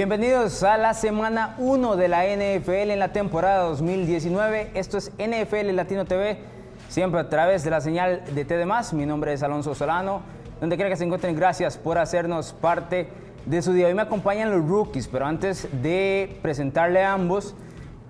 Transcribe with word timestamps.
Bienvenidos 0.00 0.62
a 0.62 0.78
la 0.78 0.94
semana 0.94 1.56
1 1.58 1.96
de 1.96 2.08
la 2.08 2.24
NFL 2.24 2.90
en 2.90 2.98
la 2.98 3.12
temporada 3.12 3.64
2019. 3.64 4.70
Esto 4.72 4.96
es 4.96 5.12
NFL 5.18 5.72
Latino 5.74 6.06
TV, 6.06 6.38
siempre 6.88 7.20
a 7.20 7.28
través 7.28 7.64
de 7.64 7.70
la 7.70 7.82
señal 7.82 8.22
de 8.34 8.46
TD. 8.46 8.94
Mi 8.94 9.04
nombre 9.04 9.34
es 9.34 9.42
Alonso 9.42 9.74
Solano. 9.74 10.22
Donde 10.58 10.76
quiera 10.76 10.88
que 10.88 10.96
se 10.96 11.04
encuentren, 11.04 11.36
gracias 11.36 11.76
por 11.76 11.98
hacernos 11.98 12.54
parte 12.54 13.08
de 13.44 13.60
su 13.60 13.74
día. 13.74 13.88
Hoy 13.88 13.94
me 13.94 14.00
acompañan 14.00 14.50
los 14.50 14.66
rookies, 14.66 15.06
pero 15.06 15.26
antes 15.26 15.68
de 15.82 16.38
presentarle 16.40 17.02
a 17.02 17.12
ambos, 17.12 17.54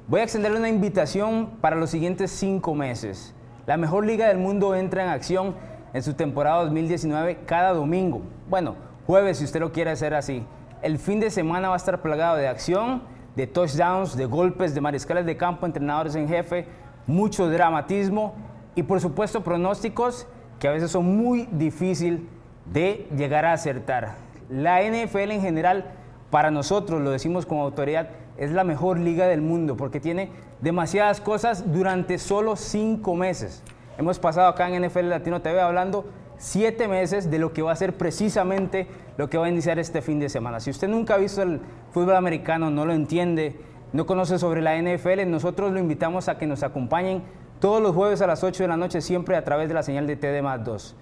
voy 0.07 0.21
a 0.21 0.23
extenderle 0.23 0.61
una 0.61 0.69
invitación 0.69 1.57
para 1.61 1.75
los 1.75 1.91
siguientes 1.91 2.31
cinco 2.31 2.73
meses. 2.73 3.35
La 3.67 3.77
mejor 3.77 4.07
liga 4.07 4.29
del 4.29 4.39
mundo 4.39 4.77
entra 4.77 5.03
en 5.03 5.09
acción 5.09 5.57
en 5.93 6.05
su 6.05 6.15
temporada 6.15 6.63
2019 6.63 7.39
cada 7.47 7.73
domingo. 7.73 8.23
Bueno, 8.49 8.77
jueves 9.09 9.39
si 9.39 9.45
usted 9.45 9.59
lo 9.59 9.73
quiere 9.73 9.91
hacer 9.91 10.15
así. 10.15 10.47
El 10.83 10.99
fin 10.99 11.21
de 11.21 11.31
semana 11.31 11.69
va 11.69 11.75
a 11.75 11.77
estar 11.77 12.01
plagado 12.01 12.37
de 12.37 12.49
acción, 12.49 13.03
de 13.37 13.47
touchdowns, 13.47 14.17
de 14.17 14.25
golpes, 14.25 14.75
de 14.75 14.81
mariscales 14.81 15.27
de 15.27 15.37
campo, 15.37 15.67
entrenadores 15.67 16.15
en 16.15 16.27
jefe, 16.27 16.67
mucho 17.07 17.49
dramatismo 17.49 18.35
y 18.75 18.83
por 18.83 19.01
supuesto 19.01 19.43
pronósticos 19.43 20.27
que 20.59 20.69
a 20.69 20.73
veces 20.73 20.91
son 20.91 21.17
muy 21.17 21.49
difíciles 21.53 22.21
de 22.73 23.07
llegar 23.15 23.45
a 23.45 23.53
acertar. 23.53 24.17
La 24.49 24.83
NFL 24.83 25.33
en 25.33 25.43
general, 25.43 25.93
para 26.31 26.51
nosotros, 26.51 27.01
lo 27.01 27.11
decimos 27.11 27.45
como 27.45 27.63
autoridad, 27.63 28.09
es 28.39 28.51
la 28.51 28.65
mejor 28.65 28.99
liga 28.99 29.27
del 29.27 29.43
mundo 29.43 29.77
porque 29.77 30.01
tiene 30.01 30.31
demasiadas 30.63 31.21
cosas 31.21 31.73
durante 31.73 32.19
solo 32.19 32.57
cinco 32.57 33.15
meses. 33.15 33.63
Hemos 33.99 34.19
pasado 34.19 34.49
acá 34.49 34.69
en 34.69 34.87
NFL 34.87 35.11
Latino 35.11 35.43
TV 35.43 35.61
hablando 35.61 36.07
siete 36.41 36.89
meses 36.89 37.31
de 37.31 37.39
lo 37.39 37.53
que 37.53 37.61
va 37.61 37.71
a 37.71 37.77
ser 37.77 37.99
precisamente 37.99 38.89
lo 39.19 39.29
que 39.29 39.37
va 39.37 39.45
a 39.45 39.49
iniciar 39.51 39.79
este 39.79 40.01
fin 40.01 40.19
de 40.19 40.31
semana. 40.31 40.59
Si 40.59 40.71
usted 40.71 40.89
nunca 40.89 41.15
ha 41.15 41.19
visto 41.19 41.43
el 41.43 41.61
fútbol 41.93 42.17
americano, 42.17 42.71
no 42.71 42.87
lo 42.87 42.95
entiende, 42.95 43.61
no 43.93 44.07
conoce 44.07 44.39
sobre 44.39 44.63
la 44.63 44.81
NFL, 44.81 45.29
nosotros 45.31 45.71
lo 45.71 45.79
invitamos 45.79 46.29
a 46.29 46.39
que 46.39 46.47
nos 46.47 46.63
acompañen 46.63 47.23
todos 47.61 47.83
los 47.83 47.95
jueves 47.95 48.23
a 48.23 48.27
las 48.27 48.43
8 48.43 48.65
de 48.65 48.69
la 48.69 48.79
noche, 48.79 49.03
siempre 49.03 49.37
a 49.37 49.45
través 49.45 49.69
de 49.69 49.75
la 49.75 49.83
señal 49.83 50.07
de 50.07 50.17
TD 50.17 50.43
más 50.43 50.65
2. 50.65 50.97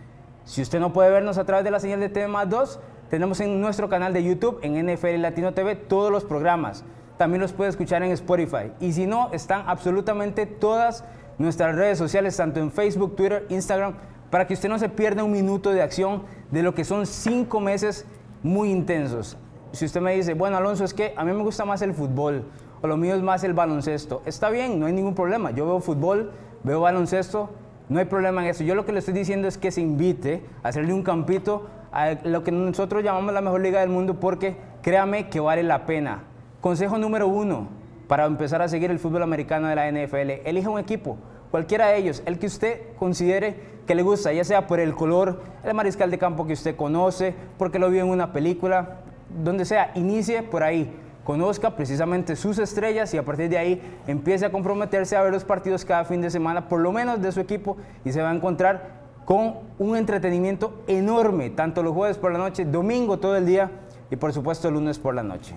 Si 0.44 0.60
usted 0.60 0.80
no 0.80 0.92
puede 0.92 1.10
vernos 1.10 1.38
a 1.38 1.44
través 1.44 1.64
de 1.64 1.70
la 1.70 1.78
señal 1.78 2.00
de 2.00 2.08
TD 2.08 2.26
más 2.26 2.50
2, 2.50 2.80
tenemos 3.08 3.38
en 3.38 3.60
nuestro 3.60 3.88
canal 3.88 4.12
de 4.12 4.24
YouTube, 4.24 4.58
en 4.62 4.92
NFL 4.92 5.22
Latino 5.22 5.54
TV, 5.54 5.76
todos 5.76 6.10
los 6.10 6.24
programas. 6.24 6.84
También 7.16 7.40
los 7.40 7.52
puede 7.52 7.70
escuchar 7.70 8.02
en 8.02 8.10
Spotify. 8.10 8.72
Y 8.80 8.92
si 8.92 9.06
no, 9.06 9.30
están 9.32 9.64
absolutamente 9.68 10.46
todas 10.46 11.04
nuestras 11.38 11.76
redes 11.76 11.96
sociales, 11.96 12.36
tanto 12.36 12.58
en 12.58 12.72
Facebook, 12.72 13.14
Twitter, 13.14 13.46
Instagram, 13.50 13.94
para 14.30 14.46
que 14.46 14.54
usted 14.54 14.68
no 14.68 14.78
se 14.78 14.88
pierda 14.88 15.24
un 15.24 15.32
minuto 15.32 15.70
de 15.70 15.82
acción 15.82 16.22
de 16.50 16.62
lo 16.62 16.74
que 16.74 16.84
son 16.84 17.06
cinco 17.06 17.60
meses 17.60 18.06
muy 18.42 18.70
intensos. 18.70 19.36
Si 19.72 19.84
usted 19.84 20.00
me 20.00 20.14
dice, 20.14 20.34
bueno, 20.34 20.56
Alonso, 20.56 20.84
es 20.84 20.94
que 20.94 21.12
a 21.16 21.24
mí 21.24 21.32
me 21.32 21.42
gusta 21.42 21.64
más 21.64 21.82
el 21.82 21.94
fútbol 21.94 22.44
o 22.80 22.86
lo 22.86 22.96
mío 22.96 23.14
es 23.14 23.22
más 23.22 23.42
el 23.44 23.54
baloncesto, 23.54 24.22
está 24.24 24.50
bien, 24.50 24.78
no 24.78 24.86
hay 24.86 24.92
ningún 24.92 25.14
problema. 25.14 25.50
Yo 25.50 25.66
veo 25.66 25.80
fútbol, 25.80 26.32
veo 26.62 26.80
baloncesto, 26.80 27.50
no 27.88 27.98
hay 27.98 28.04
problema 28.04 28.42
en 28.42 28.50
eso. 28.50 28.64
Yo 28.64 28.74
lo 28.74 28.84
que 28.84 28.92
le 28.92 29.00
estoy 29.00 29.14
diciendo 29.14 29.48
es 29.48 29.58
que 29.58 29.70
se 29.70 29.80
invite 29.80 30.42
a 30.62 30.68
hacerle 30.68 30.92
un 30.92 31.02
campito 31.02 31.66
a 31.90 32.14
lo 32.24 32.44
que 32.44 32.52
nosotros 32.52 33.02
llamamos 33.02 33.32
la 33.32 33.40
mejor 33.40 33.60
liga 33.60 33.80
del 33.80 33.88
mundo 33.88 34.20
porque 34.20 34.56
créame 34.82 35.28
que 35.28 35.40
vale 35.40 35.62
la 35.62 35.86
pena. 35.86 36.22
Consejo 36.60 36.98
número 36.98 37.28
uno 37.28 37.68
para 38.08 38.26
empezar 38.26 38.62
a 38.62 38.68
seguir 38.68 38.90
el 38.90 38.98
fútbol 38.98 39.22
americano 39.22 39.68
de 39.68 39.76
la 39.76 39.90
NFL, 39.90 40.46
elija 40.46 40.70
un 40.70 40.78
equipo, 40.78 41.18
cualquiera 41.50 41.88
de 41.88 41.98
ellos, 41.98 42.22
el 42.26 42.38
que 42.38 42.46
usted 42.46 42.80
considere 42.98 43.78
que 43.86 43.94
le 43.94 44.02
gusta, 44.02 44.32
ya 44.32 44.44
sea 44.44 44.66
por 44.66 44.80
el 44.80 44.94
color, 44.94 45.40
el 45.64 45.74
mariscal 45.74 46.10
de 46.10 46.18
campo 46.18 46.46
que 46.46 46.52
usted 46.52 46.76
conoce, 46.76 47.34
porque 47.56 47.78
lo 47.78 47.90
vio 47.90 48.02
en 48.02 48.10
una 48.10 48.32
película, 48.32 49.00
donde 49.42 49.64
sea, 49.64 49.92
inicie 49.94 50.42
por 50.42 50.62
ahí. 50.62 50.94
Conozca 51.24 51.74
precisamente 51.76 52.36
sus 52.36 52.58
estrellas 52.58 53.12
y 53.12 53.18
a 53.18 53.24
partir 53.24 53.48
de 53.48 53.58
ahí 53.58 53.82
empiece 54.06 54.46
a 54.46 54.52
comprometerse 54.52 55.16
a 55.16 55.22
ver 55.22 55.32
los 55.32 55.44
partidos 55.44 55.84
cada 55.84 56.04
fin 56.04 56.20
de 56.20 56.30
semana, 56.30 56.68
por 56.68 56.80
lo 56.80 56.92
menos 56.92 57.20
de 57.20 57.32
su 57.32 57.40
equipo, 57.40 57.76
y 58.04 58.12
se 58.12 58.22
va 58.22 58.30
a 58.30 58.34
encontrar 58.34 58.98
con 59.24 59.56
un 59.78 59.96
entretenimiento 59.96 60.82
enorme, 60.86 61.50
tanto 61.50 61.82
los 61.82 61.92
jueves 61.92 62.16
por 62.16 62.32
la 62.32 62.38
noche, 62.38 62.64
domingo 62.64 63.18
todo 63.18 63.36
el 63.36 63.44
día 63.44 63.70
y 64.10 64.16
por 64.16 64.32
supuesto 64.32 64.68
el 64.68 64.74
lunes 64.74 64.98
por 64.98 65.14
la 65.14 65.22
noche. 65.22 65.54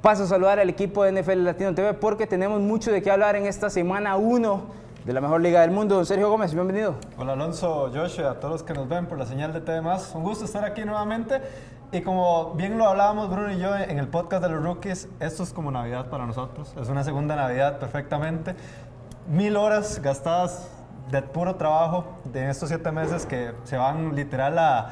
Paso 0.00 0.22
a 0.22 0.26
saludar 0.26 0.60
al 0.60 0.70
equipo 0.70 1.04
de 1.04 1.12
NFL 1.12 1.44
Latino 1.44 1.74
TV 1.74 1.92
porque 1.92 2.26
tenemos 2.26 2.60
mucho 2.62 2.90
de 2.90 3.02
qué 3.02 3.10
hablar 3.10 3.36
en 3.36 3.44
esta 3.44 3.68
semana 3.68 4.16
1 4.16 4.85
de 5.06 5.12
la 5.12 5.20
mejor 5.20 5.40
liga 5.40 5.60
del 5.60 5.70
mundo. 5.70 5.94
Don 5.94 6.04
Sergio 6.04 6.28
Gómez, 6.28 6.52
bienvenido. 6.52 6.96
Hola 7.16 7.34
Alonso, 7.34 7.92
Joshua, 7.94 8.32
a 8.32 8.34
todos 8.40 8.54
los 8.54 8.62
que 8.64 8.74
nos 8.74 8.88
ven 8.88 9.06
por 9.06 9.16
la 9.16 9.24
señal 9.24 9.52
de 9.52 9.60
TV 9.60 9.80
Un 10.14 10.24
gusto 10.24 10.44
estar 10.44 10.64
aquí 10.64 10.84
nuevamente. 10.84 11.40
Y 11.92 12.00
como 12.00 12.54
bien 12.54 12.76
lo 12.76 12.88
hablábamos 12.88 13.30
Bruno 13.30 13.52
y 13.52 13.58
yo 13.60 13.76
en 13.76 14.00
el 14.00 14.08
podcast 14.08 14.42
de 14.42 14.48
los 14.48 14.60
rookies, 14.64 15.08
esto 15.20 15.44
es 15.44 15.52
como 15.52 15.70
Navidad 15.70 16.10
para 16.10 16.26
nosotros. 16.26 16.74
Es 16.76 16.88
una 16.88 17.04
segunda 17.04 17.36
Navidad 17.36 17.78
perfectamente. 17.78 18.56
Mil 19.28 19.56
horas 19.56 20.02
gastadas 20.02 20.68
de 21.12 21.22
puro 21.22 21.54
trabajo 21.54 22.18
de 22.24 22.50
estos 22.50 22.68
siete 22.68 22.90
meses 22.90 23.26
que 23.26 23.52
se 23.62 23.76
van 23.76 24.16
literal 24.16 24.58
a, 24.58 24.90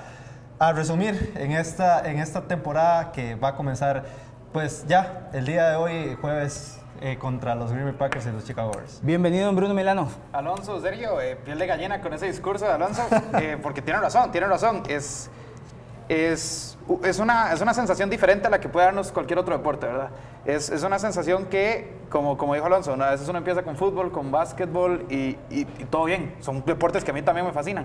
a 0.60 0.72
resumir 0.72 1.32
en 1.34 1.50
esta, 1.50 2.08
en 2.08 2.20
esta 2.20 2.42
temporada 2.42 3.10
que 3.10 3.34
va 3.34 3.48
a 3.48 3.56
comenzar 3.56 4.04
pues 4.52 4.86
ya 4.86 5.28
el 5.32 5.44
día 5.44 5.70
de 5.70 5.74
hoy, 5.74 6.16
jueves 6.20 6.83
eh, 7.04 7.18
contra 7.18 7.54
los 7.54 7.70
Green 7.70 7.84
Bay 7.84 7.92
Packers 7.92 8.24
y 8.24 8.30
los 8.30 8.44
Chicago 8.44 8.72
Bears. 8.74 9.00
Bienvenido, 9.02 9.52
Bruno 9.52 9.74
Milano. 9.74 10.08
Alonso, 10.32 10.80
Sergio, 10.80 11.20
eh, 11.20 11.36
piel 11.36 11.58
de 11.58 11.66
gallina 11.66 12.00
con 12.00 12.14
ese 12.14 12.24
discurso 12.24 12.64
de 12.64 12.72
Alonso, 12.72 13.02
eh, 13.38 13.58
porque 13.62 13.82
tiene 13.82 14.00
razón, 14.00 14.32
tiene 14.32 14.46
razón. 14.46 14.82
Es, 14.88 15.28
es, 16.08 16.78
es, 17.02 17.18
una, 17.18 17.52
es 17.52 17.60
una 17.60 17.74
sensación 17.74 18.08
diferente 18.08 18.46
a 18.46 18.50
la 18.50 18.58
que 18.58 18.70
puede 18.70 18.86
darnos 18.86 19.12
cualquier 19.12 19.38
otro 19.38 19.54
deporte, 19.54 19.86
¿verdad? 19.86 20.08
Es, 20.46 20.70
es 20.70 20.82
una 20.82 20.98
sensación 20.98 21.44
que, 21.44 21.92
como, 22.08 22.38
como 22.38 22.54
dijo 22.54 22.64
Alonso, 22.64 22.94
a 22.94 23.10
veces 23.10 23.28
uno 23.28 23.36
empieza 23.36 23.62
con 23.64 23.76
fútbol, 23.76 24.10
con 24.10 24.30
básquetbol 24.30 25.04
y, 25.10 25.36
y, 25.50 25.66
todo 25.90 26.04
bien. 26.04 26.34
Son 26.40 26.64
deportes 26.64 27.04
que 27.04 27.10
a 27.10 27.14
mí 27.14 27.20
también 27.20 27.46
me 27.46 27.52
fascinan. 27.52 27.84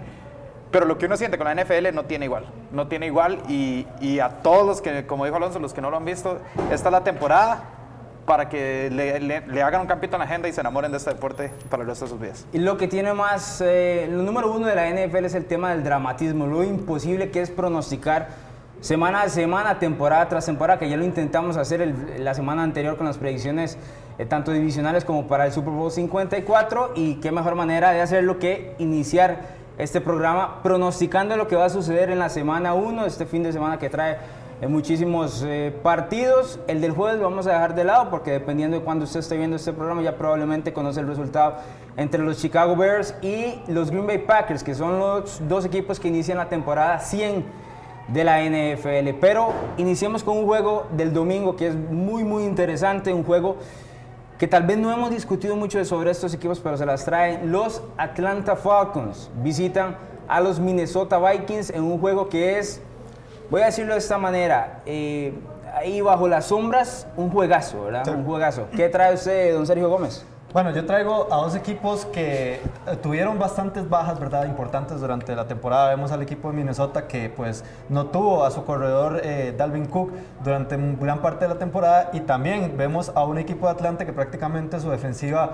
Pero 0.72 0.86
lo 0.86 0.98
que 0.98 1.08
uno 1.08 1.18
siente 1.18 1.38
con 1.38 1.46
la 1.46 1.62
NFL 1.62 1.94
no 1.94 2.06
tiene 2.06 2.24
igual. 2.24 2.46
No 2.72 2.88
tiene 2.88 3.08
igual 3.08 3.40
y, 3.50 3.86
y 4.00 4.20
a 4.20 4.30
todos 4.30 4.66
los 4.66 4.82
que, 4.82 5.06
como 5.06 5.26
dijo 5.26 5.36
Alonso, 5.36 5.60
los 5.60 5.74
que 5.74 5.82
no 5.82 5.90
lo 5.92 5.98
han 5.98 6.06
visto, 6.06 6.40
esta 6.72 6.88
es 6.88 6.94
la 6.94 7.04
temporada 7.04 7.79
para 8.30 8.48
que 8.48 8.92
le, 8.92 9.64
hagan 9.64 9.82
un 9.82 9.88
campito 9.88 10.16
en 10.16 10.20
la 10.20 10.26
agenda 10.26 10.48
y 10.48 10.54
se 10.54 10.62
enamoren 10.62 10.92
de 10.92 10.98
este 10.98 11.10
deporte 11.10 11.50
para 11.68 11.82
el 11.82 11.90
resto 11.90 12.06
de 12.06 12.12
sus 12.12 12.20
vidas. 12.20 12.46
Y 12.54 12.60
lo 12.60 12.78
que 12.78 12.88
tiene 12.88 13.12
más, 13.16 13.60
eh, 13.66 14.08
lo 14.08 14.22
número 14.22 14.52
uno 14.52 14.68
de 14.68 14.76
la 14.76 14.88
NFL 14.88 15.26
es 15.26 15.34
el 15.34 15.46
tema 15.46 15.72
del 15.72 15.84
dramatismo, 15.84 16.46
lo 16.46 16.64
imposible 16.64 17.32
que 17.32 17.42
es 17.42 17.50
pronosticar 17.50 18.28
semana 18.82 19.24
a 19.24 19.30
semana, 19.30 19.80
temporada 19.80 20.30
tras 20.30 20.46
temporada, 20.46 20.78
que 20.78 20.88
ya 20.88 20.96
lo 20.96 21.06
intentamos 21.06 21.58
hacer 21.58 21.92
la 22.20 22.36
semana 22.36 22.62
anterior 22.62 22.98
con 22.98 23.08
las 23.08 23.18
predicciones 23.18 23.80
eh, 24.20 24.28
tanto 24.28 24.52
divisionales 24.52 25.06
como 25.06 25.28
para 25.28 25.48
el 25.48 25.52
Super 25.52 25.74
Bowl 25.74 25.90
54 25.90 26.92
y 26.94 27.16
qué 27.16 27.32
mejor 27.32 27.56
manera 27.56 27.90
de 27.94 28.02
hacerlo 28.02 28.38
que 28.38 28.76
iniciar 28.78 29.40
este 29.80 30.02
programa 30.02 30.62
pronosticando 30.62 31.36
lo 31.36 31.48
que 31.48 31.56
va 31.56 31.66
a 31.66 31.70
suceder 31.70 32.12
en 32.12 32.20
la 32.20 32.30
semana 32.30 32.76
1, 32.76 33.08
este 33.08 33.26
fin 33.26 33.42
de 33.42 33.52
semana 33.52 33.80
que 33.80 33.90
trae 33.90 34.20
en 34.62 34.72
muchísimos 34.72 35.44
eh, 35.46 35.74
partidos. 35.84 36.60
El 36.68 36.82
del 36.82 36.92
jueves 36.92 37.22
vamos 37.22 37.48
a 37.48 37.54
dejar 37.54 37.76
de 37.76 37.84
lado 37.84 38.10
porque 38.10 38.32
dependiendo 38.32 38.78
de 38.78 38.84
cuando 38.84 39.06
usted 39.06 39.22
esté 39.22 39.38
viendo 39.38 39.56
este 39.56 39.74
programa 39.74 40.02
ya 40.02 40.18
probablemente 40.18 40.74
conoce 40.74 41.00
el 41.00 41.08
resultado 41.08 41.56
entre 41.98 42.22
los 42.22 42.38
Chicago 42.38 42.76
Bears 42.76 43.16
y 43.22 43.60
los 43.68 43.90
Green 43.90 44.08
Bay 44.08 44.20
Packers, 44.20 44.64
que 44.64 44.76
son 44.76 45.00
los 45.00 45.42
dos 45.48 45.66
equipos 45.66 46.00
que 46.00 46.08
inician 46.08 46.38
la 46.38 46.50
temporada 46.50 47.00
100 47.00 47.46
de 48.10 48.24
la 48.24 48.42
NFL. 48.42 49.18
Pero 49.22 49.54
iniciemos 49.78 50.24
con 50.24 50.38
un 50.38 50.46
juego 50.46 50.88
del 50.92 51.14
domingo 51.14 51.56
que 51.56 51.68
es 51.68 51.76
muy 51.76 52.24
muy 52.24 52.44
interesante, 52.44 53.14
un 53.14 53.24
juego 53.24 53.58
que 54.38 54.48
tal 54.48 54.64
vez 54.64 54.78
no 54.78 54.92
hemos 54.92 55.12
discutido 55.12 55.56
mucho 55.58 55.84
sobre 55.84 56.12
estos 56.12 56.34
equipos, 56.34 56.60
pero 56.62 56.78
se 56.78 56.86
las 56.86 57.04
traen. 57.04 57.52
Los 57.52 57.82
Atlanta 57.98 58.56
Falcons 58.56 59.30
visitan 59.44 59.98
a 60.30 60.40
los 60.40 60.60
Minnesota 60.60 61.20
Vikings 61.20 61.72
en 61.72 61.84
un 61.84 62.00
juego 62.00 62.30
que 62.30 62.58
es 62.58 62.82
voy 63.50 63.62
a 63.62 63.66
decirlo 63.66 63.94
de 63.94 64.00
esta 64.00 64.18
manera, 64.18 64.82
eh, 64.86 65.34
ahí 65.76 66.02
bajo 66.02 66.28
las 66.28 66.46
sombras, 66.46 67.08
un 67.16 67.30
juegazo, 67.30 67.86
¿verdad? 67.86 68.08
Un 68.10 68.26
juegazo. 68.26 68.68
¿Qué 68.76 68.90
trae 68.90 69.14
usted, 69.14 69.54
don 69.54 69.66
Sergio 69.66 69.90
Gómez? 69.90 70.26
Bueno, 70.52 70.72
yo 70.72 70.84
traigo 70.84 71.32
a 71.32 71.36
dos 71.38 71.54
equipos 71.54 72.08
que 72.08 72.56
eh, 72.56 72.60
tuvieron 73.04 73.38
bastantes 73.38 73.88
bajas, 73.88 74.20
¿verdad? 74.20 74.46
Importantes 74.48 75.00
durante 75.00 75.36
la 75.36 75.48
temporada. 75.48 75.90
Vemos 75.90 76.12
al 76.12 76.24
equipo 76.24 76.50
de 76.50 76.58
Minnesota 76.58 77.08
que 77.08 77.30
pues 77.30 77.64
no 77.88 78.08
tuvo 78.08 78.44
a 78.44 78.50
su 78.50 78.66
corredor 78.66 79.22
eh, 79.24 79.54
Dalvin 79.56 79.86
Cook 79.86 80.12
durante 80.44 80.76
gran 81.00 81.20
parte 81.22 81.46
de 81.46 81.54
la 81.54 81.60
temporada 81.60 82.10
y 82.14 82.22
también 82.22 82.76
vemos 82.78 83.12
a 83.14 83.26
un 83.26 83.38
equipo 83.38 83.68
de 83.68 83.74
Atlanta 83.74 84.08
que 84.08 84.14
prácticamente 84.14 84.80
su 84.80 84.90
defensiva 84.90 85.52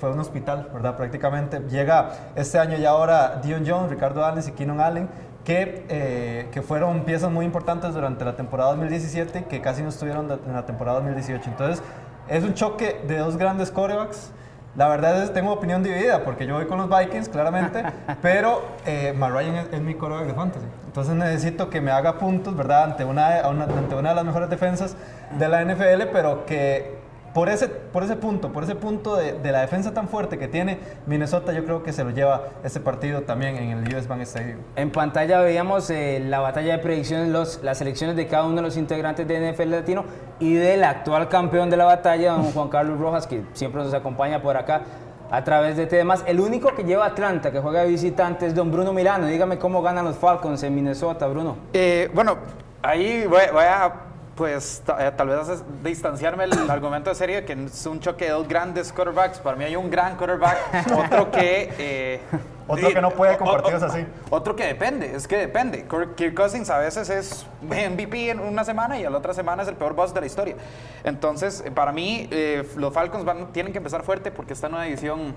fue 0.00 0.10
un 0.10 0.18
hospital, 0.18 0.70
¿verdad? 0.72 0.96
Prácticamente 0.96 1.60
llega 1.68 2.12
este 2.34 2.58
año 2.58 2.78
y 2.78 2.86
ahora 2.86 3.40
Dion 3.42 3.64
Jones, 3.66 3.90
Ricardo 3.90 4.24
Allen 4.24 4.42
y 4.46 4.52
Keenan 4.52 4.80
Allen 4.80 5.08
que, 5.44 5.84
eh, 5.88 6.48
que, 6.52 6.62
fueron 6.62 7.04
piezas 7.04 7.30
muy 7.30 7.44
importantes 7.44 7.92
durante 7.94 8.24
la 8.24 8.34
temporada 8.36 8.70
2017 8.70 9.44
que 9.44 9.60
casi 9.60 9.82
no 9.82 9.90
estuvieron 9.90 10.30
en 10.30 10.52
la 10.52 10.64
temporada 10.66 10.98
2018. 11.00 11.50
Entonces, 11.50 11.82
es 12.28 12.42
un 12.44 12.54
choque 12.54 13.02
de 13.06 13.18
dos 13.18 13.36
grandes 13.36 13.70
corebacks 13.70 14.32
La 14.76 14.88
verdad 14.88 15.22
es 15.22 15.28
que 15.28 15.34
tengo 15.34 15.52
opinión 15.52 15.82
dividida 15.84 16.24
porque 16.24 16.46
yo 16.46 16.54
voy 16.54 16.66
con 16.66 16.78
los 16.78 16.88
Vikings, 16.88 17.28
claramente, 17.28 17.84
pero 18.22 18.62
eh, 18.86 19.12
Matt 19.16 19.30
Ryan 19.32 19.54
es, 19.56 19.72
es 19.72 19.80
mi 19.80 19.94
quarterback 19.94 20.26
de 20.28 20.34
fantasy. 20.34 20.66
Entonces 20.86 21.14
necesito 21.14 21.70
que 21.70 21.80
me 21.80 21.90
haga 21.92 22.18
puntos, 22.18 22.56
¿verdad? 22.56 22.84
Ante 22.84 23.04
una, 23.04 23.48
una- 23.48 23.64
ante 23.64 23.94
una 23.94 24.08
de 24.08 24.14
las 24.16 24.24
mejores 24.24 24.50
defensas 24.50 24.96
de 25.38 25.48
la 25.48 25.64
NFL, 25.64 26.08
pero 26.12 26.44
que 26.46 26.96
por 27.34 27.48
ese, 27.48 27.68
por 27.68 28.04
ese 28.04 28.14
punto, 28.16 28.52
por 28.52 28.62
ese 28.62 28.76
punto 28.76 29.16
de, 29.16 29.32
de 29.32 29.52
la 29.52 29.60
defensa 29.60 29.92
tan 29.92 30.08
fuerte 30.08 30.38
que 30.38 30.46
tiene 30.46 30.78
Minnesota, 31.06 31.52
yo 31.52 31.64
creo 31.64 31.82
que 31.82 31.92
se 31.92 32.04
lo 32.04 32.10
lleva 32.10 32.44
este 32.62 32.78
partido 32.78 33.22
también 33.22 33.56
en 33.56 33.70
el 33.70 33.94
US 33.94 34.06
Bank 34.06 34.20
Stadium. 34.20 34.60
En 34.76 34.90
pantalla 34.90 35.40
veíamos 35.40 35.90
eh, 35.90 36.22
la 36.24 36.38
batalla 36.38 36.76
de 36.76 36.78
predicciones, 36.78 37.28
los, 37.28 37.60
las 37.62 37.78
selecciones 37.78 38.14
de 38.14 38.28
cada 38.28 38.44
uno 38.44 38.56
de 38.56 38.62
los 38.62 38.76
integrantes 38.76 39.26
de 39.26 39.52
NFL 39.52 39.70
Latino 39.70 40.04
y 40.38 40.54
del 40.54 40.84
actual 40.84 41.28
campeón 41.28 41.70
de 41.70 41.76
la 41.76 41.84
batalla, 41.84 42.32
don 42.32 42.44
Juan 42.52 42.68
Carlos 42.68 43.00
Rojas, 43.00 43.26
que 43.26 43.42
siempre 43.52 43.82
nos 43.82 43.92
acompaña 43.92 44.40
por 44.40 44.56
acá 44.56 44.82
a 45.30 45.42
través 45.42 45.76
de 45.76 45.86
temas. 45.86 46.22
El 46.28 46.38
único 46.38 46.72
que 46.76 46.84
lleva 46.84 47.06
Atlanta, 47.06 47.50
que 47.50 47.58
juega 47.58 47.82
de 47.82 47.88
visitante, 47.88 48.46
es 48.46 48.54
don 48.54 48.70
Bruno 48.70 48.92
Milano. 48.92 49.26
Dígame 49.26 49.58
cómo 49.58 49.82
ganan 49.82 50.04
los 50.04 50.16
Falcons 50.16 50.62
en 50.62 50.72
Minnesota, 50.72 51.26
Bruno. 51.26 51.56
Eh, 51.72 52.08
bueno, 52.14 52.36
ahí 52.82 53.26
voy, 53.26 53.42
voy 53.52 53.64
a, 53.64 53.92
pues, 54.34 54.82
eh, 54.98 55.12
tal 55.16 55.28
vez 55.28 55.62
distanciarme 55.82 56.44
el 56.44 56.52
argumento 56.70 57.10
de 57.10 57.16
serie 57.16 57.44
que 57.44 57.52
es 57.52 57.86
un 57.86 58.00
choque 58.00 58.26
de 58.26 58.30
dos 58.32 58.48
grandes 58.48 58.92
quarterbacks. 58.92 59.38
Para 59.38 59.56
mí 59.56 59.64
hay 59.64 59.76
un 59.76 59.90
gran 59.90 60.16
quarterback, 60.16 60.58
otro 60.96 61.30
que... 61.30 61.72
eh, 61.78 62.20
Otro 62.66 62.88
que 62.88 63.00
no 63.00 63.10
puede 63.10 63.36
partidos 63.36 63.82
así. 63.82 64.06
Otro 64.30 64.56
que 64.56 64.64
depende, 64.64 65.14
es 65.14 65.28
que 65.28 65.36
depende. 65.36 65.86
Kirk 66.16 66.34
Cousins 66.34 66.70
a 66.70 66.78
veces 66.78 67.10
es 67.10 67.46
MVP 67.62 68.30
en 68.30 68.40
una 68.40 68.64
semana 68.64 68.98
y 68.98 69.04
a 69.04 69.10
la 69.10 69.18
otra 69.18 69.34
semana 69.34 69.62
es 69.62 69.68
el 69.68 69.76
peor 69.76 69.94
boss 69.94 70.14
de 70.14 70.20
la 70.20 70.26
historia. 70.26 70.56
Entonces, 71.04 71.62
eh, 71.64 71.70
para 71.70 71.92
mí, 71.92 72.26
eh, 72.30 72.66
los 72.76 72.92
Falcons 72.92 73.24
van, 73.24 73.52
tienen 73.52 73.72
que 73.72 73.78
empezar 73.78 74.02
fuerte 74.02 74.30
porque 74.30 74.54
está 74.54 74.68
en 74.68 74.74
una 74.74 74.84
división 74.84 75.34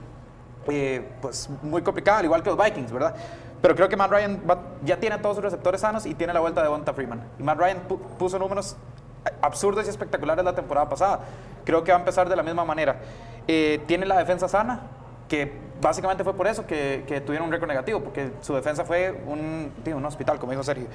eh, 0.70 1.08
pues, 1.22 1.50
muy 1.62 1.82
complicada, 1.82 2.20
al 2.20 2.26
igual 2.26 2.44
que 2.44 2.50
los 2.50 2.64
Vikings, 2.64 2.92
¿verdad? 2.92 3.16
Pero 3.62 3.76
creo 3.76 3.90
que 3.90 3.98
Matt 3.98 4.12
Ryan 4.12 4.42
va- 4.50 4.60
ya 4.84 4.98
tiene 4.98 5.18
todos 5.18 5.36
sus 5.38 5.44
receptores 5.44 5.82
sanos 5.82 6.06
y 6.06 6.14
tiene 6.14 6.34
la 6.34 6.40
vuelta 6.40 6.62
de 6.62 6.68
Bonta 6.70 6.94
Freeman. 6.94 7.22
Y 7.40 7.44
Matt 7.44 7.58
Ryan 7.60 7.88
pu- 7.88 8.00
puso 8.18 8.38
números 8.38 8.76
absurdos 9.42 9.86
y 9.88 9.90
espectaculares 9.90 10.46
la 10.46 10.54
temporada 10.56 10.88
pasada. 10.88 11.20
Creo 11.66 11.84
que 11.84 11.92
va 11.92 11.98
a 11.98 12.00
empezar 12.00 12.30
de 12.30 12.36
la 12.36 12.44
misma 12.44 12.64
manera. 12.66 12.98
Eh, 13.48 13.82
tiene 13.88 14.06
la 14.06 14.18
defensa 14.18 14.48
sana, 14.48 14.82
que 15.28 15.52
básicamente 15.82 16.24
fue 16.24 16.34
por 16.34 16.48
eso 16.48 16.66
que, 16.66 17.04
que 17.08 17.20
tuvieron 17.22 17.48
un 17.48 17.52
récord 17.52 17.68
negativo, 17.68 18.00
porque 18.02 18.32
su 18.42 18.54
defensa 18.56 18.86
fue 18.86 19.12
un, 19.28 19.72
digo, 19.84 19.98
un 19.98 20.06
hospital, 20.06 20.40
como 20.40 20.52
dijo 20.52 20.64
Sergio. 20.64 20.88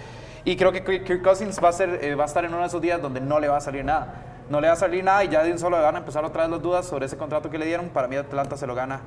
Y 0.44 0.56
creo 0.56 0.72
que 0.72 0.82
Kirk 0.82 1.22
Cousins 1.22 1.60
va 1.62 1.68
a, 1.68 1.72
ser, 1.72 1.98
eh, 2.02 2.14
va 2.14 2.24
a 2.24 2.26
estar 2.26 2.44
en 2.44 2.52
uno 2.52 2.60
de 2.62 2.68
esos 2.68 2.80
días 2.80 3.02
donde 3.02 3.20
no 3.20 3.38
le 3.40 3.48
va 3.48 3.58
a 3.58 3.60
salir 3.60 3.84
nada. 3.84 4.14
No 4.48 4.60
le 4.60 4.68
va 4.68 4.72
a 4.74 4.76
salir 4.76 5.04
nada 5.04 5.22
y 5.24 5.28
ya 5.28 5.42
de 5.42 5.52
un 5.52 5.58
solo 5.58 5.80
van 5.80 5.94
a 5.96 5.98
empezar 5.98 6.24
otra 6.24 6.42
vez 6.42 6.50
las 6.50 6.62
dudas 6.62 6.86
sobre 6.86 7.06
ese 7.06 7.16
contrato 7.16 7.50
que 7.50 7.58
le 7.58 7.66
dieron. 7.66 7.88
Para 7.90 8.08
mí 8.08 8.16
Atlanta 8.16 8.56
se 8.56 8.66
lo 8.66 8.74
gana, 8.74 9.00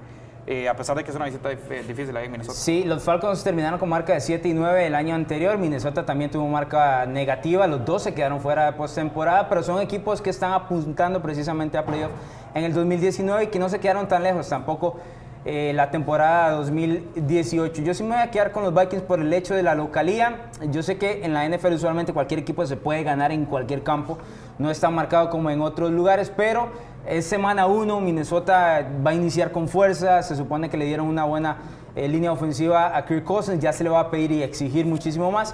eh, 0.47 0.69
a 0.69 0.75
pesar 0.75 0.95
de 0.95 1.03
que 1.03 1.09
es 1.09 1.15
una 1.15 1.25
visita 1.25 1.50
dif- 1.51 1.86
difícil 1.88 2.15
ahí 2.15 2.25
en 2.25 2.31
Minnesota. 2.31 2.57
Sí, 2.57 2.83
los 2.83 3.01
Falcons 3.03 3.44
terminaron 3.44 3.80
con 3.80 3.89
marca 3.89 4.13
de 4.13 4.21
7 4.21 4.47
y 4.47 4.53
9 4.53 4.86
el 4.88 4.94
año 4.95 5.15
anterior. 5.15 5.57
Minnesota 5.57 6.06
también 6.06 6.30
tuvo 6.30 6.47
marca 6.47 7.06
negativa. 7.06 7.65
Los 7.68 7.83
dos 7.86 8.03
se 8.03 8.13
quedaron 8.13 8.39
fuera 8.42 8.65
de 8.68 8.74
postemporada, 8.74 9.50
pero 9.50 9.63
son 9.63 9.81
equipos 9.81 10.21
que 10.21 10.30
están 10.30 10.53
apuntando 10.53 11.21
precisamente 11.21 11.77
a 11.77 11.86
playoff 11.86 12.12
en 12.53 12.63
el 12.63 12.74
2019 12.74 13.45
y 13.45 13.47
que 13.47 13.59
no 13.59 13.69
se 13.69 13.80
quedaron 13.80 14.07
tan 14.07 14.21
lejos 14.24 14.47
tampoco 14.47 14.97
eh, 15.45 15.74
la 15.75 15.92
temporada 15.92 16.51
2018. 16.51 17.81
Yo 17.83 17.94
sí 17.94 18.03
me 18.03 18.09
voy 18.15 18.19
a 18.24 18.31
quedar 18.31 18.51
con 18.51 18.63
los 18.63 18.74
Vikings 18.74 19.03
por 19.03 19.19
el 19.19 19.31
hecho 19.33 19.53
de 19.56 19.63
la 19.63 19.75
localía. 19.75 20.48
Yo 20.71 20.81
sé 20.83 20.98
que 20.98 21.24
en 21.25 21.33
la 21.33 21.48
NFL 21.48 21.74
usualmente 21.74 22.13
cualquier 22.13 22.39
equipo 22.39 22.65
se 22.65 22.77
puede 22.77 23.03
ganar 23.03 23.31
en 23.31 23.45
cualquier 23.45 23.83
campo. 23.83 24.18
No 24.57 24.71
está 24.71 24.89
marcado 24.89 25.30
como 25.30 25.50
en 25.50 25.62
otros 25.62 25.91
lugares, 25.91 26.31
pero 26.36 26.69
es 27.07 27.25
semana 27.25 27.68
1, 27.68 28.02
Minnesota 28.02 28.86
va 29.06 29.12
a 29.12 29.13
iniciar 29.13 29.52
con 29.52 29.68
fuerza, 29.68 30.24
se 30.24 30.36
supone 30.36 30.69
que 30.69 30.78
le 30.78 30.86
dieron 30.86 31.07
una 31.07 31.24
buena 31.24 31.57
eh, 31.96 32.07
línea 32.07 32.31
ofensiva 32.31 32.98
a 32.98 33.06
Kirk 33.06 33.24
Cousins, 33.24 33.62
ya 33.62 33.72
se 33.72 33.84
le 33.84 33.90
va 33.90 34.00
a 34.00 34.12
pedir 34.12 34.31
y 34.31 34.44
exigir 34.44 34.86
muchísimo 34.86 35.31
más. 35.31 35.54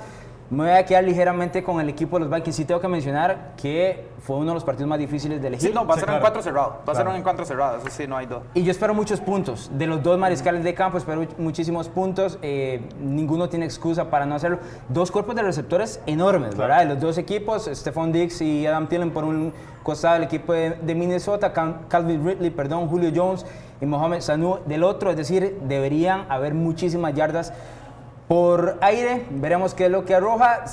Me 0.51 0.63
voy 0.63 0.71
a 0.73 0.85
quedar 0.85 1.05
ligeramente 1.05 1.63
con 1.63 1.79
el 1.79 1.87
equipo 1.87 2.19
de 2.19 2.25
los 2.25 2.33
Vikings. 2.35 2.55
Sí 2.57 2.65
tengo 2.65 2.81
que 2.81 2.87
mencionar 2.89 3.53
que 3.55 4.09
fue 4.19 4.35
uno 4.35 4.47
de 4.47 4.55
los 4.55 4.65
partidos 4.65 4.89
más 4.89 4.99
difíciles 4.99 5.41
de 5.41 5.47
elegir. 5.47 5.69
Sí, 5.69 5.73
no, 5.73 5.85
va 5.87 5.93
a 5.93 5.97
ser 5.97 6.03
claro. 6.03 6.17
un 6.17 6.19
encuentro 6.19 6.43
cerrado. 6.43 6.69
Va 6.69 6.75
a 6.75 6.85
ser 6.87 6.93
Claro. 6.95 7.09
un 7.11 7.15
encuentro 7.15 7.45
cerrado, 7.45 7.77
eso 7.77 7.87
sí, 7.89 8.05
no 8.05 8.17
hay 8.17 8.25
duda. 8.25 8.41
Y 8.53 8.63
yo 8.63 8.71
espero 8.71 8.93
muchos 8.93 9.21
puntos. 9.21 9.71
De 9.73 9.87
los 9.87 10.03
dos 10.03 10.19
mariscales 10.19 10.65
de 10.65 10.73
campo, 10.73 10.97
espero 10.97 11.25
muchísimos 11.37 11.87
puntos. 11.87 12.37
Eh, 12.41 12.81
ninguno 12.99 13.47
tiene 13.47 13.63
excusa 13.63 14.09
para 14.09 14.25
no 14.25 14.35
hacerlo. 14.35 14.59
Dos 14.89 15.09
cuerpos 15.09 15.35
de 15.35 15.43
receptores 15.43 16.01
enormes, 16.05 16.57
¿verdad? 16.57 16.79
De 16.79 16.85
los 16.85 16.99
dos 16.99 17.17
equipos, 17.17 17.69
Stephon 17.73 18.11
Diggs 18.11 18.41
y 18.41 18.67
Adam 18.67 18.87
Thielen 18.89 19.11
por 19.11 19.23
un 19.23 19.53
costado 19.83 20.15
del 20.15 20.23
equipo 20.23 20.51
de, 20.51 20.71
de 20.71 20.95
Minnesota, 20.95 21.53
Cal- 21.53 21.87
Calvin 21.87 22.25
Ridley, 22.27 22.49
perdón, 22.49 22.89
Julio 22.89 23.09
Jones 23.15 23.45
y 23.79 23.85
Mohamed 23.85 24.19
Sanu 24.19 24.57
del 24.65 24.83
otro. 24.83 25.11
Es 25.11 25.15
decir, 25.15 25.59
deberían 25.63 26.25
haber 26.27 26.53
muchísimas 26.53 27.13
yardas 27.13 27.53
por 28.31 28.77
aire. 28.79 29.25
Veremos 29.29 29.73
qué 29.73 29.87
es 29.87 29.91
lo 29.91 30.05
que 30.05 30.15
arroja. 30.15 30.63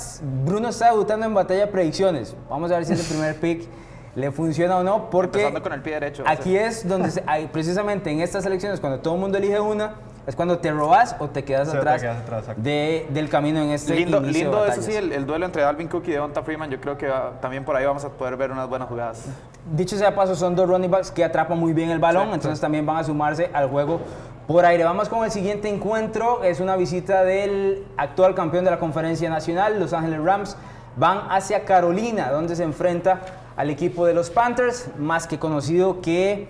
Bruno 0.45 0.69
está 0.69 0.91
debutando 0.91 1.25
en 1.25 1.33
batalla 1.33 1.65
de 1.65 1.67
predicciones. 1.67 2.33
Vamos 2.49 2.71
a 2.71 2.75
ver 2.75 2.85
si 2.85 2.93
ese 2.93 3.03
primer 3.03 3.35
pick 3.41 3.67
le 4.15 4.31
funciona 4.31 4.77
o 4.77 4.83
no, 4.83 5.09
porque... 5.09 5.51
Con 5.61 5.73
el 5.73 5.81
pie 5.81 5.95
derecho. 5.95 6.23
Aquí 6.25 6.55
es 6.55 6.87
donde, 6.87 7.11
se- 7.11 7.21
hay- 7.27 7.47
precisamente 7.47 8.11
en 8.11 8.21
estas 8.21 8.45
elecciones, 8.45 8.79
cuando 8.79 8.99
todo 8.99 9.15
el 9.15 9.19
mundo 9.19 9.37
elige 9.37 9.59
una, 9.59 9.95
es 10.27 10.35
cuando 10.35 10.59
te 10.59 10.71
robas 10.71 11.15
o 11.19 11.27
te 11.29 11.43
quedas 11.43 11.67
Sí, 11.69 11.69
o 11.69 11.71
te 11.73 11.77
atrás, 11.79 12.01
quedas 12.01 12.17
atrás, 12.19 12.39
exacto. 12.41 12.61
de- 12.61 13.07
del 13.09 13.29
camino 13.29 13.59
en 13.61 13.69
este 13.71 13.95
Lindo, 13.95 14.17
inicio 14.19 14.43
lindo 14.43 14.63
de 14.63 14.69
eso 14.69 14.81
sí, 14.81 14.93
el, 14.95 15.11
el 15.11 15.25
duelo 15.25 15.45
entre 15.45 15.61
Dalvin 15.63 15.87
Cook 15.87 16.03
y 16.07 16.11
Devonta 16.11 16.43
Freeman. 16.43 16.69
Yo 16.69 16.79
creo 16.79 16.97
que 16.97 17.07
va- 17.07 17.33
también 17.41 17.65
por 17.65 17.75
ahí 17.75 17.85
vamos 17.85 18.05
a 18.05 18.09
poder 18.09 18.37
ver 18.37 18.51
unas 18.51 18.69
buenas 18.69 18.87
jugadas. 18.87 19.25
Dicho 19.71 19.97
sea 19.97 20.11
de 20.11 20.15
paso, 20.15 20.35
son 20.35 20.55
dos 20.55 20.67
running 20.69 20.91
backs 20.91 21.11
que 21.11 21.23
atrapan 21.23 21.57
muy 21.57 21.73
bien 21.73 21.89
el 21.89 21.99
balón, 21.99 22.27
Sí, 22.29 22.33
entonces 22.35 22.59
también 22.59 22.85
van 22.85 22.97
a 22.97 23.03
sumarse 23.03 23.49
al 23.53 23.69
juego 23.69 23.99
por 24.47 24.65
aire. 24.65 24.83
Vamos 24.83 25.09
con 25.09 25.23
el 25.25 25.31
siguiente 25.31 25.69
encuentro, 25.69 26.43
es 26.43 26.59
una 26.59 26.75
visita 26.75 27.23
del 27.23 27.85
actual 27.97 28.35
campeón 28.35 28.65
de 28.65 28.71
la 28.71 28.79
conferencia 28.79 29.29
nacional, 29.29 29.79
Los 29.79 29.93
Ángeles 29.93 30.23
Rams, 30.23 30.57
van 30.95 31.21
hacia 31.29 31.65
Carolina, 31.65 32.29
donde 32.31 32.55
se 32.55 32.63
enfrenta 32.63 33.21
al 33.55 33.69
equipo 33.69 34.05
de 34.05 34.13
los 34.13 34.29
Panthers, 34.29 34.87
más 34.97 35.27
que 35.27 35.37
conocido 35.37 36.01
que 36.01 36.47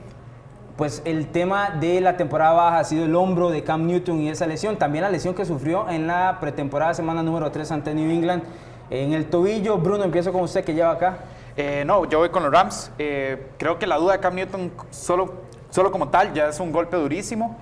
pues 0.80 1.02
el 1.04 1.28
tema 1.28 1.72
de 1.72 2.00
la 2.00 2.16
temporada 2.16 2.54
baja 2.54 2.80
ha 2.80 2.84
sido 2.86 3.04
el 3.04 3.14
hombro 3.14 3.50
de 3.50 3.66
Cam 3.66 3.86
Newton 3.86 4.22
y 4.22 4.30
esa 4.30 4.48
lesión, 4.48 4.78
también 4.78 5.04
la 5.04 5.10
lesión 5.10 5.36
que 5.36 5.44
sufrió 5.44 5.90
en 5.90 6.08
la 6.08 6.38
pretemporada 6.40 6.94
semana 6.94 7.22
número 7.22 7.52
3 7.52 7.70
ante 7.72 7.94
New 7.94 8.10
England 8.10 8.44
en 8.90 9.12
el 9.12 9.26
tobillo. 9.26 9.78
Bruno, 9.78 10.06
empiezo 10.06 10.32
con 10.32 10.42
usted 10.44 10.64
que 10.64 10.74
lleva 10.74 10.92
acá. 10.92 11.18
Eh, 11.58 11.84
no, 11.86 12.06
yo 12.06 12.20
voy 12.20 12.30
con 12.30 12.44
los 12.44 12.52
Rams. 12.54 12.94
Eh, 12.98 13.48
creo 13.58 13.78
que 13.78 13.88
la 13.88 13.98
duda 13.98 14.14
de 14.14 14.20
Cam 14.22 14.36
Newton 14.36 14.72
solo, 14.90 15.34
solo 15.70 15.92
como 15.92 16.08
tal 16.08 16.34
ya 16.34 16.48
es 16.48 16.62
un 16.62 16.72
golpe 16.72 16.96
durísimo. 16.96 17.58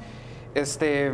Este, 0.54 1.12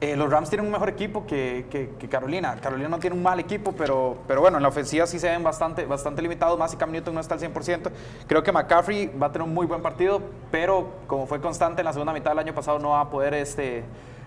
eh, 0.00 0.14
los 0.14 0.30
Rams 0.30 0.48
tienen 0.48 0.64
un 0.66 0.72
mejor 0.72 0.88
equipo 0.88 1.26
que, 1.26 1.66
que- 1.70 1.90
que 1.98 2.08
Carolina. 2.08 2.56
Carolina 2.60 2.88
no 2.88 2.98
tiene 3.00 3.16
un 3.16 3.22
mal 3.22 3.40
equipo, 3.40 3.72
pero, 3.72 4.18
pero 4.28 4.40
bueno, 4.40 4.56
en 4.58 4.62
la 4.62 4.68
ofensiva 4.68 5.06
sí 5.06 5.18
se 5.18 5.28
ven 5.28 5.42
bastante, 5.42 5.86
bastante 5.86 6.22
limitados, 6.22 6.56
más 6.58 6.70
si 6.70 6.76
Cam 6.76 6.92
Newton 6.92 7.14
no 7.14 7.20
está 7.20 7.34
al 7.34 7.40
100%. 7.40 7.90
Creo 8.28 8.42
que 8.44 8.52
McCaffrey 8.52 9.08
va 9.08 9.26
a 9.26 9.32
tener 9.32 9.46
un 9.46 9.52
muy 9.54 9.66
buen 9.66 9.82
partido, 9.82 10.20
pero 10.52 10.88
como 11.08 11.26
fue 11.26 11.40
constante 11.40 11.80
en 11.80 11.84
la 11.86 11.92
segunda 11.92 12.12
mitad 12.12 12.30
del 12.30 12.38
año 12.38 12.54
pasado, 12.54 12.78
no 12.78 12.90
va 12.90 13.00
a 13.00 13.10
poder, 13.10 13.34
este, 13.34 13.82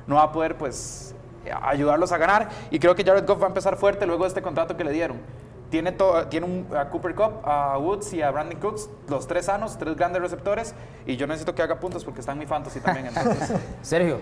no 0.07 0.15
va 0.15 0.23
a 0.23 0.31
poder 0.33 0.57
pues, 0.57 1.15
ayudarlos 1.63 2.11
a 2.11 2.17
ganar. 2.17 2.49
Y 2.69 2.77
creo 2.79 2.93
que 2.93 3.03
Jared 3.05 3.25
Goff 3.25 3.39
va 3.41 3.45
a 3.45 3.49
empezar 3.49 3.77
fuerte 3.77 4.05
luego 4.05 4.23
de 4.23 4.27
este 4.27 4.41
contrato 4.41 4.75
que 4.75 4.83
le 4.83 4.91
dieron. 4.91 5.17
Tiene, 5.69 5.93
to- 5.93 6.27
tiene 6.27 6.45
un, 6.47 6.67
a 6.75 6.89
Cooper 6.89 7.15
Cup, 7.15 7.31
a 7.45 7.77
Woods 7.77 8.11
y 8.11 8.21
a 8.21 8.29
Brandon 8.29 8.59
Cooks, 8.59 8.89
los 9.07 9.25
tres 9.25 9.45
sanos, 9.45 9.77
tres 9.77 9.95
grandes 9.95 10.21
receptores, 10.21 10.75
y 11.05 11.15
yo 11.15 11.27
necesito 11.27 11.55
que 11.55 11.61
haga 11.61 11.79
puntos 11.79 12.03
porque 12.03 12.19
está 12.19 12.33
en 12.33 12.39
mi 12.39 12.45
fantasy 12.45 12.81
también. 12.81 13.07
Entonces, 13.15 13.53
Sergio. 13.81 14.19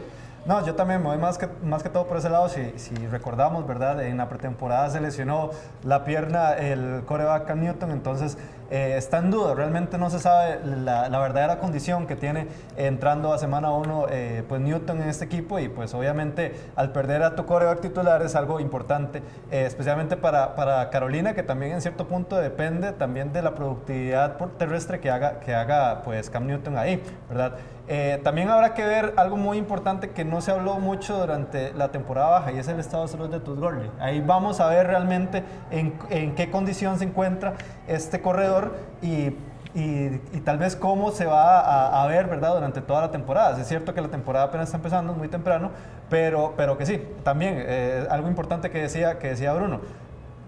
No, 0.49 0.65
yo 0.65 0.73
también 0.73 1.03
me 1.03 1.09
voy 1.09 1.19
más 1.19 1.37
que, 1.37 1.47
más 1.61 1.83
que 1.83 1.89
todo 1.89 2.07
por 2.07 2.17
ese 2.17 2.27
lado. 2.27 2.49
Si, 2.49 2.73
si 2.77 2.95
recordamos, 3.05 3.67
¿verdad? 3.67 4.03
En 4.03 4.17
la 4.17 4.29
pretemporada 4.29 4.89
se 4.89 4.99
lesionó 4.99 5.51
la 5.83 6.03
pierna 6.03 6.53
el 6.53 7.03
coreback 7.05 7.53
Newton, 7.53 7.91
entonces 7.91 8.35
eh, 8.69 8.95
está 8.97 9.17
en 9.19 9.31
duda. 9.31 9.55
Realmente 9.55 9.97
no 9.97 10.09
se 10.09 10.19
sabe 10.19 10.59
la, 10.63 11.09
la 11.09 11.19
verdadera 11.19 11.59
condición 11.59 12.07
que 12.07 12.15
tiene 12.15 12.47
entrando 12.77 13.33
a 13.33 13.37
semana 13.37 13.71
1 13.71 14.07
pues 14.47 14.61
Newton 14.61 15.01
en 15.01 15.09
este 15.09 15.25
equipo 15.25 15.59
y 15.59 15.69
pues 15.69 15.93
obviamente 15.93 16.53
al 16.75 16.91
perder 16.91 17.23
a 17.23 17.35
tu 17.35 17.45
coreback 17.45 17.81
titular 17.81 18.21
es 18.21 18.35
algo 18.35 18.59
importante, 18.59 19.21
eh, 19.51 19.65
especialmente 19.65 20.17
para, 20.17 20.55
para 20.55 20.89
Carolina, 20.89 21.33
que 21.33 21.43
también 21.43 21.73
en 21.73 21.81
cierto 21.81 22.07
punto 22.07 22.37
depende 22.37 22.91
también 22.91 23.33
de 23.33 23.41
la 23.41 23.55
productividad 23.55 24.37
terrestre 24.57 24.99
que 24.99 25.09
haga, 25.09 25.39
que 25.39 25.53
haga 25.53 26.01
pues 26.03 26.29
Cam 26.29 26.47
Newton 26.47 26.77
ahí, 26.77 27.01
¿verdad? 27.29 27.53
Eh, 27.91 28.21
también 28.23 28.49
habrá 28.49 28.75
que 28.75 28.85
ver 28.85 29.13
algo 29.17 29.35
muy 29.35 29.57
importante 29.57 30.11
que 30.11 30.23
no 30.23 30.41
se 30.41 30.51
habló 30.51 30.77
mucho 30.77 31.17
durante 31.17 31.73
la 31.73 31.89
temporada 31.89 32.29
baja 32.29 32.51
y 32.51 32.59
es 32.59 32.67
el 32.67 32.79
estado 32.79 33.03
de 33.03 33.09
salud 33.09 33.29
de 33.29 33.39
Todd 33.39 33.57
Gurley. 33.57 33.89
Ahí 33.99 34.21
vamos 34.21 34.59
a 34.59 34.67
ver 34.67 34.85
realmente 34.85 35.43
en, 35.71 35.97
en 36.11 36.35
qué 36.35 36.51
condición 36.51 36.99
se 36.99 37.05
encuentra 37.05 37.55
este 37.87 38.21
corredor 38.21 38.58
y, 39.01 39.35
y- 39.75 40.41
tal 40.43 40.57
vez 40.57 40.75
cómo 40.75 41.11
se 41.11 41.25
va 41.25 42.01
a, 42.03 42.07
ver 42.07 42.27
¿verdad? 42.27 42.53
durante 42.55 42.81
toda 42.81 43.01
la 43.01 43.11
temporada. 43.11 43.59
Es 43.59 43.67
cierto 43.67 43.93
que 43.93 44.01
la 44.01 44.07
temporada 44.07 44.45
apenas 44.45 44.67
está 44.67 44.77
empezando, 44.77 45.13
muy 45.13 45.27
temprano, 45.27 45.71
pero, 46.09 46.53
pero 46.57 46.77
que 46.77 46.85
sí, 46.85 47.01
también 47.23 47.55
eh, 47.57 48.07
algo 48.09 48.27
importante 48.27 48.69
que 48.71 48.81
decía, 48.81 49.19
que 49.19 49.29
decía 49.29 49.53
Bruno. 49.53 49.79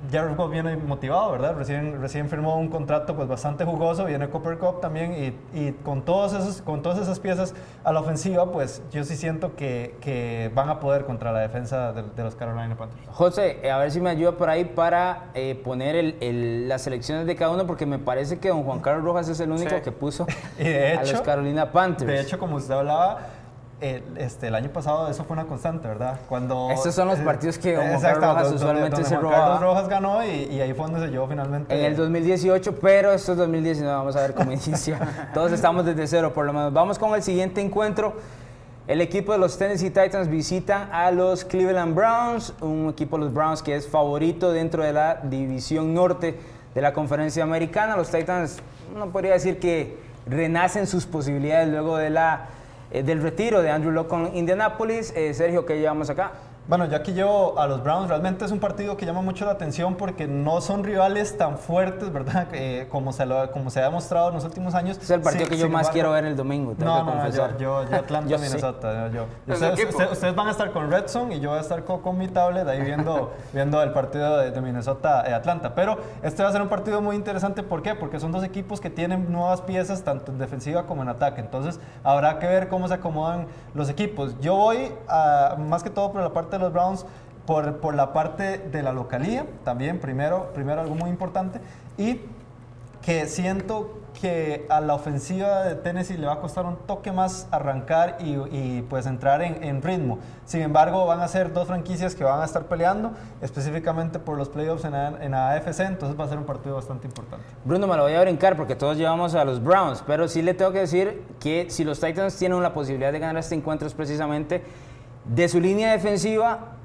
Jared 0.09 0.35
Goff 0.35 0.51
viene 0.51 0.75
motivado, 0.77 1.31
¿verdad? 1.31 1.55
Recién, 1.55 2.01
recién 2.01 2.29
firmó 2.29 2.57
un 2.57 2.69
contrato 2.69 3.15
pues 3.15 3.27
bastante 3.27 3.65
jugoso, 3.65 4.05
viene 4.05 4.29
Copper 4.29 4.57
Cup 4.57 4.79
también 4.81 5.13
y, 5.13 5.59
y, 5.59 5.71
con, 5.83 6.03
todos 6.03 6.33
esos, 6.33 6.61
con 6.61 6.81
todas 6.81 6.99
esas 6.99 7.19
piezas 7.19 7.53
a 7.83 7.91
la 7.91 7.99
ofensiva, 7.99 8.51
pues 8.51 8.81
yo 8.91 9.03
sí 9.03 9.15
siento 9.15 9.55
que, 9.55 9.95
que 10.01 10.51
van 10.55 10.69
a 10.69 10.79
poder 10.79 11.05
contra 11.05 11.31
la 11.31 11.39
defensa 11.39 11.93
de, 11.93 12.03
de, 12.03 12.23
los 12.23 12.35
Carolina 12.35 12.75
Panthers. 12.75 13.01
José, 13.11 13.69
a 13.69 13.77
ver 13.77 13.91
si 13.91 14.01
me 14.01 14.09
ayuda 14.09 14.33
por 14.33 14.49
ahí 14.49 14.65
para 14.65 15.29
eh, 15.33 15.59
poner 15.63 15.95
el, 15.95 16.15
el, 16.21 16.69
las 16.69 16.81
selecciones 16.81 17.27
de 17.27 17.35
cada 17.35 17.51
uno, 17.51 17.67
porque 17.67 17.85
me 17.85 17.99
parece 17.99 18.39
que 18.39 18.49
don 18.49 18.63
Juan 18.63 18.79
Carlos 18.79 19.03
Rojas 19.03 19.29
es 19.29 19.39
el 19.39 19.51
único 19.51 19.75
sí. 19.75 19.81
que 19.83 19.91
puso 19.91 20.25
y 20.57 20.63
de 20.63 20.93
hecho, 20.93 21.01
a 21.01 21.11
los 21.13 21.21
Carolina 21.21 21.71
Panthers. 21.71 22.07
De 22.07 22.21
hecho, 22.21 22.39
como 22.39 22.55
usted 22.55 22.73
hablaba, 22.73 23.19
el, 23.81 24.03
este, 24.17 24.47
el 24.47 24.55
año 24.55 24.69
pasado 24.69 25.09
eso 25.09 25.23
fue 25.23 25.33
una 25.33 25.45
constante, 25.45 25.87
¿verdad? 25.87 26.19
Cuando, 26.29 26.69
Estos 26.71 26.93
son 26.93 27.07
los 27.07 27.19
partidos 27.19 27.57
que 27.57 27.75
Juan 27.75 27.99
Carlos 27.99 28.21
Rojas 28.21 28.43
donde, 28.43 28.55
usualmente 28.55 28.91
donde 28.91 29.09
se 29.09 29.15
Juan. 29.17 29.33
Carlos 29.33 29.61
Rojas 29.61 29.89
ganó 29.89 30.23
y, 30.23 30.29
y, 30.29 30.61
ahí 30.61 30.73
fue 30.73 30.85
donde 30.85 31.07
se 31.07 31.11
llevó 31.11 31.27
finalmente. 31.27 31.77
En 31.77 31.85
el 31.85 31.95
2018, 31.95 32.75
pero 32.79 33.11
esto 33.11 33.31
es 33.31 33.37
2019, 33.39 33.91
vamos 33.93 34.15
a 34.15 34.21
ver 34.21 34.35
cómo 34.35 34.51
inicia. 34.51 35.29
Todos 35.33 35.51
estamos 35.51 35.85
desde 35.85 36.05
cero, 36.05 36.31
por 36.33 36.45
lo 36.45 36.53
menos. 36.53 36.71
Vamos 36.71 36.99
con 36.99 37.15
el 37.15 37.23
siguiente 37.23 37.59
encuentro. 37.59 38.13
El 38.87 39.01
equipo 39.01 39.31
de 39.31 39.37
los 39.39 39.57
Tennessee 39.57 39.89
Titans 39.89 40.27
visita 40.27 40.89
a 40.91 41.11
los 41.11 41.43
Cleveland 41.43 41.95
Browns, 41.95 42.53
un 42.61 42.89
equipo 42.89 43.17
de 43.17 43.25
los 43.25 43.33
Browns 43.33 43.63
que 43.63 43.75
es 43.75 43.87
favorito 43.87 44.51
dentro 44.51 44.83
de 44.83 44.93
la 44.93 45.21
división 45.23 45.93
norte 45.93 46.37
de 46.75 46.81
la 46.81 46.93
conferencia 46.93 47.43
americana. 47.43 47.95
Los 47.95 48.11
Titans, 48.11 48.57
no 48.95 49.07
podría 49.09 49.33
decir 49.33 49.59
que 49.59 49.97
renacen 50.27 50.87
sus 50.87 51.05
posibilidades 51.05 51.69
luego 51.69 51.97
de 51.97 52.09
la 52.09 52.47
del 52.91 53.21
retiro 53.21 53.61
de 53.61 53.71
Andrew 53.71 53.91
Locke 53.91 54.09
con 54.09 54.35
Indianapolis. 54.35 55.13
Eh, 55.15 55.33
Sergio, 55.33 55.65
¿qué 55.65 55.79
llevamos 55.79 56.09
acá? 56.09 56.33
Bueno, 56.67 56.85
yo 56.85 56.95
aquí 56.95 57.11
llevo 57.11 57.59
a 57.59 57.67
los 57.67 57.83
Browns. 57.83 58.07
Realmente 58.07 58.45
es 58.45 58.51
un 58.51 58.59
partido 58.59 58.95
que 58.95 59.05
llama 59.05 59.21
mucho 59.21 59.45
la 59.45 59.51
atención 59.51 59.95
porque 59.95 60.27
no 60.27 60.61
son 60.61 60.83
rivales 60.83 61.37
tan 61.37 61.57
fuertes, 61.57 62.11
¿verdad? 62.11 62.47
Eh, 62.61 62.87
como, 62.89 63.11
se 63.11 63.25
lo, 63.25 63.49
como 63.51 63.69
se 63.69 63.79
ha 63.79 63.85
demostrado 63.85 64.27
en 64.27 64.35
los 64.35 64.43
últimos 64.43 64.75
años. 64.75 64.97
Es 64.97 65.09
el 65.09 65.21
partido 65.21 65.45
sí, 65.45 65.51
que 65.51 65.57
yo 65.57 65.65
más 65.65 65.81
embargo, 65.81 65.93
quiero 65.93 66.11
ver 66.11 66.25
el 66.25 66.35
domingo. 66.35 66.75
Tengo 66.75 66.91
no, 66.91 66.99
que 66.99 67.05
no, 67.05 67.11
confesar. 67.17 67.57
yo, 67.57 67.89
yo, 67.89 67.95
Atlanta, 67.95 68.29
yo 68.29 68.37
Minnesota. 68.37 69.09
Sí. 69.09 69.15
Yo. 69.15 69.25
Ustedes, 69.53 69.89
ustedes, 69.89 70.11
ustedes, 70.11 70.35
van 70.35 70.47
a 70.47 70.51
estar 70.51 70.71
con 70.71 70.91
Red 70.91 71.07
Zone 71.07 71.35
y 71.35 71.39
yo 71.39 71.49
voy 71.49 71.57
a 71.57 71.61
estar 71.61 71.83
con, 71.83 72.01
con 72.01 72.17
mi 72.17 72.27
tablet 72.27 72.67
ahí 72.67 72.81
viendo, 72.81 73.31
viendo 73.53 73.81
el 73.81 73.91
partido 73.93 74.37
de, 74.37 74.51
de 74.51 74.61
Minnesota-Atlanta. 74.61 75.73
Pero 75.73 75.97
este 76.21 76.43
va 76.43 76.49
a 76.49 76.51
ser 76.51 76.61
un 76.61 76.69
partido 76.69 77.01
muy 77.01 77.15
interesante. 77.15 77.63
¿Por 77.63 77.81
qué? 77.81 77.95
Porque 77.95 78.19
son 78.19 78.31
dos 78.31 78.43
equipos 78.43 78.79
que 78.79 78.89
tienen 78.89 79.31
nuevas 79.31 79.61
piezas, 79.61 80.03
tanto 80.03 80.31
en 80.31 80.37
defensiva 80.37 80.85
como 80.85 81.01
en 81.01 81.09
ataque. 81.09 81.41
Entonces, 81.41 81.79
habrá 82.03 82.37
que 82.37 82.47
ver 82.47 82.67
cómo 82.67 82.87
se 82.87 82.95
acomodan 82.95 83.47
los 83.73 83.89
equipos. 83.89 84.39
Yo 84.39 84.55
voy, 84.55 84.91
a, 85.07 85.55
más 85.57 85.83
que 85.83 85.89
todo 85.89 86.11
por 86.11 86.21
la 86.21 86.31
parte 86.31 86.50
de 86.57 86.63
los 86.63 86.73
Browns, 86.73 87.05
por, 87.45 87.77
por, 87.77 87.95
la 87.95 88.13
parte 88.13 88.59
de 88.59 88.83
la 88.83 88.93
localía, 88.93 89.45
también 89.63 89.99
primero, 89.99 90.51
primero 90.53 90.81
algo 90.81 90.95
muy 90.95 91.09
importante, 91.09 91.59
y 91.97 92.21
que 93.01 93.25
siento 93.27 94.01
que 94.19 94.65
a 94.69 94.81
la 94.81 94.93
ofensiva 94.93 95.63
de 95.63 95.75
Tennessee 95.75 96.17
le 96.17 96.27
va 96.27 96.33
a 96.33 96.39
costar 96.39 96.65
un 96.65 96.75
toque 96.85 97.11
más 97.11 97.47
arrancar 97.49 98.17
y, 98.19 98.35
y 98.55 98.85
pues 98.89 99.05
entrar 99.05 99.41
en, 99.41 99.63
en, 99.63 99.81
ritmo. 99.81 100.19
Sin 100.45 100.61
embargo, 100.61 101.05
van 101.05 101.21
a 101.21 101.27
ser 101.27 101.53
dos 101.53 101.67
franquicias 101.67 102.13
que 102.13 102.23
van 102.23 102.41
a 102.41 102.45
estar 102.45 102.65
peleando 102.65 103.11
específicamente 103.41 104.19
por 104.19 104.37
los 104.37 104.49
playoffs 104.49 104.85
en, 104.85 104.93
en 104.93 105.33
AFC, 105.33 105.79
entonces 105.81 106.19
va 106.19 106.25
a 106.25 106.27
ser 106.27 106.37
un 106.37 106.45
partido 106.45 106.75
bastante 106.75 107.07
importante. 107.07 107.45
Bruno, 107.65 107.87
me 107.87 107.95
lo 107.95 108.03
voy 108.03 108.13
a 108.13 108.21
brincar 108.21 108.55
porque 108.55 108.75
todos 108.75 108.97
llevamos 108.97 109.33
a 109.33 109.43
los 109.45 109.63
Browns, 109.63 110.03
pero 110.05 110.27
sí 110.27 110.41
le 110.41 110.53
tengo 110.53 110.71
que 110.71 110.79
decir 110.79 111.23
que 111.39 111.69
si 111.69 111.83
los 111.83 111.99
Titans 111.99 112.35
tienen 112.37 112.61
la 112.61 112.73
posibilidad 112.73 113.11
de 113.11 113.19
ganar 113.19 113.37
este 113.37 113.55
encuentro 113.55 113.87
es 113.87 113.93
precisamente 113.93 114.63
de 115.25 115.47
su 115.49 115.59
línea 115.59 115.91
defensiva 115.91 116.77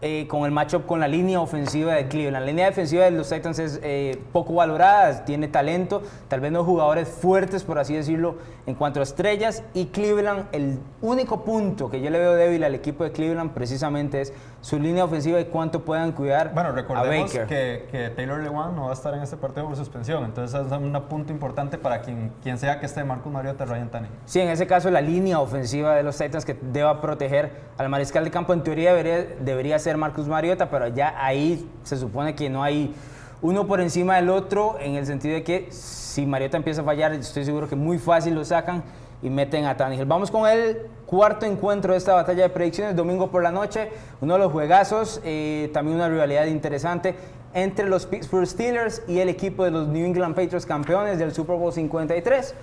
eh, 0.00 0.26
con 0.28 0.44
el 0.44 0.52
matchup 0.52 0.86
con 0.86 1.00
la 1.00 1.08
línea 1.08 1.40
ofensiva 1.40 1.94
de 1.94 2.06
Cleveland. 2.06 2.44
La 2.44 2.46
línea 2.46 2.66
defensiva 2.66 3.04
de 3.04 3.10
los 3.10 3.28
Titans 3.28 3.58
es 3.58 3.80
eh, 3.82 4.20
poco 4.32 4.54
valorada, 4.54 5.24
tiene 5.24 5.48
talento, 5.48 6.02
tal 6.28 6.40
vez 6.40 6.52
no 6.52 6.64
jugadores 6.64 7.08
fuertes, 7.08 7.64
por 7.64 7.78
así 7.78 7.94
decirlo, 7.94 8.36
en 8.66 8.74
cuanto 8.74 9.00
a 9.00 9.02
estrellas. 9.02 9.64
Y 9.74 9.86
Cleveland, 9.86 10.46
el 10.52 10.78
único 11.02 11.42
punto 11.42 11.90
que 11.90 12.00
yo 12.00 12.10
le 12.10 12.18
veo 12.18 12.34
débil 12.34 12.62
al 12.64 12.74
equipo 12.74 13.04
de 13.04 13.12
Cleveland 13.12 13.52
precisamente 13.52 14.20
es 14.20 14.32
su 14.60 14.78
línea 14.78 15.04
ofensiva 15.04 15.40
y 15.40 15.46
cuánto 15.46 15.84
puedan 15.84 16.12
cuidar 16.12 16.52
bueno, 16.52 16.72
recordemos 16.72 17.34
a 17.34 17.38
Baker. 17.40 17.46
Que, 17.46 17.88
que 17.90 18.10
Taylor 18.10 18.40
Lewan 18.40 18.74
no 18.74 18.84
va 18.84 18.90
a 18.90 18.94
estar 18.94 19.14
en 19.14 19.22
este 19.22 19.36
partido 19.36 19.66
por 19.66 19.76
suspensión, 19.76 20.24
entonces 20.24 20.60
es 20.60 20.72
un 20.72 20.92
punto 21.08 21.32
importante 21.32 21.78
para 21.78 22.02
quien, 22.02 22.32
quien 22.42 22.58
sea 22.58 22.80
que 22.80 22.86
esté 22.86 23.04
Marcus 23.04 23.32
Mariota, 23.32 23.64
Ryan 23.64 23.90
Tannehill. 23.90 24.14
Sí, 24.26 24.40
en 24.40 24.48
ese 24.48 24.66
caso 24.66 24.90
la 24.90 25.00
línea 25.00 25.40
ofensiva 25.40 25.94
de 25.94 26.02
los 26.02 26.18
Titans 26.18 26.44
que 26.44 26.56
deba 26.60 27.00
proteger 27.00 27.68
al 27.78 27.88
mariscal 27.88 28.24
de 28.24 28.30
campo 28.30 28.52
en 28.52 28.62
teoría 28.62 28.94
debería, 28.94 29.36
debería 29.40 29.78
ser 29.78 29.87
Marcus 29.96 30.28
Mariota, 30.28 30.68
pero 30.70 30.88
ya 30.88 31.14
ahí 31.16 31.68
se 31.82 31.96
supone 31.96 32.34
que 32.34 32.50
no 32.50 32.62
hay 32.62 32.94
uno 33.40 33.66
por 33.66 33.80
encima 33.80 34.16
del 34.16 34.30
otro 34.30 34.76
en 34.80 34.96
el 34.96 35.06
sentido 35.06 35.34
de 35.34 35.44
que 35.44 35.68
si 35.70 36.26
Mariota 36.26 36.56
empieza 36.56 36.82
a 36.82 36.84
fallar, 36.84 37.12
estoy 37.12 37.44
seguro 37.44 37.68
que 37.68 37.76
muy 37.76 37.98
fácil 37.98 38.34
lo 38.34 38.44
sacan 38.44 38.82
y 39.22 39.30
meten 39.30 39.64
a 39.64 39.76
Tannehill. 39.76 40.04
Vamos 40.04 40.30
con 40.30 40.48
el 40.48 40.86
cuarto 41.06 41.46
encuentro 41.46 41.92
de 41.92 41.98
esta 41.98 42.14
batalla 42.14 42.42
de 42.42 42.48
predicciones, 42.48 42.94
domingo 42.94 43.30
por 43.30 43.42
la 43.42 43.50
noche, 43.50 43.90
uno 44.20 44.34
de 44.34 44.40
los 44.40 44.52
juegazos, 44.52 45.20
eh, 45.24 45.70
también 45.72 45.96
una 45.96 46.08
rivalidad 46.08 46.46
interesante 46.46 47.14
entre 47.54 47.88
los 47.88 48.06
Pittsburgh 48.06 48.46
Steelers 48.46 49.02
y 49.08 49.18
el 49.20 49.28
equipo 49.28 49.64
de 49.64 49.70
los 49.70 49.88
New 49.88 50.04
England 50.04 50.34
Patriots 50.34 50.66
campeones 50.66 51.18
del 51.18 51.32
Super 51.32 51.56
Bowl 51.56 51.72
53. 51.72 52.54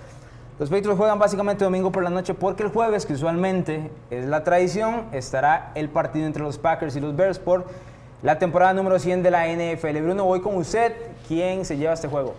Los 0.58 0.70
Patriots 0.70 0.96
juegan 0.96 1.18
básicamente 1.18 1.64
domingo 1.64 1.92
por 1.92 2.02
la 2.02 2.08
noche 2.08 2.32
porque 2.32 2.62
el 2.62 2.70
jueves, 2.70 3.04
que 3.04 3.12
usualmente 3.12 3.90
es 4.08 4.24
la 4.24 4.42
tradición, 4.42 5.04
estará 5.12 5.70
el 5.74 5.90
partido 5.90 6.26
entre 6.26 6.42
los 6.42 6.56
Packers 6.56 6.96
y 6.96 7.00
los 7.00 7.14
Bears 7.14 7.38
por 7.38 7.66
la 8.22 8.38
temporada 8.38 8.72
número 8.72 8.98
100 8.98 9.22
de 9.22 9.30
la 9.30 9.46
NFL. 9.48 10.00
Bruno, 10.00 10.24
voy 10.24 10.40
con 10.40 10.56
usted. 10.56 10.94
¿Quién 11.28 11.66
se 11.66 11.76
lleva 11.76 11.92
este 11.92 12.08
juego? 12.08 12.32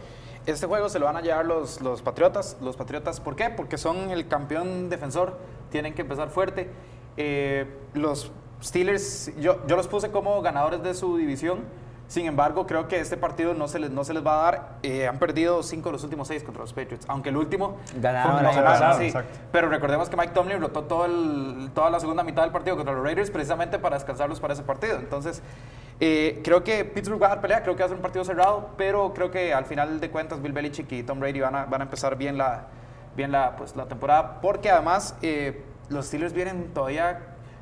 Este 0.47 0.65
juego 0.65 0.89
se 0.89 0.97
lo 0.97 1.05
van 1.05 1.17
a 1.17 1.21
llevar 1.21 1.45
los, 1.45 1.79
los 1.81 2.01
Patriotas. 2.01 2.57
Los 2.59 2.75
Patriotas, 2.75 3.19
¿por 3.19 3.35
qué? 3.35 3.51
Porque 3.51 3.77
son 3.77 4.09
el 4.09 4.27
campeón 4.27 4.89
defensor, 4.89 5.37
tienen 5.69 5.93
que 5.93 6.01
empezar 6.01 6.29
fuerte. 6.29 6.71
Eh, 7.17 7.67
los 7.93 8.31
Steelers, 8.63 9.31
yo, 9.39 9.59
yo 9.67 9.75
los 9.75 9.87
puse 9.87 10.09
como 10.09 10.41
ganadores 10.41 10.81
de 10.81 10.95
su 10.95 11.17
división. 11.17 11.59
Sin 12.07 12.25
embargo, 12.25 12.65
creo 12.65 12.87
que 12.87 12.99
este 12.99 13.17
partido 13.17 13.53
no 13.53 13.67
se 13.67 13.79
les, 13.79 13.91
no 13.91 14.05
se 14.05 14.13
les 14.13 14.25
va 14.25 14.39
a 14.39 14.51
dar. 14.51 14.69
Eh, 14.81 15.07
han 15.07 15.19
perdido 15.19 15.61
cinco 15.61 15.89
de 15.89 15.93
los 15.93 16.03
últimos 16.03 16.27
seis 16.29 16.41
contra 16.43 16.61
los 16.61 16.71
Patriots, 16.71 17.05
aunque 17.09 17.29
el 17.29 17.37
último 17.37 17.77
ganaron, 17.99 18.53
fue 18.53 18.61
ganaron 18.63 18.97
sí. 18.99 19.13
Pero 19.51 19.69
recordemos 19.69 20.07
que 20.07 20.15
Mike 20.15 20.31
Tomlin 20.33 20.61
rotó 20.61 20.83
todo 20.83 21.05
el, 21.05 21.69
toda 21.73 21.89
la 21.89 21.99
segunda 21.99 22.23
mitad 22.23 22.43
del 22.43 22.51
partido 22.51 22.77
contra 22.77 22.93
los 22.93 23.03
Raiders 23.03 23.29
precisamente 23.29 23.77
para 23.77 23.97
descansarlos 23.97 24.39
para 24.39 24.53
ese 24.53 24.63
partido. 24.63 24.97
Entonces, 24.97 25.41
eh, 25.99 26.41
creo 26.43 26.63
que 26.63 26.85
Pittsburgh 26.85 27.21
va 27.21 27.27
a 27.27 27.29
dar 27.29 27.41
pelea, 27.41 27.61
creo 27.61 27.75
que 27.75 27.81
va 27.81 27.85
a 27.85 27.89
ser 27.89 27.97
un 27.97 28.01
partido 28.01 28.23
cerrado, 28.23 28.69
pero 28.77 29.13
creo 29.13 29.29
que 29.29 29.53
al 29.53 29.65
final 29.65 29.99
de 29.99 30.09
cuentas 30.09 30.41
Bill 30.41 30.53
Belichick 30.53 30.89
y 30.93 31.03
Tom 31.03 31.19
Brady 31.19 31.41
van 31.41 31.55
a, 31.55 31.65
van 31.65 31.81
a 31.81 31.83
empezar 31.85 32.15
bien 32.15 32.37
la, 32.37 32.67
bien 33.17 33.33
la, 33.33 33.55
pues, 33.57 33.75
la 33.75 33.85
temporada, 33.87 34.39
porque 34.39 34.69
además 34.69 35.15
eh, 35.21 35.63
los 35.89 36.05
Steelers 36.05 36.33
vienen 36.33 36.73
todavía, 36.73 37.19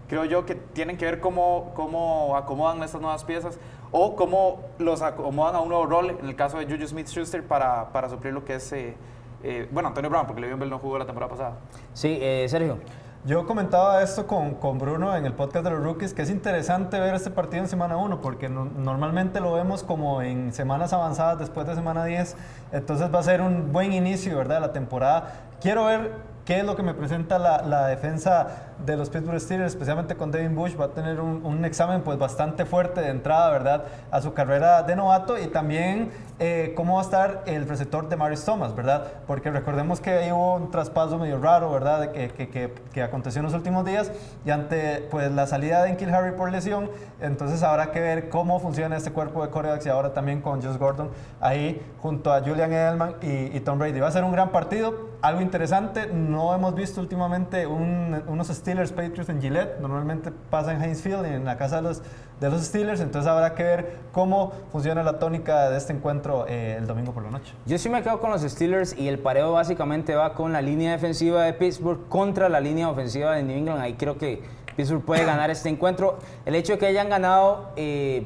creo 0.07 0.25
yo, 0.25 0.45
que 0.45 0.53
tienen 0.53 0.97
que 0.97 1.05
ver 1.05 1.19
cómo, 1.19 1.71
cómo 1.75 2.35
acomodan 2.35 2.83
estas 2.83 3.01
nuevas 3.01 3.23
piezas 3.23 3.57
o 3.91 4.15
cómo 4.15 4.61
los 4.79 5.01
acomodan 5.01 5.55
a 5.55 5.59
un 5.59 5.69
nuevo 5.69 5.85
rol, 5.85 6.17
en 6.19 6.25
el 6.25 6.35
caso 6.35 6.57
de 6.57 6.65
Juju 6.65 6.87
Smith-Schuster, 6.87 7.45
para, 7.47 7.91
para 7.91 8.09
suplir 8.09 8.33
lo 8.33 8.43
que 8.43 8.55
es, 8.55 8.71
eh, 8.73 8.95
eh, 9.43 9.67
bueno, 9.71 9.89
Antonio 9.89 10.09
Brown, 10.09 10.25
porque 10.25 10.41
Le'Veon 10.41 10.59
Bell 10.59 10.69
no 10.69 10.79
jugó 10.79 10.97
la 10.97 11.05
temporada 11.05 11.31
pasada. 11.31 11.57
Sí, 11.93 12.17
eh, 12.21 12.45
Sergio. 12.49 12.77
Yo 13.25 13.47
comentaba 13.47 14.03
esto 14.03 14.27
con, 14.27 14.53
con, 14.53 14.77
Bruno 14.77 15.15
en 15.15 15.25
el 15.25 15.33
podcast 15.33 15.65
de 15.65 15.71
los 15.71 15.81
rookies, 15.81 16.13
que 16.13 16.21
es 16.21 16.29
interesante 16.29 16.99
ver 16.99 17.15
este 17.15 17.31
partido 17.31 17.63
en 17.63 17.67
semana 17.67 17.97
1, 17.97 18.21
porque 18.21 18.49
no, 18.49 18.65
normalmente 18.65 19.39
lo 19.39 19.53
vemos 19.53 19.81
como 19.81 20.21
en 20.21 20.53
semanas 20.53 20.93
avanzadas 20.93 21.39
después 21.39 21.65
de 21.65 21.73
semana 21.73 22.05
10, 22.05 22.37
entonces 22.71 23.11
va 23.11 23.17
a 23.17 23.23
ser 23.23 23.41
un 23.41 23.71
buen 23.71 23.93
inicio, 23.93 24.37
¿verdad?, 24.37 24.55
de 24.57 24.61
la 24.67 24.73
temporada. 24.73 25.47
Quiero 25.59 25.85
ver 25.85 26.11
qué 26.45 26.59
es 26.59 26.65
lo 26.65 26.75
que 26.75 26.83
me 26.83 26.93
presenta 26.93 27.39
la, 27.39 27.63
la, 27.63 27.87
defensa 27.87 28.74
de 28.85 28.97
los 28.97 29.09
Pittsburgh 29.09 29.39
Steelers, 29.39 29.73
especialmente 29.73 30.15
con 30.15 30.31
Devin 30.31 30.55
Bush, 30.55 30.79
va 30.79 30.85
a 30.85 30.89
tener 30.89 31.19
un, 31.19 31.45
un, 31.45 31.65
examen 31.65 32.01
pues 32.01 32.17
bastante 32.17 32.65
fuerte 32.65 33.01
de 33.01 33.09
entrada, 33.09 33.49
¿verdad?, 33.49 33.85
a 34.11 34.21
su 34.21 34.33
carrera 34.33 34.83
de 34.83 34.95
novato 34.95 35.37
y 35.39 35.47
también 35.47 36.11
eh, 36.39 36.73
cómo 36.75 36.95
va 36.95 37.01
a 37.01 37.03
estar 37.03 37.43
el 37.45 37.67
receptor 37.67 38.09
de 38.09 38.17
Marius 38.17 38.43
Thomas, 38.43 38.75
¿verdad? 38.75 39.07
Porque 39.25 39.49
recordemos 39.51 40.01
que 40.01 40.11
ahí 40.11 40.31
hubo 40.31 40.55
un 40.55 40.71
traspaso 40.71 41.17
medio 41.17 41.39
raro, 41.39 41.71
¿verdad?, 41.71 42.11
que, 42.11 42.29
que, 42.29 42.49
que, 42.49 42.73
que 42.93 43.03
aconteció 43.03 43.39
en 43.39 43.45
los 43.45 43.53
últimos 43.53 43.85
días 43.85 44.11
y 44.45 44.51
ante 44.51 45.07
pues 45.09 45.31
la 45.31 45.47
salida 45.47 45.83
de 45.83 45.91
Enkil 45.91 46.13
Harry 46.13 46.35
por 46.35 46.51
lesión, 46.51 46.89
entonces 47.21 47.63
habrá 47.63 47.91
que 47.91 47.99
ver 48.01 48.29
cómo 48.29 48.59
funciona 48.59 48.97
este 48.97 49.11
cuerpo 49.11 49.43
de 49.43 49.49
corebacks 49.49 49.85
y 49.85 49.89
ahora 49.89 50.13
también 50.13 50.41
con 50.41 50.61
Josh 50.61 50.77
Gordon 50.77 51.09
ahí 51.39 51.81
junto 52.01 52.33
a 52.33 52.41
Julian 52.41 52.71
Edelman 52.71 53.15
y, 53.21 53.55
y 53.55 53.59
Tom 53.61 53.79
Brady. 53.79 53.99
Va 53.99 54.07
a 54.07 54.11
ser 54.11 54.23
un 54.23 54.31
gran 54.31 54.49
partido, 54.49 55.09
algo 55.21 55.41
interesante, 55.41 56.07
no 56.07 56.53
hemos 56.53 56.75
visto 56.75 57.01
últimamente 57.01 57.65
un, 57.65 58.21
unos 58.27 58.49
Steelers 58.65 58.91
Patriots 58.93 59.29
en 59.29 59.39
Gillette, 59.39 59.79
normalmente 59.79 60.31
pasa 60.49 60.73
en 60.73 60.81
Heinz 60.81 60.99
Field, 60.99 61.23
en 61.23 61.45
la 61.45 61.55
casa 61.55 61.75
de 61.75 61.81
los, 61.83 62.01
de 62.39 62.49
los 62.49 62.63
Steelers, 62.63 62.99
entonces 62.99 63.29
habrá 63.29 63.53
que 63.53 63.61
ver 63.61 63.97
cómo 64.11 64.53
funciona 64.71 65.03
la 65.03 65.19
tónica 65.19 65.69
de 65.69 65.77
este 65.77 65.93
encuentro 65.93 66.47
eh, 66.47 66.77
el 66.79 66.87
domingo 66.87 67.13
por 67.13 67.21
la 67.21 67.29
noche. 67.29 67.53
Yo 67.67 67.77
sí 67.77 67.89
me 67.89 68.01
quedo 68.01 68.19
con 68.19 68.31
los 68.31 68.41
Steelers 68.41 68.97
y 68.97 69.07
el 69.07 69.19
pareo 69.19 69.51
básicamente 69.51 70.15
va 70.15 70.33
con 70.33 70.51
la 70.51 70.63
línea 70.63 70.93
defensiva 70.93 71.43
de 71.43 71.53
Pittsburgh 71.53 72.07
contra 72.09 72.49
la 72.49 72.59
línea 72.59 72.89
ofensiva 72.89 73.35
de 73.35 73.43
New 73.43 73.55
England, 73.55 73.81
ahí 73.81 73.93
creo 73.93 74.17
que 74.17 74.41
Pittsburgh 74.75 75.05
puede 75.05 75.25
ganar 75.25 75.51
este 75.51 75.69
encuentro. 75.69 76.17
El 76.43 76.55
hecho 76.55 76.73
de 76.73 76.79
que 76.79 76.87
hayan 76.87 77.07
ganado... 77.07 77.69
Eh, 77.75 78.25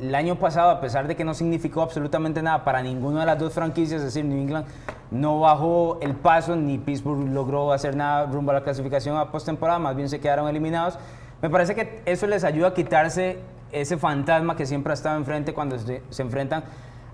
el 0.00 0.14
año 0.14 0.36
pasado, 0.36 0.70
a 0.70 0.80
pesar 0.80 1.06
de 1.06 1.14
que 1.14 1.24
no 1.24 1.34
significó 1.34 1.82
absolutamente 1.82 2.42
nada 2.42 2.64
para 2.64 2.82
ninguna 2.82 3.20
de 3.20 3.26
las 3.26 3.38
dos 3.38 3.52
franquicias, 3.52 4.00
es 4.00 4.06
decir, 4.06 4.24
New 4.24 4.38
England 4.38 4.66
no 5.10 5.40
bajó 5.40 5.98
el 6.00 6.14
paso, 6.14 6.56
ni 6.56 6.78
Pittsburgh 6.78 7.28
logró 7.28 7.72
hacer 7.72 7.94
nada 7.94 8.26
rumbo 8.26 8.50
a 8.50 8.54
la 8.54 8.64
clasificación 8.64 9.16
a 9.16 9.30
postemporada, 9.30 9.78
más 9.78 9.94
bien 9.94 10.08
se 10.08 10.18
quedaron 10.18 10.48
eliminados. 10.48 10.98
Me 11.42 11.50
parece 11.50 11.74
que 11.74 12.02
eso 12.06 12.26
les 12.26 12.44
ayuda 12.44 12.68
a 12.68 12.74
quitarse 12.74 13.38
ese 13.72 13.96
fantasma 13.96 14.56
que 14.56 14.66
siempre 14.66 14.92
ha 14.92 14.94
estado 14.94 15.16
enfrente 15.16 15.52
cuando 15.52 15.78
se, 15.78 16.02
enfrentan 16.18 16.64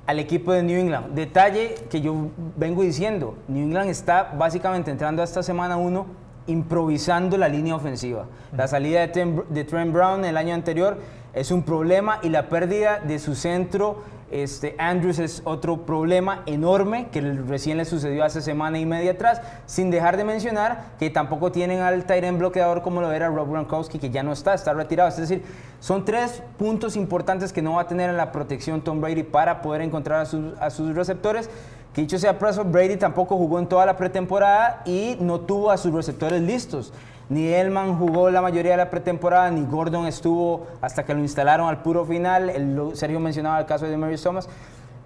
al 0.07 0.19
equipo 0.19 0.53
de 0.53 0.63
New 0.63 0.79
England. 0.79 1.15
Detalle 1.15 1.75
que 1.91 2.01
yo 2.01 2.15
vengo 2.57 2.83
diciendo, 2.83 3.37
New 3.49 3.65
England 3.65 3.91
está 3.91 4.35
básicamente 4.37 4.91
entrando 4.91 5.23
esta 5.23 5.43
semana 5.43 5.77
1 5.77 6.07
improvisando 6.47 7.37
la 7.37 7.49
línea 7.49 7.75
ofensiva. 7.77 8.27
La 8.57 8.67
salida 8.67 9.07
de 9.07 9.65
Trent 9.65 9.93
Brown 9.93 10.25
el 10.25 10.37
año 10.37 10.55
anterior 10.55 10.99
es 11.39 11.51
un 11.51 11.63
problema 11.63 12.19
y 12.23 12.29
la 12.31 12.49
pérdida 12.49 12.99
de 12.99 13.19
su 13.19 13.35
centro 13.35 14.03
este, 14.31 14.75
Andrews 14.79 15.19
es 15.21 15.41
otro 15.45 15.87
problema 15.87 16.43
enorme 16.45 17.09
que 17.11 17.23
recién 17.23 17.79
le 17.79 17.87
sucedió 17.87 18.25
hace 18.25 18.43
semana 18.43 18.79
y 18.79 18.85
media 18.85 19.13
atrás, 19.13 19.41
sin 19.65 19.91
dejar 19.91 20.19
de 20.19 20.25
mencionar 20.25 20.91
que 20.99 21.09
tampoco 21.09 21.51
tienen 21.51 21.81
al 21.81 22.05
Tyrant 22.05 22.39
bloqueador 22.39 22.83
como 22.83 23.01
lo 23.01 23.11
era 23.11 23.29
Rob 23.29 23.51
Gronkowski, 23.51 23.99
que 23.99 24.11
ya 24.11 24.23
no 24.23 24.33
está, 24.33 24.53
está 24.53 24.75
retirado. 24.75 25.09
Es 25.09 25.17
decir, 25.17 25.43
son 25.81 26.05
tres 26.05 26.43
puntos 26.59 26.95
importantes 26.95 27.55
que 27.55 27.63
no 27.63 27.75
va 27.75 27.83
a 27.83 27.87
tener 27.87 28.11
en 28.11 28.19
la 28.19 28.31
protección 28.31 28.83
Tom 28.83 29.01
Brady 29.01 29.23
para 29.23 29.63
poder 29.63 29.81
encontrar 29.81 30.21
a 30.21 30.27
sus, 30.27 30.59
a 30.61 30.69
sus 30.69 30.95
receptores. 30.95 31.49
Que 31.95 32.03
dicho 32.03 32.19
sea 32.19 32.39
paso, 32.39 32.65
Brady 32.65 32.97
tampoco 32.97 33.39
jugó 33.39 33.59
en 33.59 33.67
toda 33.67 33.87
la 33.87 33.97
pretemporada 33.97 34.83
y 34.85 35.17
no 35.21 35.41
tuvo 35.41 35.71
a 35.71 35.79
sus 35.79 35.93
receptores 35.95 36.43
listos. 36.43 36.93
Ni 37.29 37.47
Elman 37.49 37.99
jugó 37.99 38.31
la 38.31 38.41
mayoría 38.41 38.71
de 38.73 38.79
la 38.79 38.89
pretemporada, 38.89 39.51
ni 39.51 39.65
Gordon 39.67 40.07
estuvo 40.07 40.67
hasta 40.81 41.05
que 41.05 41.13
lo 41.13 41.21
instalaron 41.21 41.69
al 41.69 41.83
puro 41.83 42.05
final. 42.07 42.51
Sergio 42.95 43.21
mencionaba 43.21 43.61
el 43.61 43.67
caso 43.67 43.87
de 43.87 43.97
Mary 43.99 44.17
Thomas. 44.17 44.49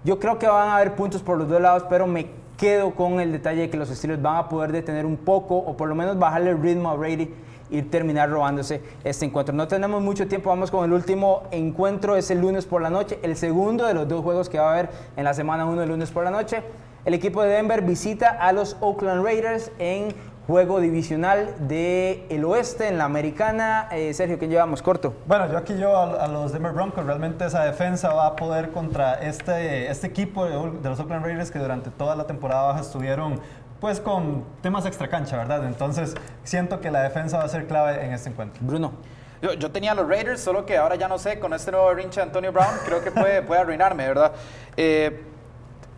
Yo 0.05 0.19
creo 0.19 0.39
que 0.39 0.47
van 0.47 0.69
a 0.69 0.77
haber 0.77 0.95
puntos 0.95 1.21
por 1.21 1.37
los 1.37 1.49
dos 1.49 1.61
lados, 1.61 1.85
pero 1.89 2.07
me 2.07 2.27
quedo 2.57 2.95
con 2.95 3.19
el 3.19 3.31
detalle 3.31 3.61
de 3.61 3.69
que 3.69 3.77
los 3.77 3.89
Steelers 3.89 4.21
van 4.21 4.37
a 4.37 4.47
poder 4.47 4.71
detener 4.71 5.05
un 5.05 5.17
poco 5.17 5.57
o 5.57 5.75
por 5.75 5.89
lo 5.89 5.95
menos 5.95 6.17
bajarle 6.17 6.51
el 6.51 6.61
ritmo 6.61 6.89
a 6.89 6.95
Brady 6.95 7.33
y 7.69 7.81
terminar 7.81 8.29
robándose 8.29 8.81
este 9.03 9.25
encuentro. 9.25 9.53
No 9.53 9.67
tenemos 9.67 10.01
mucho 10.01 10.27
tiempo, 10.27 10.49
vamos 10.49 10.71
con 10.71 10.85
el 10.85 10.93
último 10.93 11.43
encuentro, 11.51 12.15
es 12.15 12.31
el 12.31 12.39
lunes 12.39 12.65
por 12.65 12.81
la 12.81 12.89
noche, 12.89 13.19
el 13.23 13.35
segundo 13.35 13.85
de 13.85 13.93
los 13.93 14.07
dos 14.07 14.23
juegos 14.23 14.47
que 14.47 14.59
va 14.59 14.69
a 14.69 14.73
haber 14.73 14.89
en 15.17 15.23
la 15.23 15.33
semana 15.33 15.65
1 15.65 15.83
el 15.83 15.89
lunes 15.89 16.11
por 16.11 16.23
la 16.23 16.31
noche. 16.31 16.61
El 17.03 17.13
equipo 17.13 17.41
de 17.41 17.49
Denver 17.49 17.81
visita 17.81 18.29
a 18.29 18.53
los 18.53 18.77
Oakland 18.79 19.25
Raiders 19.25 19.71
en 19.77 20.13
juego 20.47 20.81
divisional 20.81 21.55
del 21.67 22.23
el 22.29 22.43
oeste 22.45 22.87
en 22.87 22.97
la 22.97 23.05
americana. 23.05 23.87
Eh, 23.91 24.13
Sergio, 24.13 24.37
¿quién 24.37 24.51
llevamos? 24.51 24.81
Corto. 24.81 25.13
Bueno, 25.25 25.49
yo 25.51 25.57
aquí 25.57 25.73
llevo 25.73 25.95
a, 25.95 26.27
los 26.27 26.51
Denver 26.51 26.73
Broncos. 26.73 27.05
Realmente 27.05 27.45
esa 27.45 27.63
defensa 27.63 28.13
va 28.13 28.27
a 28.27 28.35
poder 28.35 28.71
contra 28.71 29.15
este, 29.15 29.89
este 29.89 30.07
equipo 30.07 30.45
de, 30.45 30.53
los 30.89 30.99
Oakland 30.99 31.25
Raiders 31.25 31.51
que 31.51 31.59
durante 31.59 31.89
toda 31.91 32.15
la 32.15 32.27
temporada 32.27 32.63
baja 32.63 32.81
estuvieron 32.81 33.39
pues 33.79 33.99
con 33.99 34.45
temas 34.61 34.85
extra 34.85 35.09
cancha, 35.09 35.37
¿verdad? 35.37 35.65
Entonces 35.65 36.15
siento 36.43 36.79
que 36.79 36.89
la 36.89 37.01
defensa 37.01 37.37
va 37.37 37.43
a 37.43 37.49
ser 37.49 37.67
clave 37.67 38.05
en 38.05 38.13
este 38.13 38.29
encuentro. 38.29 38.61
Bruno. 38.65 38.93
Yo, 39.41 39.53
yo, 39.53 39.71
tenía 39.71 39.93
los 39.93 40.07
Raiders, 40.07 40.39
solo 40.39 40.65
que 40.65 40.77
ahora 40.77 40.95
ya 40.95 41.09
no 41.09 41.17
sé, 41.19 41.37
con 41.37 41.53
este 41.53 41.69
nuevo 41.71 41.93
rinche 41.93 42.21
de 42.21 42.27
Antonio 42.27 42.53
Brown, 42.53 42.69
creo 42.85 43.03
que 43.03 43.11
puede, 43.11 43.41
puede 43.41 43.59
arruinarme, 43.59 44.07
¿verdad? 44.07 44.31
Eh, 44.77 45.21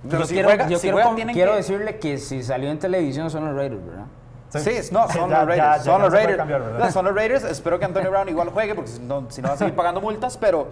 pero 0.10 0.22
yo 0.22 0.26
si 0.26 0.34
quiero, 0.34 0.50
juega, 0.50 0.68
yo 0.68 0.80
si 0.80 0.90
quiero, 0.90 1.16
quiero 1.32 1.56
decirirle 1.56 2.00
que 2.00 2.18
si 2.18 2.42
salió 2.42 2.72
en 2.72 2.80
televisión 2.80 3.30
son 3.30 3.46
los 3.46 3.56
Raiders, 3.56 3.86
¿verdad? 3.86 4.06
Sí, 4.60 4.90
no, 4.92 5.10
son 5.10 5.30
los 5.32 5.46
Raiders. 5.46 5.84
son, 5.84 6.02
los 6.02 6.14
Raiders. 6.14 6.94
son 6.94 7.06
los 7.06 7.16
Raiders. 7.16 7.44
Espero 7.44 7.80
que 7.80 7.86
Antonio 7.86 8.10
Brown 8.12 8.30
igual 8.30 8.50
juegue, 8.50 8.76
porque 8.76 8.92
si 8.92 9.00
no, 9.00 9.26
si 9.30 9.42
no 9.42 9.50
va 9.50 9.56
a 9.56 9.58
seguir 9.58 9.76
pagando 9.76 10.02
multas, 10.02 10.38
pero, 10.38 10.68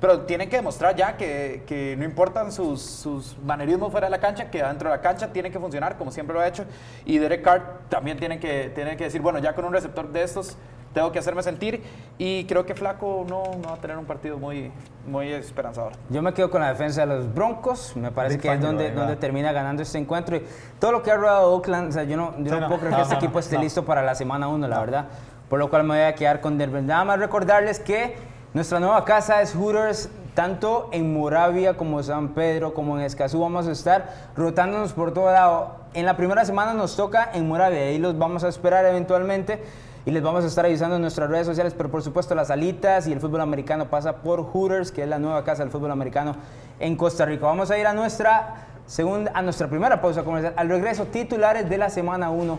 pero 0.00 0.20
tienen 0.22 0.48
que 0.48 0.56
demostrar 0.56 0.94
ya 0.96 1.16
que, 1.16 1.62
que 1.66 1.96
no 1.96 2.04
importan 2.04 2.52
sus, 2.52 2.82
sus, 2.82 3.36
manerismos 3.38 3.90
fuera 3.90 4.06
de 4.06 4.10
la 4.10 4.20
cancha, 4.20 4.50
que 4.50 4.62
dentro 4.62 4.90
de 4.90 4.96
la 4.96 5.02
cancha 5.02 5.28
tiene 5.32 5.50
que 5.50 5.58
funcionar 5.58 5.96
como 5.96 6.10
siempre 6.10 6.34
lo 6.34 6.40
ha 6.40 6.48
hecho. 6.48 6.64
Y 7.04 7.18
Derek 7.18 7.42
Carr 7.42 7.80
también 7.88 8.18
tiene 8.18 8.38
que, 8.38 8.70
tiene 8.74 8.96
que 8.96 9.04
decir, 9.04 9.20
bueno, 9.20 9.38
ya 9.38 9.54
con 9.54 9.64
un 9.64 9.72
receptor 9.72 10.08
de 10.08 10.22
estos 10.22 10.56
tengo 10.98 11.12
que 11.12 11.20
hacerme 11.20 11.44
sentir 11.44 11.80
y 12.18 12.44
creo 12.46 12.66
que 12.66 12.74
Flaco 12.74 13.24
no, 13.28 13.44
no, 13.62 13.68
va 13.68 13.74
a 13.74 13.76
tener 13.76 13.96
un 13.96 14.04
partido 14.04 14.36
muy, 14.36 14.72
muy 15.06 15.32
esperanzador. 15.32 15.92
Yo 16.10 16.22
me 16.22 16.34
quedo 16.34 16.50
con 16.50 16.60
la 16.60 16.70
defensa 16.70 17.02
de 17.02 17.06
los 17.06 17.32
Broncos, 17.32 17.96
me 17.96 18.10
parece 18.10 18.40
que 18.40 18.52
es 18.52 18.60
donde, 18.60 18.90
donde 18.90 19.14
termina 19.14 19.52
ganando 19.52 19.80
este 19.80 19.96
encuentro 19.98 20.34
y 20.34 20.42
todo 20.80 20.90
lo 20.90 21.02
que 21.04 21.12
ha 21.12 21.16
rodado 21.16 21.52
Oakland, 21.52 21.90
o 21.90 21.92
sea, 21.92 22.02
yo 22.02 22.16
no, 22.16 22.34
yo 22.38 22.58
no 22.58 22.66
puedo 22.66 22.80
creer 22.80 22.96
que 22.96 23.02
este 23.02 23.14
equipo 23.14 23.38
esté 23.38 23.58
listo 23.58 23.84
para 23.84 24.02
la 24.02 24.16
semana 24.16 24.48
1, 24.48 24.66
la 24.66 24.80
verdad, 24.80 25.06
por 25.48 25.60
lo 25.60 25.70
cual 25.70 25.84
me 25.84 25.94
voy 25.94 26.04
a 26.04 26.14
quedar 26.16 26.40
con 26.40 26.58
Denver. 26.58 26.82
Nada 26.82 27.04
más 27.04 27.20
recordarles 27.20 27.78
que 27.78 28.16
nuestra 28.54 28.80
nueva 28.80 29.04
casa 29.04 29.40
es 29.40 29.54
Hooters, 29.54 30.10
tanto 30.34 30.88
en 30.90 31.14
Moravia 31.14 31.76
como 31.76 32.02
San 32.02 32.30
Pedro, 32.30 32.74
como 32.74 32.98
en 32.98 33.04
Escazú, 33.04 33.40
vamos 33.40 33.68
a 33.68 33.72
estar 33.72 34.30
rotándonos 34.36 34.94
por 34.94 35.14
todo 35.14 35.30
lado. 35.30 35.76
En 35.94 36.06
la 36.06 36.16
primera 36.16 36.44
semana 36.44 36.74
nos 36.74 36.96
toca 36.96 37.30
en 37.34 37.46
Moravia, 37.46 37.82
ahí 37.82 37.98
los 37.98 38.18
vamos 38.18 38.42
a 38.42 38.48
esperar 38.48 38.84
eventualmente 38.84 39.62
y 40.08 40.10
les 40.10 40.22
vamos 40.22 40.42
a 40.42 40.46
estar 40.46 40.64
avisando 40.64 40.96
en 40.96 41.02
nuestras 41.02 41.28
redes 41.28 41.46
sociales, 41.46 41.74
pero 41.76 41.90
por 41.90 42.02
supuesto 42.02 42.34
las 42.34 42.50
alitas 42.50 43.06
y 43.06 43.12
el 43.12 43.20
fútbol 43.20 43.42
americano 43.42 43.90
pasa 43.90 44.16
por 44.16 44.42
Hooters, 44.42 44.90
que 44.90 45.02
es 45.02 45.08
la 45.08 45.18
nueva 45.18 45.44
casa 45.44 45.62
del 45.62 45.70
fútbol 45.70 45.90
americano 45.90 46.34
en 46.80 46.96
Costa 46.96 47.26
Rica. 47.26 47.44
Vamos 47.44 47.70
a 47.70 47.76
ir 47.76 47.86
a 47.86 47.92
nuestra 47.92 48.68
segunda, 48.86 49.30
a 49.34 49.42
nuestra 49.42 49.68
primera 49.68 50.00
pausa 50.00 50.24
comercial, 50.24 50.54
al 50.56 50.70
regreso 50.70 51.04
titulares 51.04 51.68
de 51.68 51.76
la 51.76 51.90
semana 51.90 52.30
1 52.30 52.58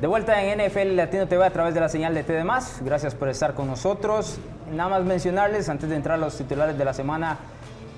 De 0.00 0.06
vuelta 0.06 0.40
en 0.44 0.64
NFL 0.64 0.94
Latino 0.94 1.26
TV 1.26 1.44
a 1.44 1.50
través 1.50 1.74
de 1.74 1.80
la 1.80 1.88
señal 1.88 2.14
de 2.14 2.22
TD+. 2.22 2.44
Gracias 2.82 3.16
por 3.16 3.28
estar 3.28 3.54
con 3.54 3.66
nosotros. 3.66 4.38
Nada 4.72 4.90
más 4.90 5.04
mencionarles, 5.04 5.68
antes 5.68 5.90
de 5.90 5.96
entrar 5.96 6.14
a 6.14 6.18
los 6.18 6.38
titulares 6.38 6.78
de 6.78 6.84
la 6.84 6.94
semana 6.94 7.36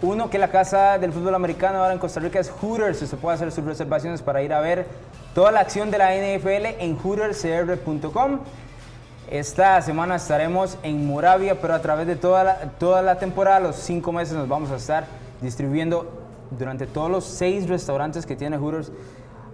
uno, 0.03 0.29
que 0.29 0.39
la 0.39 0.49
casa 0.49 0.99
del 0.99 1.13
fútbol 1.13 1.35
americano 1.35 1.79
ahora 1.79 1.93
en 1.93 1.99
Costa 2.01 2.19
Rica 2.19 2.41
es 2.41 2.51
Hooters. 2.51 2.99
Se 2.99 3.17
puede 3.17 3.37
hacer 3.37 3.53
sus 3.53 3.65
reservaciones 3.65 4.21
para 4.21 4.43
ir 4.43 4.53
a 4.53 4.61
ver 4.61 4.87
toda 5.35 5.53
la 5.53 5.61
acción 5.61 5.91
de 5.93 5.99
la 5.99 6.11
NFL 6.13 6.81
en 6.81 6.99
hooterscr.com. 6.99 8.41
Esta 9.31 9.81
semana 9.81 10.17
estaremos 10.17 10.77
en 10.83 11.07
Moravia, 11.07 11.61
pero 11.61 11.75
a 11.75 11.81
través 11.81 12.07
de 12.09 12.17
toda 12.17 12.43
la, 12.45 12.57
toda 12.79 13.01
la 13.01 13.19
temporada, 13.19 13.61
los 13.61 13.77
cinco 13.77 14.13
meses, 14.13 14.35
nos 14.35 14.49
vamos 14.49 14.71
a 14.73 14.77
estar 14.77 15.07
distribuyendo 15.41 16.11
durante 16.51 16.87
todos 16.87 17.11
los 17.11 17.25
seis 17.25 17.69
restaurantes 17.69 18.27
que 18.27 18.37
tiene 18.37 18.59
Hooters 18.59 18.93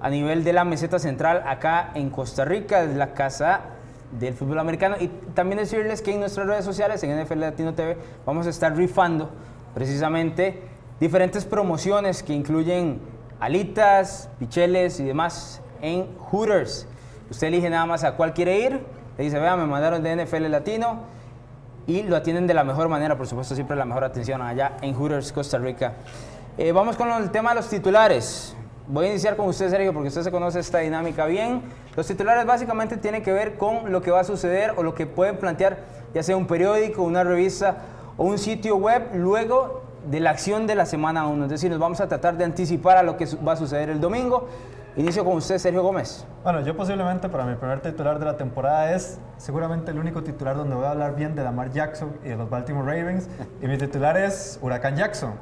a 0.01 0.11
nivel 0.11 0.45
de 0.45 0.53
la 0.53 0.65
meseta 0.65 0.99
central 0.99 1.43
acá 1.47 1.91
en 1.95 2.11
Costa 2.11 2.45
Rica, 2.45 2.83
es 2.83 2.97
la 2.97 3.13
casa 3.13 3.61
del 4.19 4.35
fútbol 4.35 4.59
americano. 4.61 4.97
Y 4.99 5.09
también 5.35 5.59
decirles 5.59 6.01
que 6.01 6.15
en 6.15 6.21
nuestras 6.21 6.47
redes 6.47 6.65
sociales, 6.65 7.03
en 7.03 7.23
NFL 7.23 7.41
Latino 7.41 7.75
TV, 7.75 7.99
vamos 8.25 8.47
a 8.47 8.51
estar 8.51 8.75
rifando 8.75 9.31
precisamente 9.79 10.61
diferentes 10.99 11.45
promociones 11.45 12.25
que 12.25 12.33
incluyen 12.33 13.01
alitas, 13.39 14.29
picheles 14.41 14.99
y 14.99 15.05
demás 15.05 15.61
en 15.81 16.09
Hooters. 16.19 16.89
Usted 17.31 17.47
elige 17.47 17.71
nada 17.71 17.87
más 17.87 18.03
a 18.03 18.17
cuál 18.17 18.35
quiere 18.35 18.59
ir, 18.59 18.85
le 19.17 19.23
dice, 19.23 19.39
vea, 19.39 19.55
me 19.55 19.67
mandaron 19.67 20.03
de 20.03 20.17
NFL 20.17 20.51
Latino 20.51 21.03
y 21.87 22.03
lo 22.03 22.17
atienden 22.17 22.49
de 22.49 22.55
la 22.55 22.65
mejor 22.65 22.89
manera, 22.89 23.17
por 23.17 23.29
supuesto, 23.29 23.55
siempre 23.55 23.77
la 23.77 23.85
mejor 23.85 24.03
atención 24.03 24.43
allá 24.43 24.79
en 24.83 24.95
Hooters, 24.95 25.31
Costa 25.33 25.59
Rica. 25.59 25.93
Eh, 26.57 26.73
vamos 26.73 26.97
con 26.97 27.13
el 27.13 27.31
tema 27.31 27.51
de 27.51 27.57
los 27.61 27.69
titulares. 27.69 28.57
Voy 28.89 29.07
a 29.07 29.11
iniciar 29.11 29.37
con 29.37 29.47
usted, 29.47 29.71
Sergio, 29.71 29.93
porque 29.93 30.09
usted 30.09 30.23
se 30.23 30.33
conoce 30.33 30.59
esta 30.59 30.79
dinámica 30.79 31.25
bien. 31.27 31.63
Los 31.95 32.09
titulares 32.09 32.45
básicamente 32.47 32.97
tienen 32.97 33.23
que 33.23 33.33
ver 33.33 33.57
con 33.57 33.93
lo 33.93 34.03
que 34.03 34.11
va 34.11 34.19
a 34.21 34.25
suceder 34.25 34.73
o 34.77 34.83
lo 34.83 34.97
que 34.97 35.07
pueden 35.07 35.37
plantear, 35.37 35.79
ya 36.13 36.25
sea 36.25 36.37
un 36.37 36.49
periódico, 36.49 37.05
una 37.05 37.23
revista 37.23 37.77
o 38.19 38.25
un 38.25 38.37
sitio 38.37 38.77
web 38.77 39.11
luego 39.15 39.83
de 40.05 40.21
la 40.21 40.31
acción 40.31 40.67
de 40.67 40.75
la 40.75 40.85
semana 40.85 41.27
1. 41.27 41.45
Es 41.45 41.51
decir, 41.51 41.71
nos 41.71 41.79
vamos 41.79 42.01
a 42.01 42.09
tratar 42.09 42.37
de 42.37 42.45
anticipar 42.45 42.99
a 42.99 43.03
lo 43.03 43.17
que 43.17 43.27
va 43.47 43.53
a 43.53 43.57
suceder 43.57 43.89
el 43.89 44.01
domingo. 44.01 44.49
Inicio 44.97 45.25
con 45.25 45.37
usted, 45.37 45.59
Sergio 45.59 45.83
Gómez. 45.83 46.27
Bueno, 46.43 46.61
yo 46.63 46.77
posiblemente 46.77 47.29
para 47.29 47.45
mi 47.45 47.55
primer 47.55 47.81
titular 47.81 48.19
de 48.19 48.25
la 48.25 48.37
temporada 48.37 48.93
es 48.93 49.21
seguramente 49.37 49.93
el 49.93 49.99
único 49.99 50.25
titular 50.25 50.57
donde 50.57 50.75
voy 50.75 50.87
a 50.87 50.91
hablar 50.91 51.15
bien 51.15 51.37
de 51.37 51.45
Lamar 51.45 51.71
Jackson 51.71 52.19
y 52.25 52.29
de 52.29 52.37
los 52.37 52.51
Baltimore 52.51 52.85
Ravens. 52.85 53.29
Y 53.63 53.69
mi 53.69 53.79
titular 53.79 54.17
es 54.17 54.59
Huracán 54.61 54.97
Jackson. 54.97 55.35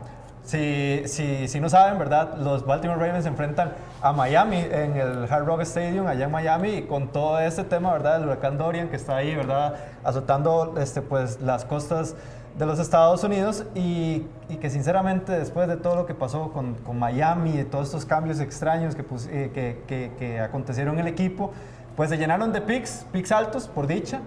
Si, 0.45 1.03
si, 1.07 1.49
si, 1.49 1.59
no 1.59 1.69
saben, 1.69 1.99
¿verdad? 1.99 2.37
Los 2.37 2.65
Baltimore 2.67 3.01
Ravens 3.01 3.25
se 3.25 3.31
enfrentan 3.31 3.73
a 4.01 4.13
Miami 4.13 4.59
en 4.59 4.97
el 4.97 5.25
Hard 5.29 5.45
Rock 5.45 5.63
Stadium, 5.63 6.07
allá 6.07 6.27
en 6.27 6.31
Miami, 6.31 6.71
y 6.71 6.83
con 6.83 7.09
todo 7.09 7.41
este 7.41 7.65
tema, 7.65 7.93
¿verdad? 7.93 8.19
El 8.19 8.29
huracán 8.29 8.57
Dorian 8.57 8.89
que 8.89 8.95
está 8.95 9.17
ahí, 9.17 9.35
¿verdad? 9.35 9.75
Azotando 10.05 10.75
este, 10.79 11.03
pues, 11.03 11.41
las 11.41 11.65
costas 11.65 12.15
de 12.59 12.65
los 12.65 12.79
Estados 12.79 13.23
Unidos 13.23 13.65
y, 13.75 14.27
que 14.61 14.71
sinceramente 14.71 15.33
después 15.33 15.69
de 15.69 15.77
todo 15.77 15.97
lo 15.97 16.07
que 16.07 16.15
pasó 16.15 16.53
con, 16.53 16.75
con 16.77 16.99
Miami, 16.99 17.53
de 17.53 17.65
todos 17.65 17.87
estos 17.87 18.07
cambios 18.07 18.41
extraños 18.41 18.95
que, 18.95 19.03
eh, 19.03 19.51
que, 19.53 19.83
que, 19.87 20.13
que, 20.19 20.41
acontecieron 20.41 20.95
en 20.95 21.01
el 21.01 21.07
equipo, 21.09 21.53
pues 21.97 22.09
se 22.09 22.17
llenaron 22.17 22.53
de 22.53 22.63
picks, 22.63 23.07
picks 23.13 23.33
altos 23.33 23.69
por 23.69 23.87
dicha, 23.87 24.21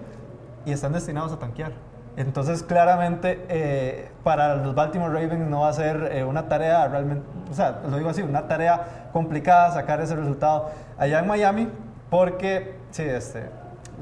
y 0.64 0.72
están 0.72 0.92
destinados 0.92 1.32
a 1.32 1.38
tanquear. 1.38 1.72
Entonces 2.16 2.62
claramente 2.62 3.44
eh, 3.48 4.10
para 4.22 4.56
los 4.56 4.74
Baltimore 4.74 5.12
Ravens 5.12 5.48
no 5.48 5.60
va 5.60 5.68
a 5.68 5.72
ser 5.72 6.10
eh, 6.12 6.24
una 6.24 6.48
tarea 6.48 6.86
realmente, 6.86 7.26
o 7.50 7.54
sea, 7.54 7.80
lo 7.88 7.96
digo 7.96 8.10
así, 8.10 8.22
una 8.22 8.46
tarea 8.46 9.08
complicada 9.12 9.72
sacar 9.72 10.00
ese 10.00 10.16
resultado 10.16 10.70
allá 10.98 11.20
en 11.20 11.26
Miami, 11.26 11.68
porque 12.10 12.76
sí, 12.90 13.02
este, 13.02 13.48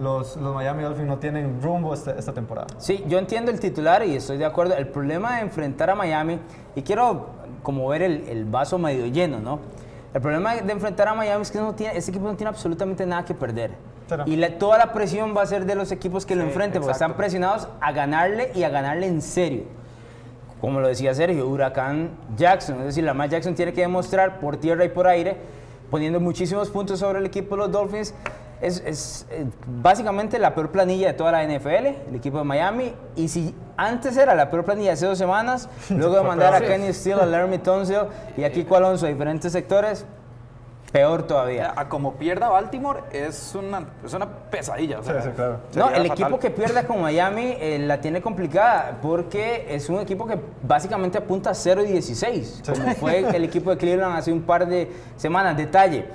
los, 0.01 0.37
los 0.37 0.55
Miami 0.55 0.83
Dolphins 0.83 1.09
no 1.09 1.19
tienen 1.19 1.61
rumbo 1.63 1.95
este- 1.95 2.19
esta 2.19 2.33
temporada. 2.33 2.67
Sí, 2.79 3.05
yo 3.09 3.19
entiendo 3.19 3.51
el 3.51 3.59
titular 3.61 4.05
y 4.05 4.17
estoy 4.17 4.37
de 4.39 4.45
acuerdo. 4.45 4.75
El 4.77 4.89
problema 4.89 5.37
de 5.37 5.43
enfrentar 5.43 5.91
a 5.91 5.95
Miami, 5.95 6.39
y 6.75 6.83
quiero 6.83 7.27
como 7.63 7.87
ver 7.89 8.03
el, 8.03 8.29
el 8.29 8.45
vaso 8.45 8.79
medio 8.79 9.07
lleno, 9.07 9.41
¿no? 9.41 9.59
El 10.15 10.21
problema 10.23 10.55
de 10.55 10.73
enfrentar 10.73 11.09
a 11.09 11.15
Miami 11.15 11.43
es 11.43 11.51
que 11.51 11.59
no 11.59 11.75
tiene, 11.75 11.97
este 11.99 12.11
equipo 12.11 12.27
no 12.27 12.35
tiene 12.37 12.49
absolutamente 12.49 13.05
nada 13.05 13.25
que 13.25 13.35
perder. 13.35 13.73
Claro. 14.07 14.25
Y 14.27 14.37
la- 14.37 14.57
toda 14.59 14.79
la 14.79 14.93
presión 14.93 15.35
va 15.37 15.43
a 15.43 15.47
ser 15.47 15.67
de 15.67 15.75
los 15.75 15.93
equipos 15.93 16.25
que 16.25 16.35
lo 16.35 16.43
Sí, 16.43 16.49
enfrenten, 16.49 16.81
porque 16.81 16.93
están 16.93 17.15
presionados 17.15 17.69
a 17.81 17.93
ganarle 17.93 18.53
y 18.55 18.63
a 18.63 18.71
ganarle 18.71 19.07
en 19.07 19.21
serio. 19.21 19.65
Como 20.61 20.81
lo 20.81 20.89
decía 20.89 21.15
Sergio, 21.15 21.47
Huracán 21.49 22.11
Jackson. 22.37 22.79
Es 22.81 22.87
decir, 22.87 23.05
Lamar 23.05 23.29
Jackson 23.29 23.55
tiene 23.55 23.73
que 23.73 23.83
demostrar 23.83 24.41
por 24.41 24.57
tierra 24.57 24.85
y 24.85 24.89
por 24.89 25.07
aire, 25.07 25.37
poniendo 25.91 26.19
muchísimos 26.21 26.69
puntos 26.71 26.99
sobre 27.01 27.19
el 27.21 27.27
equipo 27.27 27.55
de 27.55 27.63
los 27.63 27.71
Dolphins. 27.73 28.15
Es, 28.61 28.83
es, 28.85 29.27
eh, 29.31 29.47
básicamente 29.67 30.39
la 30.39 30.55
peor 30.55 30.71
planilla 30.71 31.09
de 31.09 31.13
toda 31.15 31.33
la 31.33 31.45
NFL, 31.45 31.87
el 32.09 32.15
equipo 32.15 32.39
de 32.39 32.45
Miami. 32.45 32.93
Y 33.17 33.29
si 33.29 33.55
antes 33.77 34.17
era 34.17 34.35
la 34.35 34.51
peor 34.51 34.65
planilla 34.65 34.93
hace 34.95 35.07
dos 35.07 35.19
semanas, 35.19 35.69
luego 35.91 36.17
de 36.17 36.23
mandar 36.23 36.55
a. 36.55 36.61
Kenny 36.61 36.93
Steele, 36.93 37.23
a 37.23 37.27
Laramie 37.27 37.59
Tunsil 37.59 38.01
y 38.37 38.45
a 38.45 38.51
Kiko 38.53 38.75
Alonso 38.77 39.07
a 39.07 39.09
diferentes 39.09 39.53
sectores, 39.53 40.05
peor 40.91 41.23
todavía. 41.25 41.73
A 41.77 41.89
como 41.89 42.15
pierda 42.15 42.49
Baltimore 42.49 43.01
es 43.13 43.55
una, 43.55 43.87
es 44.05 44.13
una 44.15 44.27
pesadilla. 44.27 44.99
o 45.01 45.03
sea, 45.05 45.21
Sí, 45.23 45.29
sí, 45.29 45.35
claro. 45.37 45.59
No, 45.77 45.89
el 45.91 45.95
fatal. 45.95 46.07
equipo 46.07 46.39
que 46.41 46.51
pierda 46.51 46.85
con 46.87 47.01
Miami 47.03 47.55
eh, 47.61 47.79
la 47.79 48.01
tiene 48.01 48.21
complicada 48.23 48.99
porque 49.03 49.67
es 49.69 49.89
un 49.89 50.01
equipo 50.01 50.27
que 50.27 50.39
básicamente 50.63 51.19
apunta 51.19 51.51
a 51.51 51.55
0 51.55 51.85
y 51.85 51.93
16, 51.93 52.61
Sí. 52.65 52.73
como 52.73 52.95
fue 52.95 53.19
el 53.21 53.45
equipo 53.45 53.71
de 53.71 53.77
Cleveland 53.77 54.17
hace 54.17 54.33
un 54.33 54.43
par 54.43 54.67
de 54.67 54.91
semanas. 55.17 55.57
Detalle, 55.57 56.07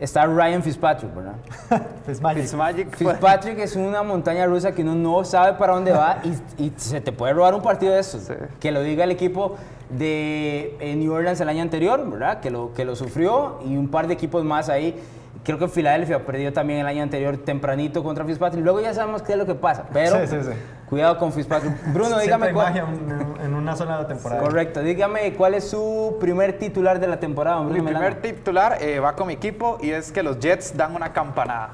está 0.00 0.26
Ryan 0.26 0.62
Fitzpatrick, 0.62 1.14
¿verdad? 1.14 1.34
Fitzmagic. 2.06 2.42
Fitzmagic 2.42 2.96
fue- 2.96 3.12
Fitzpatrick 3.12 3.58
es 3.60 3.76
una 3.76 4.02
montaña 4.02 4.46
rusa 4.46 4.72
que 4.72 4.82
uno 4.82 4.94
no 4.94 5.24
sabe 5.24 5.54
para 5.58 5.74
dónde 5.74 5.92
va 5.92 6.18
y, 6.24 6.62
y 6.64 6.72
se 6.76 7.00
te 7.00 7.12
puede 7.12 7.32
robar 7.32 7.54
un 7.54 7.62
partido 7.62 7.92
de 7.94 8.00
estos. 8.00 8.22
Sí. 8.22 8.34
Que 8.60 8.70
lo 8.72 8.82
diga 8.82 9.04
el 9.04 9.10
equipo 9.10 9.56
de 9.90 10.76
eh, 10.80 10.96
New 10.96 11.12
Orleans 11.12 11.40
el 11.40 11.48
año 11.48 11.62
anterior, 11.62 12.08
¿verdad? 12.10 12.40
Que 12.40 12.50
lo, 12.50 12.72
que 12.74 12.84
lo 12.84 12.96
sufrió 12.96 13.58
y 13.64 13.76
un 13.76 13.88
par 13.88 14.06
de 14.06 14.14
equipos 14.14 14.44
más 14.44 14.68
ahí. 14.68 15.00
Creo 15.46 15.58
que 15.58 15.68
Filadelfia 15.68 16.26
perdió 16.26 16.52
también 16.52 16.80
el 16.80 16.86
año 16.88 17.04
anterior 17.04 17.36
tempranito 17.38 18.02
contra 18.02 18.24
Fitzpatrick. 18.24 18.64
Luego 18.64 18.80
ya 18.80 18.92
sabemos 18.92 19.22
qué 19.22 19.32
es 19.32 19.38
lo 19.38 19.46
que 19.46 19.54
pasa, 19.54 19.84
pero 19.92 20.18
Sí, 20.20 20.26
sí, 20.26 20.36
sí. 20.42 20.50
cuidado 20.90 21.16
con 21.18 21.32
Fitzpatrick. 21.32 21.72
Bruno, 21.94 22.18
dígame 22.20 22.52
cuál. 22.52 22.76
en, 22.76 23.54
una 23.54 23.76
zona 23.76 23.96
de 23.96 24.02
la 24.02 24.08
temporada. 24.08 24.42
Correcto, 24.42 24.80
dígame 24.82 25.32
cuál 25.34 25.54
es 25.54 25.70
su 25.70 26.16
primer 26.18 26.58
titular 26.58 26.98
de 26.98 27.06
la 27.06 27.20
temporada, 27.20 27.60
Mi 27.60 27.66
Bruno 27.70 27.84
primer 27.84 28.02
Melano? 28.02 28.16
titular 28.20 28.78
eh, 28.80 28.98
va 28.98 29.14
con 29.14 29.28
mi 29.28 29.34
equipo 29.34 29.78
y 29.80 29.90
es 29.92 30.10
que 30.10 30.24
los 30.24 30.40
Jets 30.40 30.76
dan 30.76 30.96
una 30.96 31.12
campanada. 31.12 31.70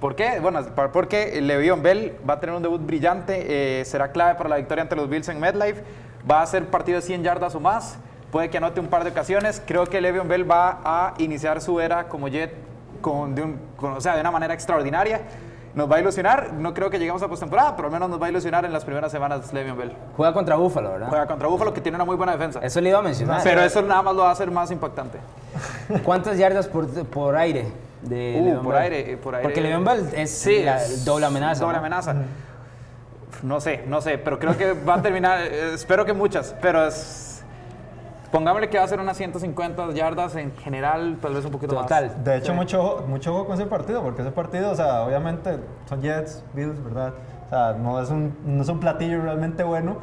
¿Por 0.00 0.14
qué? 0.14 0.38
Bueno, 0.40 0.62
por- 0.76 0.92
porque 0.92 1.40
Le'Veon 1.40 1.82
Bell 1.82 2.14
va 2.28 2.34
a 2.34 2.40
tener 2.40 2.54
un 2.54 2.62
debut 2.62 2.80
brillante, 2.84 3.80
eh, 3.80 3.84
será 3.86 4.12
clave 4.12 4.34
para 4.34 4.50
la 4.50 4.56
victoria 4.56 4.82
ante 4.82 4.94
los 4.96 5.08
Bills 5.08 5.28
en 5.30 5.40
MetLife, 5.40 5.82
va 6.30 6.42
a 6.42 6.46
ser 6.46 6.66
partido 6.66 6.96
de 6.96 7.02
100 7.06 7.22
yardas 7.24 7.54
o 7.54 7.60
más, 7.60 7.98
puede 8.30 8.50
que 8.50 8.58
anote 8.58 8.80
un 8.80 8.88
par 8.88 9.02
de 9.02 9.10
ocasiones. 9.10 9.62
Creo 9.66 9.86
que 9.86 9.98
Le'Veon 10.02 10.28
Bell 10.28 10.48
va 10.48 10.78
a 10.84 11.14
iniciar 11.16 11.62
su 11.62 11.80
era 11.80 12.04
como 12.08 12.28
Jet 12.28 12.52
con, 13.00 13.34
de, 13.34 13.42
un- 13.42 13.60
con- 13.76 13.92
o 13.94 14.00
sea, 14.00 14.14
de 14.14 14.20
una 14.20 14.30
manera 14.30 14.54
extraordinaria. 14.54 15.20
Nos 15.74 15.88
va 15.88 15.96
a 15.96 16.00
ilusionar, 16.00 16.54
no 16.54 16.74
creo 16.74 16.90
que 16.90 16.98
lleguemos 16.98 17.22
a 17.22 17.28
postemporada, 17.28 17.76
pero 17.76 17.86
al 17.86 17.92
menos 17.92 18.08
nos 18.08 18.20
va 18.20 18.26
a 18.26 18.30
ilusionar 18.30 18.64
en 18.64 18.72
las 18.72 18.84
primeras 18.84 19.12
semanas 19.12 19.52
Le'Veon 19.52 19.76
Bell. 19.78 19.92
Juega 20.16 20.32
contra 20.32 20.56
Búfalo, 20.56 20.90
¿verdad? 20.92 21.08
Juega 21.08 21.26
contra 21.26 21.46
Buffalo 21.46 21.72
que 21.72 21.80
tiene 21.80 21.94
una 21.96 22.04
muy 22.04 22.16
buena 22.16 22.32
defensa. 22.32 22.58
Eso 22.62 22.80
le 22.80 22.88
iba 22.88 22.98
a 22.98 23.02
mencionar. 23.02 23.42
Pero 23.44 23.60
eso 23.60 23.80
nada 23.82 24.02
más 24.02 24.14
lo 24.16 24.22
va 24.22 24.30
a 24.30 24.32
hacer 24.32 24.50
más 24.50 24.70
impactante. 24.72 25.18
¿Cuántas 26.04 26.36
yardas 26.38 26.66
por, 26.66 26.88
por 27.04 27.36
aire? 27.36 27.66
De 28.02 28.56
Uh, 28.58 28.62
por 28.64 28.74
aire, 28.76 29.16
por 29.18 29.34
aire. 29.34 29.44
Porque 29.44 29.60
Le'Veon 29.60 29.84
Bell 29.84 30.08
es 30.14 30.30
Sí, 30.30 30.62
la 30.64 30.82
es 30.82 31.04
doble 31.04 31.26
amenaza. 31.26 31.60
Doble 31.60 31.74
¿no? 31.74 31.80
amenaza. 31.80 32.14
No 33.42 33.60
sé, 33.60 33.84
no 33.86 34.00
sé, 34.00 34.18
pero 34.18 34.38
creo 34.38 34.56
que 34.56 34.72
va 34.72 34.94
a 34.94 35.02
terminar, 35.02 35.40
espero 35.74 36.04
que 36.04 36.12
muchas, 36.12 36.56
pero 36.60 36.86
es... 36.86 37.27
Pongámosle 38.30 38.68
que 38.68 38.76
va 38.78 38.84
a 38.84 38.88
ser 38.88 39.00
unas 39.00 39.16
150 39.16 39.90
yardas 39.92 40.36
en 40.36 40.52
general, 40.56 41.16
tal 41.22 41.34
vez 41.34 41.44
un 41.44 41.50
poquito 41.50 41.74
más. 41.74 41.84
Total. 41.84 42.22
De 42.24 42.36
hecho, 42.36 42.52
Sí. 42.52 42.58
mucho, 42.58 43.04
mucho 43.08 43.34
ojo 43.34 43.46
con 43.46 43.54
ese 43.54 43.66
partido, 43.66 44.02
porque 44.02 44.20
ese 44.22 44.30
partido, 44.32 44.70
o 44.70 44.74
sea, 44.74 45.02
obviamente 45.02 45.58
son 45.88 46.02
Jets, 46.02 46.44
Bills, 46.52 46.82
¿verdad? 46.84 47.14
O 47.46 47.48
sea, 47.48 47.72
no 47.72 48.00
es 48.02 48.10
un, 48.10 48.36
no 48.44 48.62
es 48.62 48.68
un 48.68 48.80
platillo 48.80 49.22
realmente 49.22 49.62
bueno, 49.64 49.96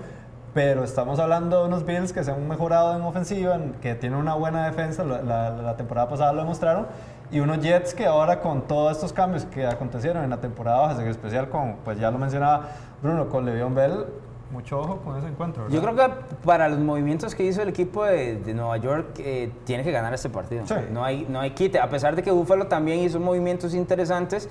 pero 0.56 0.84
estamos 0.84 1.20
hablando 1.20 1.62
de 1.62 1.68
unos 1.68 1.86
Bills 1.86 2.14
que 2.14 2.24
se 2.24 2.32
han 2.32 2.48
mejorado 2.48 2.96
en 2.96 3.04
ofensiva, 3.04 3.56
en- 3.56 3.74
que 3.74 3.94
tienen 3.94 4.18
una 4.18 4.34
buena 4.34 4.66
defensa, 4.66 5.04
la, 5.04 5.22
la- 5.22 5.50
la 5.52 5.76
temporada 5.78 6.10
pasada 6.10 6.34
lo 6.34 6.42
demostraron, 6.42 6.88
y 7.30 7.42
unos 7.42 7.60
Jets 7.60 7.94
que 7.94 8.06
ahora 8.08 8.40
con 8.40 8.62
todos 8.64 8.92
estos 8.94 9.14
cambios 9.14 9.46
que 9.46 9.68
acontecieron 9.68 10.24
en 10.24 10.30
la 10.32 10.38
temporada 10.38 10.80
baja, 10.80 11.02
en 11.02 11.08
especial 11.10 11.50
con, 11.50 11.76
pues 11.84 12.00
ya 12.00 12.10
lo 12.10 12.18
mencionaba 12.18 12.70
Bruno, 13.04 13.30
con 13.30 13.46
Le'Veon 13.46 13.76
Bell, 13.76 14.06
mucho 14.52 14.80
ojo 14.80 14.98
con 14.98 15.18
ese 15.18 15.28
encuentro, 15.28 15.64
¿verdad? 15.64 15.76
Yo 15.76 15.82
creo 15.82 15.96
que 15.96 16.14
para 16.46 16.70
los 16.70 16.80
movimientos 16.80 17.34
que 17.36 17.44
hizo 17.44 17.62
el 17.62 17.70
equipo 17.70 18.04
de, 18.06 18.38
de 18.38 18.54
Nueva 18.54 18.78
York, 18.78 19.20
eh, 19.20 19.52
tiene 19.64 19.84
que 19.84 19.92
ganar 19.92 20.14
este 20.14 20.30
partido. 20.30 20.66
Sí. 20.66 20.76
No, 20.92 21.04
hay, 21.04 21.26
no 21.28 21.40
hay 21.40 21.52
quite. 21.52 21.80
A 21.80 21.90
pesar 21.90 22.16
de 22.16 22.24
que 22.24 22.32
Buffalo 22.32 22.68
también 22.68 23.00
hizo 23.00 23.20
movimientos 23.20 23.74
interesantes, 23.74 24.48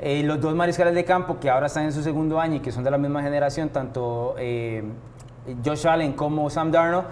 eh, 0.00 0.22
los 0.22 0.40
dos 0.40 0.54
mariscales 0.54 0.94
de 0.94 1.04
campo 1.04 1.38
que 1.40 1.50
ahora 1.50 1.66
están 1.66 1.84
en 1.84 1.92
su 1.92 2.02
segundo 2.02 2.40
año 2.40 2.56
y 2.56 2.60
que 2.60 2.72
son 2.72 2.84
de 2.84 2.90
la 2.90 2.98
misma 2.98 3.22
generación, 3.22 3.70
tanto 3.70 4.34
eh, 4.38 4.84
Josh 5.64 5.86
Allen 5.86 6.12
como 6.12 6.48
Sam 6.48 6.70
Darnold, 6.70 7.06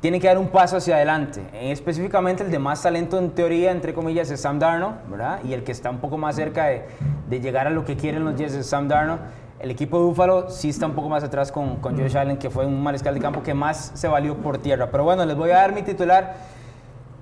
tienen 0.00 0.20
que 0.20 0.26
dar 0.26 0.38
un 0.38 0.48
paso 0.48 0.76
hacia 0.76 0.96
adelante. 0.96 1.42
En 1.52 1.70
específicamente 1.70 2.42
el 2.42 2.50
de 2.50 2.58
más 2.58 2.82
talento 2.82 3.18
en 3.18 3.30
teoría, 3.30 3.70
entre 3.70 3.94
comillas, 3.94 4.30
es 4.32 4.40
Sam 4.40 4.58
Darnold, 4.58 4.96
¿verdad? 5.08 5.40
Y 5.44 5.52
el 5.52 5.62
que 5.62 5.70
está 5.70 5.90
un 5.90 5.98
poco 5.98 6.18
más 6.18 6.34
cerca 6.34 6.66
de, 6.66 6.84
de 7.28 7.40
llegar 7.40 7.68
a 7.68 7.70
lo 7.70 7.84
que 7.84 7.96
quieren 7.96 8.24
los 8.24 8.34
Jets 8.34 8.54
es 8.54 8.66
Sam 8.66 8.88
Darnold. 8.88 9.20
El 9.62 9.70
equipo 9.70 9.96
de 9.98 10.06
Buffalo 10.06 10.50
sí 10.50 10.70
está 10.70 10.86
un 10.86 10.94
poco 10.94 11.08
más 11.08 11.22
atrás 11.22 11.52
con, 11.52 11.76
con 11.76 11.96
Josh 11.96 12.16
Allen, 12.16 12.36
que 12.36 12.50
fue 12.50 12.66
un 12.66 12.82
mariscal 12.82 13.14
de 13.14 13.20
campo 13.20 13.44
que 13.44 13.54
más 13.54 13.92
se 13.94 14.08
valió 14.08 14.36
por 14.36 14.58
tierra. 14.58 14.90
Pero 14.90 15.04
bueno, 15.04 15.24
les 15.24 15.36
voy 15.36 15.50
a 15.50 15.58
dar 15.58 15.72
mi 15.72 15.82
titular, 15.82 16.34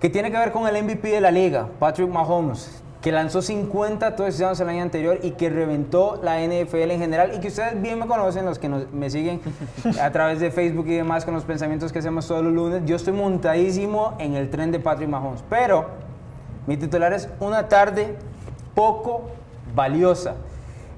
que 0.00 0.08
tiene 0.08 0.30
que 0.30 0.38
ver 0.38 0.50
con 0.50 0.66
el 0.66 0.82
MVP 0.82 1.06
de 1.08 1.20
la 1.20 1.30
liga, 1.30 1.68
Patrick 1.78 2.08
Mahomes, 2.08 2.82
que 3.02 3.12
lanzó 3.12 3.42
50 3.42 4.16
touchdowns 4.16 4.58
el 4.58 4.70
año 4.70 4.80
anterior 4.80 5.18
y 5.22 5.32
que 5.32 5.50
reventó 5.50 6.18
la 6.22 6.40
NFL 6.40 6.90
en 6.92 6.98
general 6.98 7.32
y 7.34 7.40
que 7.40 7.48
ustedes 7.48 7.78
bien 7.80 7.98
me 7.98 8.06
conocen, 8.06 8.46
los 8.46 8.58
que 8.58 8.70
me 8.70 9.10
siguen 9.10 9.42
a 10.00 10.10
través 10.10 10.40
de 10.40 10.50
Facebook 10.50 10.86
y 10.88 10.94
demás 10.94 11.26
con 11.26 11.34
los 11.34 11.44
pensamientos 11.44 11.92
que 11.92 11.98
hacemos 11.98 12.26
todos 12.26 12.42
los 12.42 12.54
lunes. 12.54 12.82
Yo 12.86 12.96
estoy 12.96 13.12
montadísimo 13.12 14.14
en 14.18 14.34
el 14.34 14.48
tren 14.48 14.72
de 14.72 14.80
Patrick 14.80 15.10
Mahomes, 15.10 15.44
pero 15.50 15.88
mi 16.66 16.78
titular 16.78 17.12
es 17.12 17.28
una 17.38 17.68
tarde 17.68 18.16
poco 18.74 19.24
valiosa. 19.74 20.36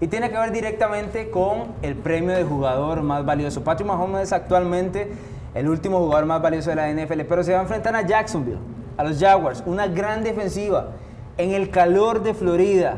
Y 0.03 0.09
tiene 0.09 0.31
que 0.31 0.37
ver 0.37 0.51
directamente 0.51 1.31
con 1.31 1.75
el 1.81 1.95
premio 1.95 2.35
de 2.35 2.43
jugador 2.43 3.03
más 3.03 3.25
valioso. 3.25 3.63
Patrick 3.63 3.87
Mahomes 3.87 4.23
es 4.25 4.33
actualmente 4.33 5.13
el 5.55 5.69
último 5.69 6.01
jugador 6.01 6.27
más 6.27 6.43
valioso 6.43 6.71
de 6.71 6.77
la 6.77 6.89
NFL, 6.91 7.21
pero 7.29 7.45
se 7.45 7.53
va 7.53 7.61
a 7.61 7.63
enfrentar 7.63 7.95
a 7.95 8.03
Jacksonville, 8.03 8.59
a 8.97 9.05
los 9.05 9.21
Jaguars, 9.21 9.63
una 9.65 9.87
gran 9.87 10.25
defensiva 10.25 10.89
en 11.39 11.53
el 11.53 11.71
calor 11.71 12.21
de 12.25 12.35
Florida. 12.35 12.97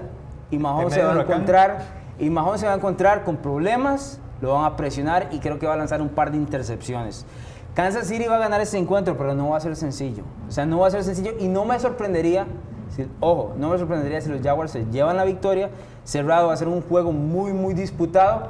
Y 0.50 0.56
Mahomes 0.58 0.94
se 0.94 1.02
va 1.02 1.10
a 1.12 1.14
encontrar 1.34 1.78
y 2.18 2.30
Mahomes 2.30 2.60
se 2.60 2.66
va 2.66 2.72
a 2.72 2.76
encontrar 2.76 3.22
con 3.22 3.36
problemas, 3.36 4.18
lo 4.40 4.54
van 4.54 4.64
a 4.64 4.74
presionar 4.76 5.28
y 5.30 5.40
creo 5.40 5.58
que 5.58 5.66
va 5.66 5.74
a 5.74 5.76
lanzar 5.76 6.00
un 6.00 6.08
par 6.08 6.30
de 6.30 6.38
intercepciones. 6.38 7.26
Kansas 7.74 8.06
City 8.06 8.24
va 8.28 8.36
a 8.36 8.38
ganar 8.38 8.62
ese 8.62 8.78
encuentro, 8.78 9.16
pero 9.18 9.34
no 9.34 9.50
va 9.50 9.58
a 9.58 9.60
ser 9.60 9.76
sencillo. 9.76 10.22
O 10.48 10.50
sea, 10.50 10.64
no 10.64 10.78
va 10.78 10.86
a 10.86 10.90
ser 10.90 11.04
sencillo 11.04 11.32
y 11.38 11.48
no 11.48 11.64
me 11.66 11.78
sorprendería, 11.80 12.46
si- 12.96 13.06
ojo, 13.20 13.52
no 13.58 13.68
me 13.68 13.76
sorprendería 13.78 14.22
si 14.22 14.30
los 14.30 14.40
Jaguars 14.40 14.70
se 14.70 14.86
llevan 14.86 15.16
la 15.18 15.24
victoria. 15.24 15.68
Cerrado 16.04 16.48
va 16.48 16.54
a 16.54 16.56
ser 16.56 16.68
un 16.68 16.82
juego 16.82 17.12
muy, 17.12 17.52
muy 17.52 17.74
disputado. 17.74 18.48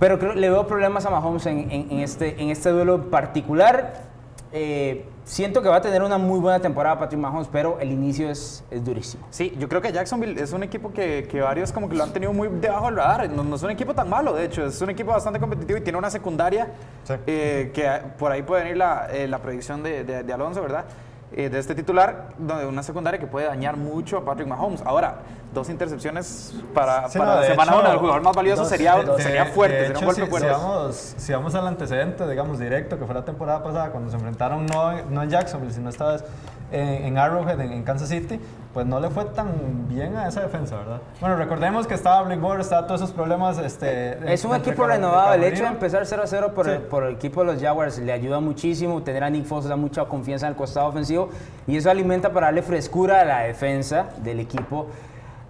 Pero 0.00 0.18
creo, 0.18 0.34
le 0.34 0.50
veo 0.50 0.66
problemas 0.66 1.06
a 1.06 1.10
Mahomes 1.10 1.46
en, 1.46 1.70
en- 1.70 1.90
en 1.90 2.00
este, 2.00 2.40
en 2.42 2.50
este 2.50 2.70
duelo 2.70 3.10
particular. 3.10 4.02
Eh, 4.56 5.08
siento 5.24 5.62
que 5.62 5.68
va 5.68 5.76
a 5.76 5.80
tener 5.80 6.02
una 6.02 6.16
muy 6.18 6.38
buena 6.38 6.60
temporada 6.60 6.98
Patrick 6.98 7.20
Mahomes, 7.20 7.48
pero 7.50 7.78
el 7.80 7.90
inicio 7.90 8.30
es, 8.30 8.62
es 8.70 8.84
durísimo. 8.84 9.26
Sí, 9.30 9.52
yo 9.58 9.68
creo 9.68 9.80
que 9.80 9.90
Jacksonville 9.92 10.40
es 10.40 10.52
un 10.52 10.62
equipo 10.62 10.92
que, 10.92 11.26
que 11.28 11.40
varios 11.40 11.72
como 11.72 11.88
que 11.88 11.96
lo 11.96 12.04
han 12.04 12.12
tenido 12.12 12.32
muy 12.32 12.48
debajo 12.48 12.86
del 12.86 12.96
radar. 12.96 13.28
No, 13.30 13.42
no 13.42 13.56
es 13.56 13.62
un 13.64 13.70
equipo 13.70 13.94
tan 13.94 14.08
malo, 14.08 14.32
de 14.32 14.44
hecho, 14.44 14.64
es 14.66 14.80
un 14.80 14.90
equipo 14.90 15.10
bastante 15.10 15.40
competitivo 15.40 15.78
y 15.78 15.82
tiene 15.82 15.98
una 15.98 16.10
secundaria 16.10 16.68
Sí. 17.04 17.14
eh, 17.26 17.70
que 17.74 17.88
por 18.18 18.30
ahí 18.30 18.42
puede 18.42 18.62
venir 18.62 18.76
la, 18.76 19.08
eh, 19.12 19.26
la 19.26 19.38
predicción 19.38 19.82
de, 19.82 20.04
de- 20.04 20.22
de 20.22 20.32
Alonso, 20.32 20.60
¿verdad? 20.62 20.84
Eh, 21.36 21.48
de 21.48 21.58
este 21.58 21.74
titular, 21.74 22.28
donde 22.38 22.64
una 22.64 22.84
secundaria 22.84 23.18
que 23.18 23.26
puede 23.26 23.46
dañar 23.48 23.76
mucho 23.76 24.18
a 24.18 24.24
Patrick 24.24 24.46
Mahomes. 24.46 24.80
Ahora, 24.86 25.16
dos 25.52 25.68
intercepciones 25.68 26.54
para, 26.72 27.08
Sí, 27.08 27.18
para 27.18 27.30
no, 27.30 27.36
la 27.36 27.42
de 27.42 27.48
semana 27.48 27.72
hecho, 27.72 27.80
1 27.80 27.88
del 27.90 27.98
jugador 27.98 28.22
más 28.22 28.36
valioso 28.36 28.62
dos- 28.62 28.68
sería, 28.70 28.96
de- 28.96 29.20
sería 29.22 29.44
de- 29.44 29.50
fuerte, 29.50 29.74
de 29.76 29.80
sería 29.86 29.98
un 29.98 30.04
hecho, 30.04 30.06
golpe 30.06 30.22
si, 30.24 30.30
fuerte. 30.30 30.48
Si 30.48 30.54
vamos, 30.54 31.14
si 31.16 31.32
vamos 31.32 31.54
al 31.56 31.66
antecedente, 31.66 32.28
digamos, 32.28 32.58
directo, 32.60 32.98
que 33.00 33.04
fue 33.04 33.14
la 33.16 33.24
temporada 33.24 33.64
pasada, 33.64 33.90
cuando 33.90 34.10
se 34.10 34.16
enfrentaron 34.16 34.64
no, 34.66 34.92
no 35.10 35.22
en 35.24 35.30
Jacksonville, 35.30 35.72
sino 35.72 35.88
esta 35.88 36.12
vez 36.12 36.24
en, 36.72 36.88
en 37.06 37.18
Arrowhead, 37.18 37.60
en, 37.60 37.72
en 37.72 37.82
Kansas 37.82 38.08
City, 38.08 38.40
pues 38.72 38.86
no 38.86 38.98
le 38.98 39.08
fue 39.10 39.24
tan 39.26 39.86
bien 39.88 40.16
a 40.16 40.26
esa 40.26 40.40
defensa, 40.40 40.76
¿verdad? 40.76 41.00
Bueno, 41.20 41.36
recordemos 41.36 41.86
que 41.86 41.94
estaba 41.94 42.22
Blake 42.22 42.40
Bortles, 42.40 42.66
estaba 42.66 42.86
todos 42.88 43.00
esos 43.02 43.12
problemas. 43.14 43.58
Este, 43.58 44.32
Es 44.32 44.44
un 44.44 44.56
equipo 44.56 44.84
renovado. 44.84 45.34
El 45.34 45.44
hecho 45.44 45.62
de 45.62 45.68
empezar 45.68 46.04
0 46.04 46.22
a 46.24 46.26
0 46.26 46.52
por, 46.54 46.64
Sí. 46.66 46.72
el, 46.72 46.78
por 46.78 47.04
el 47.04 47.14
equipo 47.14 47.44
de 47.44 47.52
los 47.52 47.62
Jaguars 47.62 47.98
le 47.98 48.12
ayuda 48.12 48.40
muchísimo. 48.40 49.00
Tener 49.04 49.22
a 49.22 49.30
Nick 49.30 49.44
Foles 49.46 49.68
da 49.68 49.76
mucha 49.76 50.04
confianza 50.06 50.46
en 50.46 50.52
el 50.54 50.56
costado 50.56 50.88
ofensivo 50.88 51.23
y 51.66 51.76
eso 51.76 51.90
alimenta 51.90 52.32
para 52.32 52.46
darle 52.46 52.62
frescura 52.62 53.20
a 53.20 53.24
la 53.24 53.40
defensa 53.40 54.10
del 54.22 54.40
equipo 54.40 54.88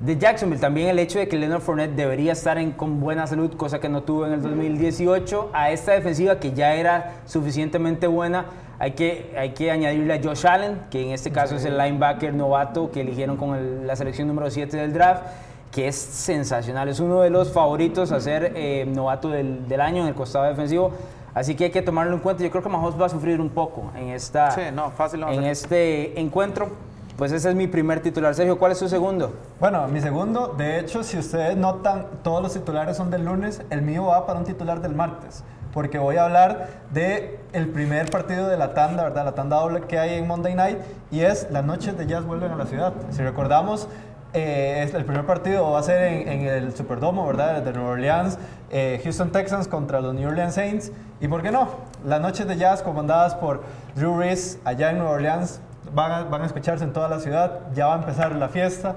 de 0.01 0.19
Jacksonville. 0.19 0.61
También 0.61 0.89
el 0.89 0.99
hecho 0.99 1.19
de 1.19 1.29
que 1.29 1.37
Leonard 1.37 1.61
Fournette 1.61 1.95
debería 1.95 2.33
estar 2.33 2.59
en, 2.59 2.73
con 2.73 3.01
buena 3.01 3.27
salud, 3.27 3.55
cosa 3.57 3.81
que 3.81 3.89
no 3.89 4.03
tuvo 4.03 4.27
en 4.27 4.35
el 4.35 4.43
2018. 4.43 5.51
A 5.53 5.71
esta 5.71 5.93
defensiva 5.93 6.39
que 6.39 6.53
ya 6.53 6.75
era 6.75 7.15
suficientemente 7.27 8.07
buena, 8.07 8.47
hay 8.79 8.93
que, 8.93 9.33
hay 9.39 9.51
que 9.51 9.71
añadirle 9.71 10.15
a 10.15 10.23
Josh 10.23 10.47
Allen, 10.47 10.81
que 10.91 11.03
en 11.03 11.11
este 11.11 11.31
caso 11.31 11.57
es 11.57 11.65
el 11.65 11.79
linebacker 11.79 12.35
novato 12.35 12.91
que 12.91 13.01
eligieron 13.01 13.37
con 13.37 13.87
la 13.87 13.97
selección 13.97 14.29
número 14.29 14.51
7 14.51 14.77
del 14.77 14.93
draft, 14.93 15.23
que 15.71 15.89
es 15.89 15.97
sensacional. 15.97 16.89
Es 16.89 17.01
uno 17.01 17.21
de 17.21 17.31
los 17.31 17.53
favoritos 17.53 18.13
a 18.13 18.21
ser 18.21 18.53
eh, 18.55 18.85
novato 18.87 19.29
del, 19.29 19.67
del 19.69 19.81
año 19.81 20.03
en 20.03 20.09
el 20.09 20.15
costado 20.15 20.45
defensivo. 20.45 20.93
Así 21.35 21.57
que 21.57 21.65
hay 21.65 21.71
que 21.71 21.83
tomarlo 21.83 22.15
en 22.15 22.21
cuenta. 22.21 22.43
Yo 22.43 22.51
creo 22.51 22.63
que 22.63 22.69
Mahomes 22.69 23.01
va 23.01 23.07
a 23.07 23.09
sufrir 23.09 23.41
un 23.41 23.51
poco 23.51 23.91
en, 23.97 24.11
esta, 24.11 24.53
Sí, 24.53 24.63
no, 24.73 24.91
fácil 24.91 25.23
en 25.25 25.45
este 25.45 26.19
encuentro. 26.21 26.71
Pues 27.17 27.31
ese 27.31 27.49
es 27.49 27.55
mi 27.55 27.69
primer 27.69 28.01
titular. 28.01 28.35
Sergio, 28.35 28.59
¿cuál 28.59 28.73
es 28.73 28.79
su 28.79 28.89
segundo? 28.89 29.35
Bueno, 29.61 29.87
mi 29.87 30.01
segundo, 30.01 30.49
de 30.49 30.81
hecho, 30.81 31.05
si 31.05 31.17
ustedes 31.17 31.57
notan, 31.57 32.07
todos 32.25 32.43
los 32.43 32.53
titulares 32.53 32.97
son 32.97 33.11
del 33.11 33.25
lunes, 33.25 33.63
el 33.71 33.83
mío 33.83 34.07
va 34.07 34.27
para 34.27 34.41
un 34.41 34.45
titular 34.45 34.81
del 34.81 34.97
martes, 34.97 35.45
porque 35.73 36.01
voy 36.01 36.17
a 36.17 36.25
hablar 36.25 36.71
de 36.93 37.39
el 37.53 37.69
primer 37.69 38.11
partido 38.11 38.49
de 38.49 38.57
la 38.57 38.75
tanda, 38.75 39.05
¿verdad? 39.05 39.25
La 39.27 39.35
tanda 39.37 39.61
doble 39.61 39.83
que 39.83 39.97
hay 39.97 40.15
en 40.15 40.27
Monday 40.27 40.57
Night 40.57 40.79
y 41.13 41.21
es 41.21 41.49
las 41.53 41.65
noches 41.65 41.97
de 41.97 42.05
jazz 42.09 42.25
vuelven 42.25 42.51
a 42.51 42.57
la 42.57 42.67
ciudad. 42.67 42.93
Si 43.11 43.23
recordamos, 43.23 43.89
eh, 44.35 44.83
es- 44.87 44.93
el 44.95 45.05
primer 45.05 45.25
partido 45.25 45.71
va 45.71 45.79
a 45.79 45.83
ser 45.83 46.03
en, 46.03 46.29
en 46.29 46.47
el 46.47 46.77
Superdomo, 46.77 47.27
¿verdad? 47.27 47.63
De 47.63 47.73
Nueva 47.73 47.91
Orleans, 47.91 48.39
eh, 48.71 49.01
Houston 49.05 49.31
Texans 49.31 49.67
contra 49.69 50.01
los 50.01 50.15
New 50.15 50.29
Orleans 50.29 50.55
Saints. 50.55 50.93
¿Y 51.21 51.29
por 51.29 51.41
qué 51.43 51.51
no? 51.51 51.69
Las 52.05 52.21
noches 52.21 52.47
de 52.47 52.57
jazz 52.57 52.83
comandadas 52.83 53.35
por 53.35 53.63
Drew 53.95 54.17
Brees 54.17 54.59
allá 54.65 54.91
en 54.91 54.99
Nueva 54.99 55.13
Orleans 55.13 55.61
van 55.95 56.13
a, 56.13 56.25
van 56.25 56.43
a 56.43 56.47
escucharse 56.47 56.85
en 56.85 56.93
toda 56.93 57.09
la 57.09 57.21
ciudad, 57.21 57.61
ya 57.75 57.87
va 57.87 57.95
a 57.95 57.99
empezar 57.99 58.35
la 58.35 58.49
fiesta, 58.49 58.97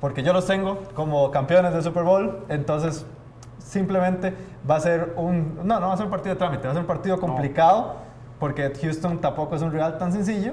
porque 0.00 0.22
yo 0.22 0.32
los 0.32 0.46
tengo 0.46 0.78
como 0.94 1.30
campeones 1.30 1.72
del 1.74 1.82
Super 1.82 2.02
Bowl, 2.04 2.44
entonces 2.48 3.04
simplemente 3.58 4.34
va 4.68 4.76
a 4.76 4.80
ser 4.80 5.12
un, 5.16 5.56
no, 5.64 5.78
no 5.80 5.88
va 5.88 5.94
a 5.94 5.96
ser 5.96 6.06
un 6.06 6.10
partido 6.10 6.34
de 6.34 6.38
trámite, 6.38 6.64
va 6.64 6.70
a 6.70 6.74
ser 6.74 6.80
un 6.80 6.86
partido 6.86 7.20
complicado, 7.20 7.96
porque 8.38 8.72
Houston 8.80 9.20
tampoco 9.20 9.54
es 9.56 9.62
un 9.62 9.70
rival 9.70 9.98
tan 9.98 10.12
sencillo, 10.12 10.52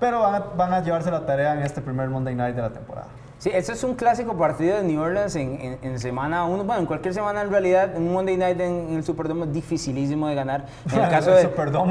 pero 0.00 0.20
van 0.20 0.34
a, 0.34 0.38
van 0.56 0.72
a 0.72 0.80
llevarse 0.80 1.10
la 1.10 1.26
tarea 1.26 1.52
en 1.54 1.60
este 1.62 1.80
primer 1.82 2.08
Monday 2.08 2.34
Night 2.34 2.56
de 2.56 2.62
la 2.62 2.70
temporada. 2.70 3.08
Sí, 3.38 3.50
este 3.52 3.72
es 3.74 3.84
un 3.84 3.94
clásico 3.94 4.34
partido 4.36 4.78
de 4.78 4.82
New 4.82 4.98
Orleans 5.00 5.36
en, 5.36 5.60
en- 5.60 5.78
en 5.82 5.98
semana 5.98 6.46
1. 6.46 6.64
Bueno, 6.64 6.80
en 6.80 6.86
cualquier 6.86 7.12
semana 7.12 7.42
en 7.42 7.50
realidad, 7.50 7.92
un 7.94 8.10
Monday 8.12 8.36
Night 8.36 8.58
en, 8.60 8.88
en 8.88 8.94
el 8.96 9.04
Superdome 9.04 9.44
es 9.44 9.52
dificilísimo 9.52 10.26
de 10.28 10.34
ganar. 10.34 10.64
En 10.90 11.00
el 11.02 11.08
caso 11.10 11.32
de, 11.32 11.42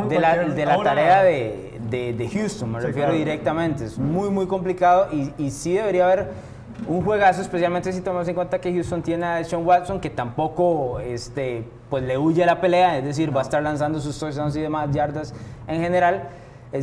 de 0.10 0.20
la, 0.20 0.38
de 0.38 0.66
la 0.66 0.84
tarea 0.84 1.22
de, 1.24 1.80
de- 1.90 2.14
de 2.14 2.30
Houston, 2.30 2.72
me 2.72 2.80
Sí, 2.82 2.88
refiero 2.88 3.10
claro. 3.10 3.18
directamente. 3.20 3.86
Es 3.86 4.00
muy, 4.00 4.30
muy 4.32 4.48
complicado 4.48 5.08
y, 5.12 5.32
y 5.38 5.52
sí 5.52 5.74
debería 5.74 6.06
haber 6.06 6.30
un 6.88 7.04
juegazo, 7.06 7.42
especialmente 7.42 7.94
si 7.94 8.02
tomamos 8.02 8.28
en 8.28 8.34
cuenta 8.36 8.60
que 8.60 8.74
Houston 8.74 9.02
tiene 9.04 9.26
a 9.26 9.44
Sean 9.44 9.66
Watson, 9.66 10.00
que 10.02 10.10
tampoco 10.10 11.00
este, 11.00 11.64
pues, 11.92 12.04
le 12.04 12.18
huye 12.18 12.42
a 12.44 12.48
la 12.48 12.60
pelea, 12.60 12.98
es 12.98 13.06
decir, 13.06 13.34
va 13.34 13.42
a 13.42 13.44
estar 13.44 13.62
lanzando 13.62 14.00
sus 14.02 14.18
touchdowns 14.20 14.56
y 14.58 14.62
demás 14.62 14.90
yardas 14.92 15.34
en 15.68 15.80
general. 15.80 16.24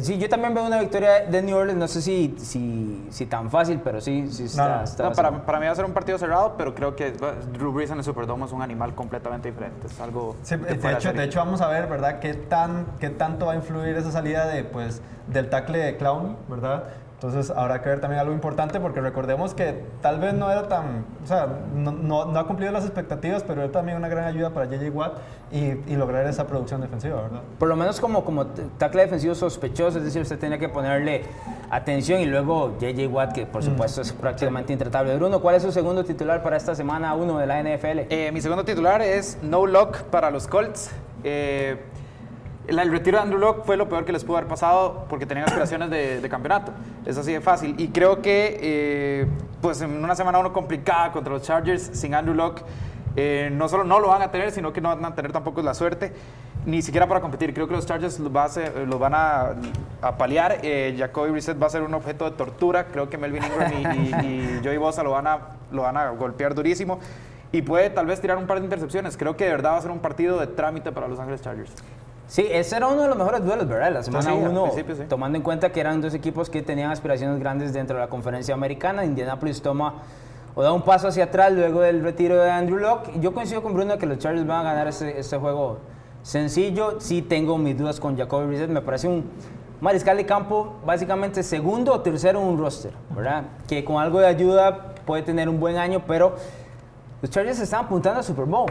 Sí, 0.00 0.18
yo 0.18 0.28
también 0.28 0.55
veo 0.55 0.64
una 0.64 0.78
victoria 0.81 1.26
de 1.26 1.42
New 1.42 1.57
Orleans, 1.57 1.78
no 1.78 1.88
sé 1.88 2.00
si, 2.02 2.35
si, 2.38 3.07
si 3.11 3.26
tan 3.26 3.50
fácil, 3.50 3.81
pero 3.83 4.00
sí, 4.00 4.26
sí 4.31 4.44
está, 4.44 4.68
No, 4.68 4.76
no. 4.78 4.83
está 4.85 5.02
No, 5.02 5.09
bastante- 5.11 5.31
para, 5.33 5.46
para 5.46 5.61
mí 5.61 5.66
va 5.66 5.72
a 5.72 5.76
ser 5.76 5.85
un 5.85 5.92
partido 5.92 6.18
cerrado, 6.18 6.55
pero 6.57 6.74
creo 6.74 6.94
que 6.96 7.12
Drew 7.12 7.72
Brees 7.72 7.90
en 7.90 7.98
el 7.98 8.05
Superdome 8.05 8.44
es 8.46 8.52
un 8.52 8.62
animal 8.62 8.94
completamente 8.94 9.50
diferente. 9.50 9.87
Es 9.87 10.00
algo 10.00 10.37
Sí, 10.42 10.57
de 10.57 10.92
hecho, 10.92 11.12
de 11.12 11.24
hecho, 11.24 11.38
vamos 11.40 11.61
a 11.61 11.68
ver, 11.68 11.87
¿verdad? 11.88 12.18
¿Qué, 12.20 12.35
tan, 12.35 12.87
¿Qué 13.00 13.11
tanto 13.11 13.46
va 13.46 13.52
a 13.52 13.57
influir 13.57 13.96
esa 13.96 14.11
salida 14.12 14.46
de, 14.46 14.64
pues, 14.64 15.02
del 15.26 15.48
tackle 15.50 15.78
de 15.78 15.96
Clown, 15.96 16.37
¿verdad? 16.48 16.85
Entonces 17.22 17.52
habrá 17.56 17.80
que 17.82 17.88
ver 17.88 18.00
también 18.00 18.20
algo 18.20 18.32
importante 18.32 18.80
porque 18.80 19.00
recordemos 19.00 19.54
que 19.54 19.85
tal 20.00 20.18
vez 20.18 20.35
no 20.35 20.50
era 20.50 20.66
tan, 20.66 21.04
o 21.22 21.26
sea, 21.26 21.46
no, 21.72 21.92
no, 21.92 22.24
no 22.24 22.38
ha 22.40 22.46
cumplido 22.48 22.72
las 22.72 22.85
expectativas, 22.85 23.44
pero 23.44 23.62
era 23.62 23.70
también 23.70 23.96
una 23.96 24.08
gran 24.08 24.24
ayuda 24.24 24.50
para 24.50 24.66
JJ 24.66 24.90
Watt 24.90 25.18
y, 25.52 25.58
y 25.87 25.94
lograr 25.96 26.26
esa 26.26 26.48
producción 26.48 26.80
defensiva, 26.80 27.22
¿verdad? 27.22 27.42
Por 27.61 27.68
lo 27.68 27.76
menos 27.76 28.00
como, 28.00 28.24
como 28.24 28.46
tackle 28.46 29.02
defensivo 29.02 29.37
sospechoso, 29.37 29.98
es 29.98 30.04
decir, 30.04 30.22
usted 30.22 30.38
tenía 30.38 30.58
que 30.58 30.68
ponerle 30.68 31.22
atención 31.70 32.20
y 32.20 32.26
luego 32.26 32.72
JJ 32.80 33.06
Watt, 33.06 33.32
que 33.32 33.42
Mm. 33.46 33.48
por 33.50 33.62
supuesto 33.62 34.00
es 34.00 34.12
prácticamente 34.12 34.72
intratable. 34.72 35.14
Bruno, 35.16 35.40
¿cuál 35.40 35.54
es 35.56 35.62
su 35.62 35.70
segundo 35.70 36.04
titular 36.04 36.42
para 36.42 36.56
esta 36.56 36.74
semana 36.74 37.14
1 37.14 37.38
de 37.38 37.46
la 37.46 37.61
NFL? 37.62 38.06
Eh, 38.11 38.30
mi 38.32 38.40
segundo 38.40 38.64
titular 38.64 39.00
es 39.00 39.38
No 39.42 39.66
Lock 39.66 40.02
para 40.04 40.30
los 40.30 40.48
Colts. 40.48 40.90
Eh, 41.24 41.76
el, 42.68 42.90
retiro 42.90 43.18
de 43.18 43.22
Andrew 43.25 43.38
Locke 43.40 43.64
fue 43.64 43.77
lo 43.77 43.88
peor 43.88 44.05
que 44.05 44.12
les 44.12 44.25
pudo 44.25 44.37
haber 44.37 44.48
pasado 44.48 45.07
porque 45.09 45.27
tenían 45.27 45.46
aspiraciones 45.46 45.90
de, 45.90 46.20
de 46.20 46.29
campeonato. 46.29 46.72
Es 47.07 47.16
así 47.18 47.33
de 47.33 47.40
fácil. 47.40 47.75
Y 47.79 47.88
creo 47.88 48.22
que, 48.22 48.59
eh, 48.62 49.27
pues 49.61 49.81
en 49.83 50.03
una 50.03 50.14
semana 50.14 50.38
uno 50.38 50.53
complicada 50.53 51.12
contra 51.12 51.33
los 51.33 51.42
Chargers, 51.42 51.83
sin 51.92 52.14
Andrew 52.14 52.35
Locke, 52.35 52.62
eh, 53.16 53.51
no 53.53 53.68
solo 53.68 53.85
no 53.85 54.01
lo 54.01 54.09
van 54.09 54.22
a 54.22 54.31
tener, 54.31 54.53
sino 54.53 54.72
que 54.72 54.81
no 54.81 54.88
van 54.88 55.05
a 55.05 55.14
tener 55.14 55.33
tampoco 55.33 55.61
la 55.61 55.75
suerte, 55.75 56.12
ni 56.64 56.81
siquiera 56.81 57.07
para 57.09 57.20
competir. 57.20 57.53
Creo 57.53 57.66
que 57.68 57.75
los 57.75 57.85
Chargers 57.85 58.18
los, 58.20 58.35
va 58.35 58.44
a 58.44 58.46
hacer- 58.46 58.87
los 58.88 58.98
van 58.98 59.14
a, 59.14 59.51
a 60.01 60.16
paliar. 60.16 60.59
Eh, 60.62 60.94
Jacoby 60.96 61.31
Brissett 61.33 61.61
va 61.61 61.66
a 61.66 61.70
ser 61.70 61.83
un 61.83 61.92
objeto 61.92 62.25
de 62.31 62.37
tortura. 62.37 62.87
Creo 62.87 63.11
que 63.11 63.18
Melvin 63.18 63.42
Ingram 63.44 63.72
y, 63.72 63.77
y, 63.77 64.59
y 64.59 64.61
Joey 64.64 64.79
Bosa 64.79 65.03
lo 65.03 65.11
van, 65.11 65.27
a, 65.27 65.38
lo 65.72 65.83
van 65.83 65.96
a 65.96 66.11
golpear 66.11 66.55
durísimo. 66.55 67.01
Y 67.51 67.61
puede 67.61 67.90
tal 67.90 68.07
vez 68.07 68.20
tirar 68.20 68.38
un 68.38 68.46
par 68.46 68.61
de 68.61 68.64
intercepciones. 68.64 69.16
Creo 69.18 69.37
que 69.37 69.44
de 69.44 69.51
verdad 69.51 69.72
va 69.72 69.77
a 69.79 69.83
ser 69.83 69.90
un 69.90 69.98
partido 69.98 70.38
de 70.38 70.46
trámite 70.46 70.90
para 70.92 71.07
Los 71.09 71.18
Ángeles 71.18 71.42
Chargers. 71.42 71.72
Sí, 72.26 72.46
ese 72.50 72.76
era 72.76 72.88
uno 72.88 73.02
de 73.02 73.08
los 73.08 73.16
mejores 73.16 73.44
duelos, 73.44 73.68
¿verdad? 73.68 73.92
La 73.92 74.02
semana 74.02 74.24
sí, 74.24 74.30
al 74.30 74.48
1, 74.48 74.62
principio 74.64 74.96
sí. 74.96 75.02
tomando 75.08 75.37
en 75.37 75.42
cuenta 75.42 75.70
que 75.70 75.80
eran 75.80 76.00
dos 76.00 76.14
equipos 76.14 76.48
que 76.48 76.62
tenían 76.62 76.90
aspiraciones 76.90 77.38
grandes 77.38 77.72
dentro 77.72 77.96
de 77.96 78.02
la 78.02 78.08
conferencia 78.08 78.54
americana. 78.54 79.04
Indianapolis 79.04 79.61
toma 79.61 79.94
o 80.54 80.62
da 80.62 80.72
un 80.72 80.82
paso 80.82 81.08
hacia 81.08 81.24
atrás 81.24 81.52
luego 81.52 81.80
del 81.80 82.02
retiro 82.02 82.37
de 82.37 82.50
Andrew 82.50 82.78
Locke. 82.78 83.12
Yo 83.20 83.32
coincido 83.35 83.62
con 83.62 83.74
Bruno 83.74 83.98
que 83.98 84.06
los 84.06 84.18
Chargers 84.18 84.46
van 84.46 84.61
a 84.61 84.70
ganar 84.70 84.88
este, 84.88 85.18
este 85.18 85.37
juego 85.37 85.78
sencillo. 86.22 87.00
Sí 87.00 87.22
tengo 87.22 87.58
mis 87.58 87.76
dudas 87.76 88.00
con 88.00 88.16
Jacoby 88.16 88.46
Brissett. 88.46 88.70
Me 88.70 88.80
parece 88.80 89.08
un 89.08 89.24
mariscal 89.80 90.16
de 90.16 90.24
campo 90.24 90.76
básicamente 90.87 91.42
segundo 91.42 91.92
o 91.92 92.00
tercero 92.00 92.40
en 92.40 92.46
un 92.46 92.58
roster, 92.58 92.92
¿verdad? 93.11 93.44
Que 93.66 93.85
con 93.85 94.00
algo 94.00 94.20
de 94.20 94.26
ayuda 94.26 94.94
puede 95.04 95.22
tener 95.22 95.48
un 95.48 95.58
buen 95.58 95.76
año, 95.76 96.02
pero 96.06 96.37
los 97.20 97.30
Chargers 97.30 97.58
están 97.61 97.87
apuntando 97.87 98.20
a 98.20 98.22
Super 98.22 98.44
Bowl. 98.44 98.70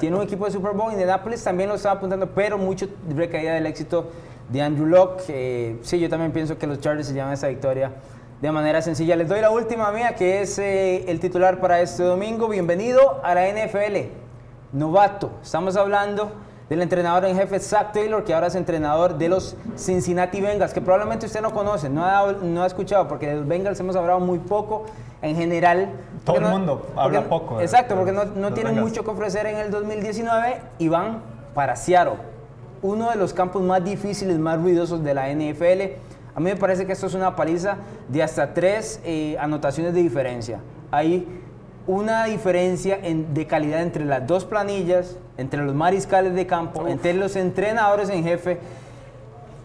Tiene 0.00 0.16
un 0.16 0.22
equipo 0.22 0.46
de 0.46 0.50
Super 0.50 0.72
Bowl. 0.72 0.90
Indianapolis 0.90 1.44
también 1.44 1.68
lo 1.68 1.74
está 1.74 1.90
apuntando, 1.90 2.26
pero 2.30 2.56
mucho 2.56 2.88
recaída 3.14 3.52
del 3.52 3.66
éxito 3.66 4.10
de 4.48 4.62
Andrew 4.62 4.86
Locke. 4.86 5.24
Eh, 5.28 5.76
sí, 5.82 6.00
yo 6.00 6.08
también 6.08 6.32
pienso 6.32 6.56
que 6.56 6.66
los 6.66 6.80
Chargers 6.80 7.08
se 7.08 7.12
llevan 7.12 7.34
esta 7.34 7.48
victoria 7.48 7.92
de 8.40 8.50
manera 8.50 8.80
sencilla. 8.80 9.14
Les 9.14 9.28
doy 9.28 9.42
la 9.42 9.50
última 9.50 9.92
mía, 9.92 10.14
que 10.14 10.40
es 10.40 10.58
eh, 10.58 11.04
el 11.06 11.20
titular 11.20 11.60
para 11.60 11.82
este 11.82 12.02
domingo. 12.02 12.48
Bienvenido 12.48 13.20
a 13.22 13.34
la 13.34 13.46
NFL. 13.48 14.08
Novato. 14.72 15.32
Estamos 15.42 15.76
hablando 15.76 16.32
del 16.70 16.80
entrenador 16.82 17.24
en 17.24 17.36
jefe 17.36 17.58
Zach 17.58 17.92
Taylor, 17.92 18.22
que 18.24 18.32
ahora 18.32 18.46
es 18.46 18.54
entrenador 18.54 19.18
de 19.18 19.28
los 19.28 19.56
Cincinnati 19.76 20.40
Bengals, 20.40 20.72
que 20.72 20.80
probablemente 20.80 21.26
usted 21.26 21.42
no 21.42 21.52
conoce, 21.52 21.90
no 21.90 22.04
ha, 22.04 22.32
no 22.32 22.62
ha 22.62 22.66
escuchado, 22.66 23.08
porque 23.08 23.26
de 23.28 23.36
los 23.36 23.46
Bengals 23.48 23.78
hemos 23.80 23.96
hablado 23.96 24.20
muy 24.20 24.38
poco 24.38 24.86
en 25.20 25.34
general. 25.34 25.88
Todo 26.24 26.36
el 26.36 26.44
mundo 26.44 26.86
habla 26.96 27.22
porque- 27.22 27.28
poco 27.28 27.60
Exacto, 27.60 27.96
porque 27.96 28.12
no, 28.12 28.24
no 28.24 28.52
tienen 28.54 28.74
Bengals. 28.76 28.88
mucho 28.88 29.04
que 29.04 29.10
ofrecer 29.10 29.46
en 29.46 29.56
el 29.56 29.70
2019 29.72 30.60
y 30.78 30.88
van 30.88 31.18
para 31.54 31.74
Seattle, 31.74 32.14
uno 32.82 33.10
de 33.10 33.16
los 33.16 33.34
campos 33.34 33.60
más 33.62 33.82
difíciles, 33.84 34.38
más 34.38 34.56
ruidosos 34.62 35.02
de 35.02 35.12
la 35.12 35.28
NFL. 35.28 35.96
A 36.36 36.38
mí 36.38 36.44
me 36.50 36.56
parece 36.56 36.86
que 36.86 36.92
esto 36.92 37.08
es 37.08 37.14
una 37.14 37.34
paliza 37.34 37.78
de 38.08 38.22
hasta 38.22 38.54
tres 38.54 39.00
eh, 39.04 39.36
anotaciones 39.40 39.92
de 39.92 40.00
diferencia. 40.02 40.60
Hay 40.92 41.26
una 41.88 42.26
diferencia 42.26 42.96
en- 43.02 43.34
de 43.34 43.46
calidad 43.48 43.82
entre 43.82 44.04
las 44.04 44.24
dos 44.24 44.44
planillas, 44.44 45.16
entre 45.40 45.64
los 45.64 45.74
mariscales 45.74 46.34
de 46.34 46.46
campo, 46.46 46.86
entre 46.86 47.14
los 47.14 47.34
entrenadores 47.34 48.10
en 48.10 48.22
jefe. 48.22 48.58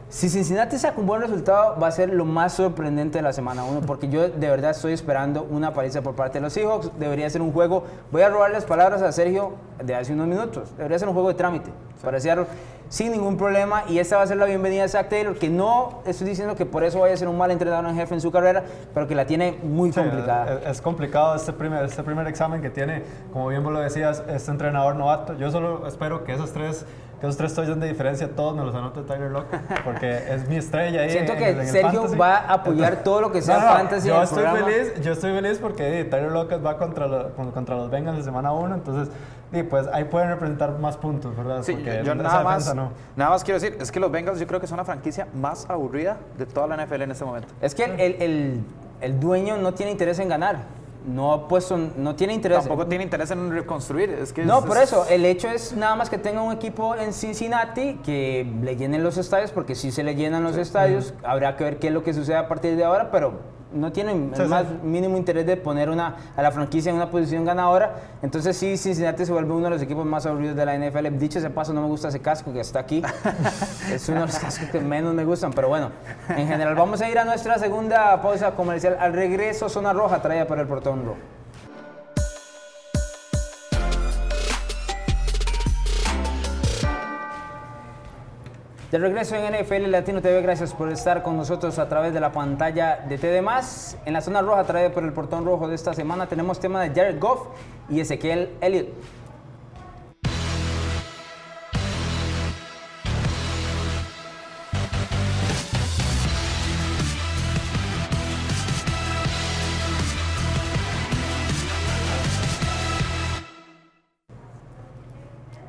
Si 0.07 0.29
Cincinnati 0.29 0.77
saca 0.77 0.99
un 0.99 1.07
buen 1.07 1.19
resultado, 1.19 1.77
va 1.81 1.87
a 1.87 1.91
ser 1.91 2.13
lo 2.13 2.25
más 2.25 2.53
sorprendente 2.53 3.17
de 3.17 3.21
la 3.23 3.33
semana 3.33 3.63
1, 3.65 3.81
porque 3.81 4.07
yo 4.07 4.29
de 4.29 4.49
verdad 4.49 4.71
estoy 4.71 4.93
esperando 4.93 5.45
una 5.49 5.73
paliza 5.73 6.01
por 6.03 6.15
parte 6.15 6.37
de 6.37 6.41
los 6.43 6.53
Seahawks. 6.53 6.91
Debería 6.99 7.29
ser 7.29 7.41
un 7.41 7.51
juego, 7.51 7.83
voy 8.11 8.21
a 8.21 8.29
robar 8.29 8.51
las 8.51 8.65
palabras 8.65 9.01
a 9.01 9.11
Sergio 9.11 9.53
de 9.83 9.95
hace 9.95 10.13
unos 10.13 10.27
minutos, 10.27 10.71
debería 10.77 10.99
ser 10.99 11.07
un 11.07 11.15
juego 11.15 11.29
de 11.29 11.33
trámite 11.33 11.71
para 12.03 12.19
Seattle 12.19 12.45
sin 12.87 13.11
ningún 13.11 13.35
problema. 13.35 13.83
Y 13.89 13.97
esta 13.97 14.17
va 14.17 14.23
a 14.23 14.27
ser 14.27 14.37
la 14.37 14.45
bienvenida 14.45 14.83
de 14.83 14.89
Zach 14.89 15.09
Taylor, 15.09 15.35
que 15.37 15.49
no 15.49 16.01
estoy 16.05 16.27
diciendo 16.27 16.55
que 16.55 16.67
por 16.67 16.83
eso 16.83 16.99
vaya 16.99 17.15
a 17.15 17.17
ser 17.17 17.27
un 17.27 17.37
mal 17.37 17.49
entrenador 17.49 17.89
en 17.89 17.95
jefe 17.95 18.13
en 18.13 18.21
su 18.21 18.31
carrera, 18.31 18.63
pero 18.93 19.07
que 19.07 19.15
la 19.15 19.25
tiene 19.25 19.57
muy 19.63 19.91
Sí, 19.91 19.99
complicada. 19.99 20.59
Es, 20.61 20.67
es 20.77 20.81
complicado 20.81 21.35
este 21.35 21.51
primer, 21.51 21.83
este 21.83 22.03
primer 22.03 22.27
examen 22.27 22.61
que 22.61 22.69
tiene, 22.69 23.03
como 23.33 23.47
bien 23.47 23.63
vos 23.63 23.73
lo 23.73 23.79
decías, 23.79 24.23
este 24.29 24.51
entrenador 24.51 24.95
novato. 24.95 25.33
Yo 25.33 25.49
solo 25.49 25.87
espero 25.87 26.23
que 26.23 26.33
esos 26.33 26.53
tres, 26.53 26.85
que 27.25 27.29
esos 27.29 27.37
tres 27.37 27.53
touchdowns 27.53 27.81
de 27.81 27.87
diferencia 27.87 28.29
todos 28.35 28.55
me 28.55 28.63
los 28.63 28.73
anote 28.75 29.01
Tyler 29.01 29.31
Lockett, 29.31 29.61
porque 29.83 30.09
es 30.33 30.47
mi 30.47 30.57
estrella 30.57 31.01
ahí. 31.01 31.09
Siento 31.11 31.33
en- 31.33 31.37
que 31.39 31.49
en 31.49 31.59
el 31.59 31.67
Sergio 31.67 31.91
fantasy. 32.01 32.17
va 32.17 32.35
a 32.37 32.53
apoyar 32.53 33.03
todo 33.03 33.21
lo 33.21 33.31
que 33.31 33.41
sea 33.41 33.57
No, 33.57 33.65
no, 33.65 33.73
fantasy 33.73 34.07
Yo 34.07 34.17
el 34.17 34.23
estoy 34.23 34.43
programa. 34.43 34.67
feliz, 34.67 35.01
yo 35.01 35.11
estoy 35.13 35.31
feliz 35.33 35.57
porque 35.59 35.99
eh, 36.01 36.05
Tyler 36.05 36.31
Lockett 36.31 36.65
va 36.65 36.77
contra, 36.77 37.07
lo- 37.07 37.33
con- 37.35 37.51
contra 37.51 37.75
los 37.75 37.89
Bengals 37.89 38.17
de 38.17 38.23
semana 38.23 38.51
1, 38.53 38.75
entonces 38.75 39.13
y 39.51 39.63
pues 39.63 39.87
ahí 39.93 40.05
pueden 40.05 40.29
representar 40.29 40.77
más 40.79 40.97
puntos, 40.97 41.35
¿verdad? 41.37 41.61
Sí, 41.63 41.73
porque 41.73 42.01
yo, 42.03 42.15
nada, 42.15 42.43
más, 42.43 42.73
no. 42.75 42.89
nada 43.15 43.29
más 43.31 43.43
quiero 43.43 43.59
decir, 43.59 43.77
es 43.79 43.91
que 43.91 43.99
los 43.99 44.11
Bengals 44.11 44.39
yo 44.39 44.47
creo 44.47 44.59
que 44.59 44.67
son 44.67 44.77
la 44.77 44.83
franquicia 44.85 45.27
más 45.33 45.69
aburrida 45.69 46.17
de 46.37 46.45
toda 46.45 46.67
la 46.67 46.75
NFL 46.75 47.03
en 47.03 47.11
este 47.11 47.23
momento. 47.25 47.47
Es 47.61 47.73
que 47.75 47.83
el, 47.85 48.21
el- 48.21 48.63
el 49.01 49.19
dueño 49.19 49.57
no 49.57 49.73
tiene 49.73 49.91
interés 49.91 50.19
en 50.19 50.29
ganar. 50.29 50.57
No 51.07 51.33
ha 51.33 51.47
puesto, 51.47 51.77
no 51.77 52.15
tiene 52.15 52.33
interés. 52.33 52.59
Tampoco 52.59 52.87
tiene 52.87 53.03
interés 53.03 53.31
en 53.31 53.51
reconstruir. 53.51 54.09
Es 54.09 54.33
que 54.33 54.43
no, 54.45 54.59
es- 54.59 54.65
por 54.65 54.77
es- 54.77 54.83
eso, 54.83 55.05
el 55.09 55.25
hecho 55.25 55.47
es 55.49 55.73
nada 55.75 55.95
más 55.95 56.09
que 56.09 56.17
tenga 56.17 56.41
un 56.41 56.51
equipo 56.53 56.95
en 56.95 57.13
Cincinnati 57.13 57.95
que 58.03 58.45
le 58.61 58.75
llenen 58.75 59.03
los 59.03 59.17
estadios, 59.17 59.51
porque 59.51 59.75
si 59.75 59.91
se 59.91 60.03
le 60.03 60.15
llenan 60.15 60.43
los 60.43 60.57
estadios, 60.57 61.13
habrá 61.23 61.55
que 61.55 61.63
ver 61.63 61.79
qué 61.79 61.87
es 61.87 61.93
lo 61.93 62.03
que 62.03 62.13
sucede 62.13 62.37
a 62.37 62.47
partir 62.47 62.75
de 62.75 62.83
ahora, 62.83 63.11
pero 63.11 63.54
no 63.75 63.91
tienen 63.91 64.31
Sí, 64.33 64.41
el 64.41 64.47
sí. 64.47 64.51
más 64.51 64.65
mínimo 64.83 65.17
interés 65.17 65.45
de 65.45 65.57
poner 65.57 65.89
una, 65.89 66.15
a 66.35 66.41
la 66.41 66.51
franquicia 66.51 66.89
en 66.89 66.95
una 66.95 67.09
posición 67.11 67.45
ganadora. 67.45 67.95
Entonces 68.21 68.57
sí, 68.57 68.77
Cincinnati 68.77 69.25
se 69.25 69.31
vuelve 69.31 69.51
uno 69.53 69.65
de 69.65 69.69
los 69.71 69.81
equipos 69.81 70.05
más 70.05 70.25
aburridos 70.25 70.55
de 70.55 70.65
la 70.65 70.77
NFL. 70.77 71.17
Dicho 71.17 71.39
ese 71.39 71.49
paso, 71.49 71.73
no 71.73 71.81
me 71.81 71.87
gusta 71.87 72.07
ese 72.07 72.21
casco 72.21 72.51
que 72.53 72.61
está 72.61 72.79
aquí. 72.79 73.03
es 73.93 74.09
uno 74.09 74.21
de 74.21 74.25
los 74.27 74.39
cascos 74.39 74.69
que 74.69 74.79
menos 74.79 75.13
me 75.13 75.25
gustan, 75.25 75.51
pero 75.53 75.67
bueno, 75.67 75.91
en 76.29 76.47
general 76.47 76.75
vamos 76.75 77.01
a 77.01 77.09
ir 77.09 77.19
a 77.19 77.25
nuestra 77.25 77.59
segunda 77.59 78.21
pausa 78.21 78.51
comercial. 78.51 78.97
Al 78.99 79.13
regreso, 79.13 79.69
zona 79.69 79.93
roja 79.93 80.21
traída 80.21 80.47
por 80.47 80.59
el 80.59 80.67
portón 80.67 81.05
rojo. 81.05 81.17
De 88.91 88.99
regreso 88.99 89.35
en 89.35 89.51
NFL 89.51 89.89
Latino 89.89 90.21
TV, 90.21 90.43
gracias 90.43 90.71
por 90.71 90.91
estar 90.91 91.23
con 91.23 91.35
nosotros 91.35 91.79
a 91.79 91.89
través 91.89 92.13
de 92.13 92.19
la 92.19 92.31
pantalla 92.31 93.03
de 93.09 93.17
TD+. 93.17 93.43
En 94.05 94.13
la 94.13 94.21
zona 94.21 94.43
roja 94.43 94.63
traída 94.63 94.91
por 94.91 95.03
el 95.03 95.11
portón 95.11 95.43
rojo 95.43 95.67
de 95.67 95.73
esta 95.73 95.95
semana 95.95 96.27
tenemos 96.27 96.59
tema 96.59 96.83
de 96.83 96.89
Jared 96.89 97.19
Goff 97.19 97.47
y 97.89 97.99
Ezequiel 97.99 98.51
Elliott. 98.61 98.89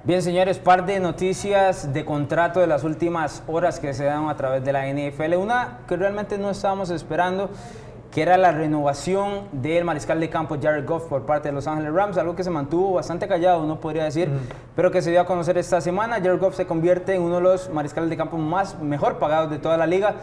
Bien, 0.07 0.23
señores, 0.23 0.61
par 0.61 0.87
de 0.87 1.01
noticias 1.01 1.93
de 1.93 2.05
contrato 2.05 2.61
de 2.61 2.69
las 2.69 2.85
últimas 2.85 3.43
horas 3.49 3.81
que 3.81 3.93
se 3.93 4.05
dan 4.05 4.29
a 4.29 4.37
través 4.37 4.65
de 4.65 4.73
la 4.73 4.87
NFL. 4.87 5.35
Una 5.35 5.81
que 5.89 5.97
realmente 5.97 6.39
no 6.39 6.49
estábamos 6.49 6.91
esperando, 6.91 7.51
que 8.13 8.23
era 8.23 8.37
la 8.37 8.53
renovación 8.53 9.49
del 9.51 9.85
mariscal 9.85 10.21
de 10.21 10.31
campo 10.31 10.59
Jared 10.63 10.87
Goff 10.87 11.07
por 11.09 11.27
parte 11.27 11.49
de 11.49 11.55
Los 11.55 11.67
Ángeles 11.67 11.93
Rams, 11.93 12.17
algo 12.19 12.37
que 12.37 12.45
se 12.45 12.51
mantuvo 12.51 12.93
bastante 12.93 13.27
callado, 13.27 13.65
uno 13.65 13.81
podría 13.81 14.05
decir, 14.05 14.31
pero 14.77 14.93
que 14.93 15.03
se 15.03 15.11
dio 15.11 15.21
a 15.21 15.27
conocer 15.27 15.59
esta 15.59 15.81
semana. 15.81 16.19
Jared 16.19 16.39
Goff 16.39 16.55
se 16.55 16.67
convierte 16.69 17.13
en 17.17 17.23
uno 17.23 17.35
de 17.35 17.43
los 17.43 17.69
mariscales 17.71 18.09
de 18.09 18.17
campo 18.17 18.39
más 18.39 18.79
mejor 18.79 19.19
pagados 19.19 19.51
de 19.51 19.59
toda 19.59 19.77
la 19.77 19.89
liga. 19.89 20.15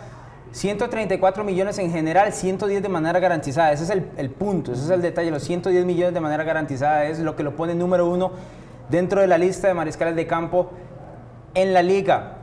134 0.54 1.44
millones 1.44 1.78
en 1.78 1.92
general, 1.92 2.32
110 2.32 2.82
de 2.82 2.88
manera 2.88 3.20
garantizada. 3.20 3.74
Ese 3.74 3.84
es 3.84 3.90
el, 3.90 4.10
el 4.16 4.30
punto, 4.30 4.72
ese 4.72 4.86
es 4.86 4.90
el 4.92 5.02
detalle. 5.02 5.30
Los 5.30 5.44
110 5.44 5.84
millones 5.84 6.14
de 6.14 6.22
manera 6.22 6.46
garantizada 6.46 7.04
es 7.04 7.20
lo 7.20 7.36
que 7.36 7.44
lo 7.44 7.58
pone 7.58 7.76
número 7.76 8.08
uno 8.08 8.32
dentro 8.90 9.22
de 9.22 9.28
la 9.28 9.38
lista 9.38 9.68
de 9.68 9.74
mariscales 9.74 10.16
de 10.16 10.28
campo 10.28 10.72
en 11.54 11.74
la 11.74 11.82
liga. 11.82 12.38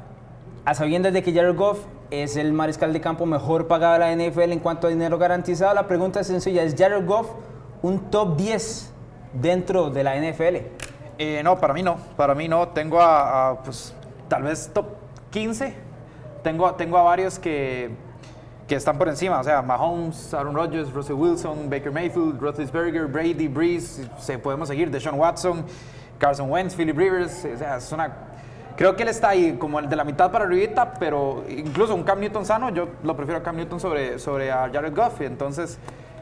A 0.65 0.75
sabiendas 0.75 1.13
de 1.13 1.23
que 1.23 1.33
Jared 1.33 1.57
Goff 1.57 1.85
es 2.11 2.37
el 2.37 2.53
mariscal 2.53 2.93
de 2.93 3.01
campo 3.01 3.27
mejor 3.27 3.67
pagado 3.67 3.95
de 3.95 3.99
la 4.01 4.13
NFL 4.15 4.53
en 4.53 4.59
cuanto 4.59 4.87
a 4.87 4.91
dinero 4.91 5.17
garantizado, 5.19 5.75
la 5.75 5.87
pregunta 5.87 6.21
es 6.21 6.27
sencilla, 6.27 6.63
¿es 6.63 6.75
Jared 6.77 7.07
Goff 7.07 7.31
un 7.83 8.11
top 8.11 8.37
10 8.37 8.93
dentro 9.35 9.91
de 9.91 10.05
la 10.05 10.17
NFL? 10.17 10.57
Eh, 11.23 11.43
no, 11.45 11.59
para 11.59 11.75
mí 11.75 11.83
no. 11.83 11.99
Para 12.17 12.35
mí 12.35 12.49
no. 12.49 12.69
Tengo 12.69 12.99
a, 12.99 13.51
a, 13.51 13.63
pues, 13.63 13.95
tal 14.29 14.43
vez 14.45 14.71
top 14.73 14.87
15. 15.31 15.75
Tengo, 16.43 16.75
tengo 16.75 16.97
a 16.97 17.03
varios 17.03 17.39
que, 17.39 17.91
que 18.67 18.75
están 18.75 18.97
por 18.97 19.07
encima. 19.09 19.39
O 19.39 19.45
sea, 19.45 19.61
Mahomes, 19.61 20.33
Aaron 20.33 20.55
Rodgers, 20.55 20.91
Russell 20.93 21.17
Wilson, 21.17 21.69
Baker 21.69 21.93
Mayfield, 21.93 22.41
Roethlisberger, 22.41 23.07
Brady, 23.07 23.49
Breeze. 23.49 24.09
Se 24.19 24.39
podemos 24.39 24.69
seguir. 24.69 24.91
Deshaun 24.91 25.19
Watson, 25.19 25.67
Carson 26.21 26.49
Wentz, 26.49 26.77
Philip 26.77 26.97
Rivers. 26.97 27.45
O 27.45 27.49
es 27.49 27.93
una... 27.93 28.15
Creo 28.77 28.95
que 28.95 29.03
él 29.03 29.09
está 29.09 29.31
ahí 29.31 29.57
como 29.59 29.81
el 29.81 29.89
de 29.89 29.97
la 29.97 30.05
mitad 30.05 30.31
para 30.31 30.45
arribita, 30.45 30.95
pero 30.95 31.45
incluso 31.49 31.95
un 31.95 32.05
Cam 32.05 32.21
Newton 32.21 32.47
sano, 32.47 32.71
yo 32.71 32.89
lo 33.03 33.17
prefiero 33.17 33.41
a 33.41 33.43
Cam 33.43 33.57
Newton 33.57 33.81
sobre, 33.81 34.19
sobre 34.19 34.53
a 34.53 34.71
Jared 34.73 34.95
Goff. 34.95 35.21
Entonces, 35.21 35.79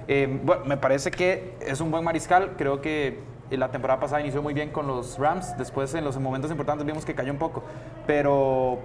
eh, 0.08 0.40
bueno, 0.42 0.64
me 0.64 0.76
parece 0.76 1.10
que 1.10 1.54
es 1.60 1.80
un 1.80 1.90
buen 1.90 2.02
mariscal. 2.02 2.54
Creo 2.56 2.80
que 2.80 3.20
la 3.50 3.70
temporada 3.70 4.00
pasada 4.00 4.20
inició 4.20 4.42
muy 4.42 4.54
bien 4.54 4.70
con 4.70 4.86
los 4.86 5.18
Rams. 5.18 5.56
Después, 5.56 5.94
en 5.94 6.04
los 6.04 6.18
momentos 6.18 6.50
importantes, 6.50 6.86
vimos 6.86 7.04
que 7.04 7.14
cayó 7.14 7.30
un 7.30 7.38
poco. 7.38 7.62
Pero, 8.06 8.80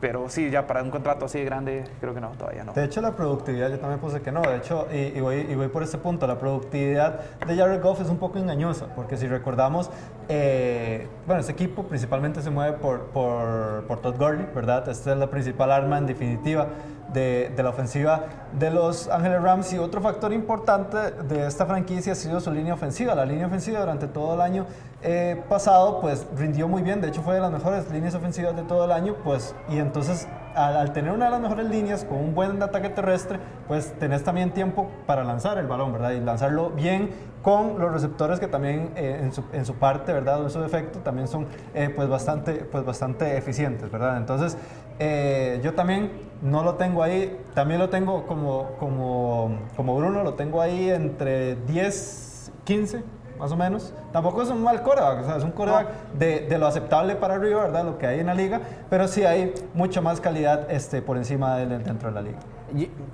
pero 0.00 0.28
sí, 0.28 0.50
ya 0.50 0.66
para 0.66 0.82
un 0.82 0.90
contrato 0.90 1.24
así 1.24 1.38
de 1.38 1.44
grande, 1.44 1.84
creo 2.00 2.14
que 2.14 2.20
no, 2.20 2.30
todavía 2.30 2.64
no. 2.64 2.72
De 2.72 2.84
hecho, 2.84 3.00
la 3.00 3.16
productividad, 3.16 3.70
yo 3.70 3.78
también 3.78 4.00
puse 4.00 4.20
que 4.20 4.32
no. 4.32 4.42
De 4.42 4.56
hecho, 4.56 4.86
y, 4.92 5.16
y 5.16 5.20
voy, 5.20 5.46
y 5.48 5.54
voy 5.54 5.68
por 5.68 5.82
este 5.82 5.98
punto, 5.98 6.26
la 6.26 6.38
productividad 6.38 7.20
de 7.46 7.56
Jared 7.56 7.82
Goff 7.82 8.00
es 8.00 8.08
un 8.08 8.18
poco 8.18 8.38
engañosa, 8.38 8.86
porque 8.94 9.16
si 9.16 9.26
recordamos, 9.26 9.90
eh, 10.28 11.06
bueno, 11.26 11.40
este 11.40 11.52
equipo 11.52 11.84
principalmente 11.84 12.42
se 12.42 12.50
mueve 12.50 12.76
por, 12.78 13.06
por, 13.06 13.84
por 13.86 14.00
Todd 14.00 14.16
Gurley, 14.16 14.46
¿verdad? 14.54 14.88
Esta 14.88 15.12
es 15.12 15.18
la 15.18 15.30
principal 15.30 15.70
arma 15.70 15.98
en 15.98 16.06
definitiva 16.06 16.68
de, 17.16 17.62
la 17.62 17.70
ofensiva 17.70 18.24
de 18.52 18.70
los 18.70 19.08
Ángeles 19.08 19.42
Rams. 19.42 19.72
Y 19.72 19.78
otro 19.78 20.00
factor 20.00 20.32
importante 20.32 20.96
de 21.22 21.46
esta 21.46 21.66
franquicia 21.66 22.12
ha 22.12 22.16
sido 22.16 22.40
su 22.40 22.52
línea 22.52 22.74
ofensiva. 22.74 23.14
La 23.14 23.24
línea 23.24 23.46
ofensiva 23.46 23.80
durante 23.80 24.06
todo 24.06 24.34
el 24.34 24.40
año 24.40 24.66
eh, 25.02 25.42
pasado, 25.48 26.00
pues 26.00 26.26
rindió 26.36 26.68
muy 26.68 26.82
bien. 26.82 27.00
De 27.00 27.08
hecho, 27.08 27.22
fue 27.22 27.34
de 27.34 27.40
las 27.40 27.50
mejores 27.50 27.90
líneas 27.90 28.14
ofensivas 28.14 28.54
de 28.54 28.62
todo 28.62 28.84
el 28.84 28.92
año. 28.92 29.16
Pues, 29.24 29.54
y 29.68 29.78
entonces, 29.78 30.28
al, 30.56 30.92
tener 30.92 31.12
una 31.12 31.26
de 31.26 31.30
las 31.32 31.40
mejores 31.40 31.68
líneas 31.68 32.04
con 32.04 32.18
un 32.18 32.34
buen 32.34 32.62
ataque 32.62 32.88
terrestre, 32.88 33.38
pues 33.68 33.92
tenés 33.98 34.24
también 34.24 34.52
tiempo 34.52 34.90
para 35.06 35.22
lanzar 35.22 35.58
el 35.58 35.66
balón, 35.66 35.92
¿verdad? 35.92 36.12
Y 36.12 36.20
lanzarlo 36.20 36.70
bien 36.70 37.10
con 37.42 37.78
los 37.78 37.92
receptores 37.92 38.40
que 38.40 38.48
también 38.48 38.92
eh, 38.96 39.20
en, 39.22 39.32
su, 39.32 39.44
en, 39.52 39.64
su, 39.64 39.74
parte, 39.74 40.12
¿verdad? 40.12 40.40
O 40.40 40.44
en 40.44 40.50
su 40.50 40.60
defecto, 40.60 41.00
también 41.00 41.28
son 41.28 41.46
eh, 41.74 41.92
pues 41.94 42.08
bastante, 42.08 42.54
pues 42.54 42.84
bastante 42.84 43.36
eficientes, 43.36 43.90
¿verdad? 43.90 44.16
Entonces, 44.16 44.56
eh, 44.98 45.60
yo 45.62 45.74
también 45.74 46.10
no 46.42 46.64
lo 46.64 46.74
tengo 46.74 47.02
ahí, 47.02 47.38
también 47.54 47.78
lo 47.78 47.90
tengo 47.90 48.26
como, 48.26 48.70
como, 48.78 49.58
como 49.76 49.96
Bruno, 49.96 50.24
lo 50.24 50.34
tengo 50.34 50.62
ahí 50.62 50.88
entre 50.90 51.56
10, 51.66 52.52
15, 52.64 53.04
más 53.38 53.52
o 53.52 53.56
menos. 53.56 53.92
Tampoco 54.12 54.42
es 54.42 54.48
un 54.48 54.62
mal 54.62 54.82
coreback, 54.82 55.22
o 55.22 55.26
sea, 55.26 55.36
es 55.36 55.44
un 55.44 55.52
coreback 55.52 55.88
no. 55.88 56.18
de, 56.18 56.40
de, 56.40 56.58
lo 56.58 56.66
aceptable 56.66 57.16
para 57.16 57.34
arriba, 57.34 57.64
¿verdad? 57.64 57.84
Lo 57.84 57.98
que 57.98 58.06
hay 58.06 58.20
en 58.20 58.26
la 58.26 58.34
liga, 58.34 58.60
pero 58.90 59.08
sí 59.08 59.24
hay 59.24 59.54
mucha 59.74 60.00
más 60.00 60.20
calidad 60.20 60.70
este, 60.70 61.02
por 61.02 61.16
encima 61.16 61.56
de 61.56 61.62
él 61.64 61.84
dentro 61.84 62.08
de 62.08 62.14
la 62.14 62.22
liga. 62.22 62.38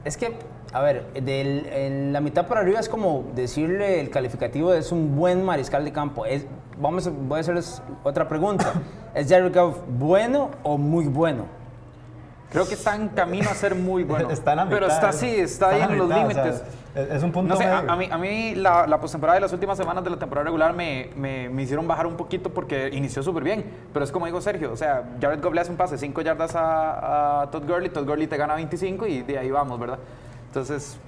Es 0.05 0.17
que, 0.17 0.35
a 0.73 0.81
ver, 0.81 1.13
del, 1.13 1.67
en 1.67 2.13
la 2.13 2.21
mitad 2.21 2.47
para 2.47 2.61
arriba 2.61 2.81
es 2.81 2.89
como 2.89 3.25
decirle 3.35 4.01
el 4.01 4.11
calificativo 4.11 4.73
de 4.73 4.79
es 4.79 4.93
un 4.93 5.17
buen 5.17 5.45
mariscal 5.45 5.85
de 5.85 5.93
campo. 5.93 6.25
Es, 6.25 6.47
vamos, 6.79 7.11
voy 7.29 7.39
a 7.39 7.41
hacerles 7.41 7.83
otra 8.03 8.29
pregunta. 8.29 8.73
¿Es 9.15 9.29
Jared 9.29 9.55
Goff 9.55 9.79
bueno 9.87 10.51
o 10.63 10.79
muy 10.79 11.07
bueno? 11.07 11.45
Creo 12.51 12.67
que 12.67 12.75
está 12.75 12.95
en 12.95 13.09
camino 13.09 13.49
a 13.51 13.55
ser 13.55 13.75
muy 13.75 14.05
bueno. 14.05 14.31
está 14.31 14.53
en 14.53 14.57
la 14.59 14.65
mitad, 14.65 14.77
pero 14.77 14.93
está 14.93 15.09
así, 15.11 15.29
está, 15.29 15.73
está 15.73 15.87
ahí 15.87 15.93
en 15.93 15.99
los 15.99 16.09
límites. 16.09 16.37
O 16.39 16.43
sea, 16.43 16.67
es 16.95 17.23
un 17.23 17.33
punto 17.33 17.55
no 17.55 17.57
sé, 17.57 17.65
a, 17.65 17.81
medio. 17.81 17.93
a, 17.93 17.97
mí, 17.97 18.09
a 18.11 18.19
mí 18.19 18.55
la, 18.55 18.87
la 18.87 19.01
postemporada 19.01 19.37
de 19.37 19.41
las 19.41 19.53
últimas 19.53 19.79
semanas 19.79 20.05
de 20.05 20.11
la 20.11 20.19
temporada 20.19 20.45
regular 20.45 20.75
me, 20.75 21.11
me, 21.17 21.49
me 21.49 21.63
hicieron 21.63 21.89
bajar 21.89 22.07
un 22.07 22.17
poquito 22.17 22.51
porque 22.51 22.91
inició 22.93 23.23
súper 23.23 23.45
bien. 23.45 23.65
Pero 23.93 24.05
es 24.05 24.13
como 24.13 24.27
digo 24.27 24.41
Sergio, 24.41 24.73
o 24.73 24.77
sea, 24.77 25.05
Jared 25.21 25.43
Goff 25.43 25.55
le 25.55 25.61
hace 25.61 25.71
un 25.71 25.77
pase 25.77 25.97
5 25.97 26.21
yardas 26.21 26.55
a, 26.55 27.43
a 27.43 27.51
Todd 27.51 27.65
Gurley, 27.67 27.89
Todd 27.89 28.07
Gurley 28.07 28.27
te 28.27 28.37
gana 28.37 28.55
25 28.55 29.07
y 29.07 29.23
de 29.23 29.39
ahí 29.39 29.51
vamos, 29.51 29.79
¿verdad? 29.79 29.99
Entonces... 30.49 30.99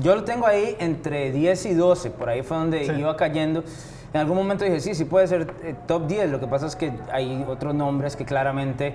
Yo 0.00 0.14
lo 0.14 0.22
tengo 0.22 0.46
ahí 0.46 0.76
entre 0.78 1.32
10 1.32 1.66
y 1.66 1.74
12, 1.74 2.10
por 2.10 2.28
ahí 2.28 2.42
fue 2.42 2.56
donde 2.56 2.84
sí. 2.84 2.92
iba 2.92 3.16
cayendo. 3.16 3.64
En 4.12 4.20
algún 4.20 4.36
momento 4.36 4.64
dije, 4.64 4.80
sí, 4.80 4.94
sí 4.94 5.04
puede 5.04 5.26
ser 5.26 5.52
eh, 5.62 5.74
top 5.86 6.06
10, 6.06 6.30
lo 6.30 6.40
que 6.40 6.46
pasa 6.46 6.66
es 6.66 6.76
que 6.76 6.92
hay 7.10 7.44
otros 7.48 7.74
nombres 7.74 8.14
que 8.14 8.24
claramente 8.24 8.94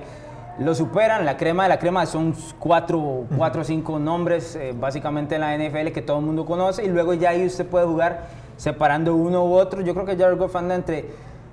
lo 0.59 0.75
superan. 0.75 1.25
La 1.25 1.37
crema 1.37 1.63
de 1.63 1.69
la 1.69 1.79
crema 1.79 2.05
son 2.05 2.35
cuatro, 2.59 3.25
cuatro 3.37 3.61
o 3.61 3.63
cinco 3.63 3.99
nombres 3.99 4.55
eh, 4.55 4.73
básicamente 4.77 5.35
en 5.35 5.41
la 5.41 5.57
NFL 5.57 5.91
que 5.91 6.01
todo 6.01 6.19
el 6.19 6.25
mundo 6.25 6.45
conoce 6.45 6.83
y 6.83 6.89
luego 6.89 7.13
ya 7.13 7.31
ahí 7.31 7.45
usted 7.45 7.65
puede 7.65 7.85
jugar 7.85 8.27
separando 8.57 9.15
uno 9.15 9.45
u 9.45 9.53
otro. 9.53 9.81
Yo 9.81 9.93
creo 9.93 10.05
que 10.05 10.15
Jared 10.15 10.37
Goff 10.37 10.55
anda 10.55 10.75
entre, 10.75 11.05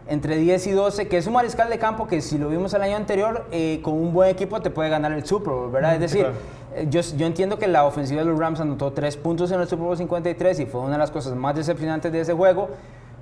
entre 0.07 0.37
10 0.37 0.67
y 0.67 0.71
12, 0.73 1.09
que 1.09 1.17
es 1.17 1.27
un 1.27 1.33
mariscal 1.33 1.71
de 1.71 1.79
campo 1.79 2.07
que 2.07 2.21
si 2.21 2.39
lo 2.39 2.49
vimos 2.49 2.75
el 2.75 2.83
año 2.83 2.97
anterior, 2.97 3.47
eh, 3.51 3.81
con 3.83 3.95
un 3.95 4.13
buen 4.13 4.31
equipo 4.31 4.61
te 4.61 4.71
puede 4.71 4.91
ganar 4.91 5.13
el 5.13 5.25
Super 5.25 5.53
Bowl, 5.53 5.71
¿verdad? 5.71 5.95
Es 5.95 6.01
decir, 6.01 6.27
claro. 6.27 6.91
yo, 6.91 7.01
yo 7.01 7.27
entiendo 7.27 7.59
que 7.59 7.69
la 7.69 7.85
ofensiva 7.85 8.21
de 8.21 8.27
los 8.27 8.39
Rams 8.39 8.61
anotó 8.61 8.93
tres 8.93 9.17
puntos 9.17 9.51
en 9.51 9.61
el 9.61 9.67
Super 9.67 9.87
Bowl 9.87 9.97
53 9.97 10.61
y 10.61 10.67
fue 10.67 10.81
una 10.81 10.93
de 10.93 10.99
las 10.99 11.11
cosas 11.11 11.35
más 11.35 11.55
decepcionantes 11.55 12.13
de 12.13 12.21
ese 12.21 12.35
juego. 12.35 12.69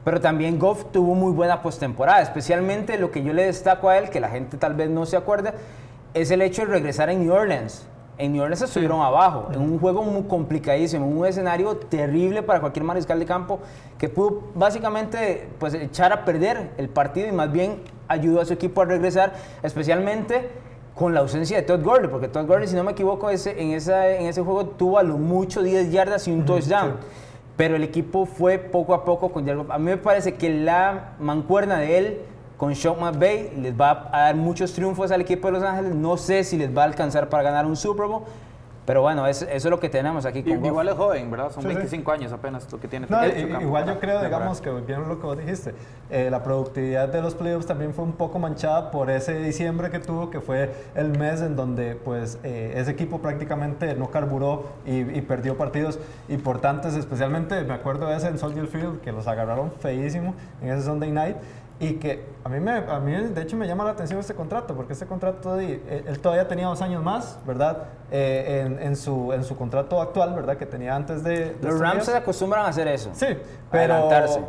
Pero 0.05 0.21
también 0.21 0.59
Goff 0.59 0.87
tuvo 0.93 1.15
muy 1.15 1.33
buena 1.33 1.61
postemporada, 1.61 2.23
especialmente 2.23 2.99
lo 2.99 3.11
que 3.11 3.23
yo 3.23 3.33
le 3.33 3.47
destaco 3.47 3.89
a 3.89 3.99
él, 3.99 4.11
que 4.11 4.21
la 4.21 4.29
gente 4.29 4.57
tal 4.57 4.75
vez 4.75 4.89
no 4.89 5.07
se 5.07 5.17
acuerda, 5.17 5.55
es 6.15 6.31
el 6.31 6.43
hecho 6.43 6.63
de 6.63 6.69
regresar 6.73 7.11
en 7.11 7.25
New 7.25 7.35
Orleans. 7.35 7.87
En 8.17 8.33
New 8.33 8.43
Orleans 8.43 8.63
estuvieron 8.63 8.99
sí. 8.99 9.05
abajo, 9.07 9.49
en 9.53 9.61
un 9.61 9.79
juego 9.79 10.03
muy 10.03 10.25
complicadísimo, 10.25 11.07
un 11.07 11.27
escenario 11.27 11.77
terrible 11.77 12.43
para 12.43 12.61
cualquier 12.61 12.85
mariscal 12.85 13.19
de 13.19 13.27
campo 13.27 13.61
que 13.97 14.09
pudo 14.09 14.43
básicamente 14.55 15.49
pues, 15.59 15.75
echar 15.75 16.13
a 16.13 16.25
perder 16.25 16.71
el 16.79 16.89
partido 16.89 17.29
y 17.29 17.33
más 17.33 17.53
bien 17.53 17.83
ayudó 18.09 18.41
a 18.41 18.45
su 18.45 18.55
equipo 18.55 18.83
a 18.83 18.87
regresar, 18.87 19.35
especialmente 19.63 20.51
con 20.99 21.15
la 21.15 21.21
ausencia 21.21 21.57
de 21.59 21.63
Todd 21.63 21.83
Gurley, 21.85 22.11
porque 22.11 22.27
Todd 22.27 22.47
Gurley, 22.47 22.67
si 22.67 22.75
no 22.75 22.83
me 22.83 22.91
equivoco, 22.91 23.31
ese, 23.31 23.63
en, 23.63 23.71
esa, 23.71 24.09
en 24.11 24.27
ese 24.27 24.43
juego 24.43 24.67
tuvo 24.67 24.99
a 24.99 25.05
lo 25.05 25.17
mucho 25.17 25.63
10 25.63 25.93
yardas 25.93 26.27
y 26.27 26.33
un 26.33 26.45
touchdown. 26.45 26.97
Sí. 26.99 27.28
Pero 27.59 27.75
el 27.75 27.83
equipo 27.83 28.25
fue 28.25 28.57
poco 28.57 28.95
a 28.95 29.05
poco 29.05 29.33
con. 29.33 29.47
A 29.51 29.79
mí 29.79 29.85
me 29.85 29.97
parece 29.97 30.35
que 30.35 30.49
la 30.49 31.15
mancuerna 31.19 31.79
de 31.79 31.99
él 31.99 32.19
con 32.57 32.73
Sean 32.77 33.01
McVay 33.01 33.51
les 33.61 33.79
va 33.79 34.09
a 34.13 34.21
dar 34.27 34.37
muchos 34.37 34.73
triunfos 34.73 35.11
al 35.11 35.23
equipo 35.23 35.49
de 35.49 35.55
Los 35.55 35.65
Ángeles. 35.65 35.93
No 35.97 36.17
sé 36.17 36.45
si 36.45 36.57
les 36.57 36.75
va 36.75 36.83
a 36.83 36.85
alcanzar 36.85 37.29
para 37.29 37.43
ganar 37.43 37.67
un 37.67 37.75
Super 37.75 38.07
Bowl, 38.07 38.23
pero 38.89 39.03
bueno, 39.03 39.27
es- 39.27 39.43
eso 39.43 39.51
es 39.53 39.65
lo 39.67 39.79
que 39.79 39.91
tenemos 39.91 40.25
aquí 40.25 40.43
con 40.43 40.57
Goff. 40.61 40.67
Igual 40.67 40.89
es 40.89 40.95
joven, 40.95 41.31
¿verdad? 41.31 41.51
Son 41.53 41.63
Sí, 41.63 41.69
sí. 41.69 41.75
25 41.75 42.11
años 42.11 42.33
apenas 42.33 42.73
lo 42.73 42.81
que 42.81 42.89
tiene. 42.89 43.07
No, 43.07 43.23
su 43.23 43.31
campo. 43.49 43.61
igual 43.61 43.85
yo 43.87 44.01
creo, 44.01 44.25
digamos, 44.25 44.63
que 44.63 44.71
bien 44.71 45.07
lo 45.07 45.21
que 45.21 45.27
vos 45.27 45.37
dijiste, 45.37 45.75
eh, 46.09 46.29
la 46.31 46.43
productividad 46.43 47.07
de 47.11 47.21
los 47.21 47.35
playoffs 47.35 47.67
también 47.67 47.93
fue 47.93 48.05
un 48.05 48.13
poco 48.13 48.39
manchada 48.39 48.91
por 48.91 49.11
ese 49.11 49.35
diciembre 49.41 49.91
que 49.91 49.99
tuvo, 49.99 50.31
que 50.31 50.41
fue 50.41 50.73
el 50.95 51.19
mes 51.19 51.43
en 51.43 51.55
donde 51.55 51.97
pues 51.97 52.39
eh, 52.45 52.73
ese 52.77 52.91
equipo 52.93 53.19
prácticamente 53.19 53.95
no 53.95 54.11
carburó 54.11 54.69
y, 54.87 55.01
y 55.01 55.21
perdió 55.21 55.59
partidos 55.59 55.99
importantes, 56.31 56.95
especialmente 56.95 57.63
me 57.65 57.75
acuerdo 57.75 58.07
de 58.07 58.17
ese 58.17 58.29
en 58.29 58.39
Soldier 58.39 58.69
Field, 58.69 59.03
que 59.03 59.13
los 59.13 59.27
agarraron 59.29 59.71
feísimo 59.71 60.35
en 60.63 60.71
ese 60.71 60.85
Sunday 60.87 61.11
Night. 61.11 61.37
Y 61.81 61.95
que 61.95 62.25
a 62.43 62.49
mí, 62.49 62.59
me, 62.59 62.73
a 62.73 62.99
mí, 62.99 63.13
de 63.13 63.41
hecho, 63.43 63.57
me 63.57 63.67
llama 63.67 63.85
la 63.85 63.91
atención 63.91 64.19
este 64.19 64.35
contrato, 64.35 64.75
porque 64.75 64.95
este 64.95 65.07
contrato, 65.07 65.55
de- 65.55 65.75
eh, 65.87 66.05
él 66.09 66.19
todavía 66.19 66.49
tenía 66.49 66.67
dos 66.67 66.83
años 66.83 67.05
más, 67.05 67.39
¿verdad? 67.47 67.85
Eh, 68.11 68.65
en, 68.67 68.83
en 68.83 68.97
su, 68.97 69.33
en 69.33 69.45
su 69.45 69.57
contrato 69.57 70.01
actual, 70.03 70.35
¿verdad? 70.35 70.57
Que 70.57 70.67
tenía 70.67 70.97
antes 70.97 71.23
de... 71.23 71.55
de 71.55 71.57
Los 71.63 71.79
Rams 71.79 72.05
se 72.05 72.17
acostumbran 72.17 72.65
a 72.67 72.69
hacer 72.69 72.89
eso. 72.89 73.11
Sí, 73.13 73.27
pero, 73.71 73.95
Adelantarse. 73.95 74.41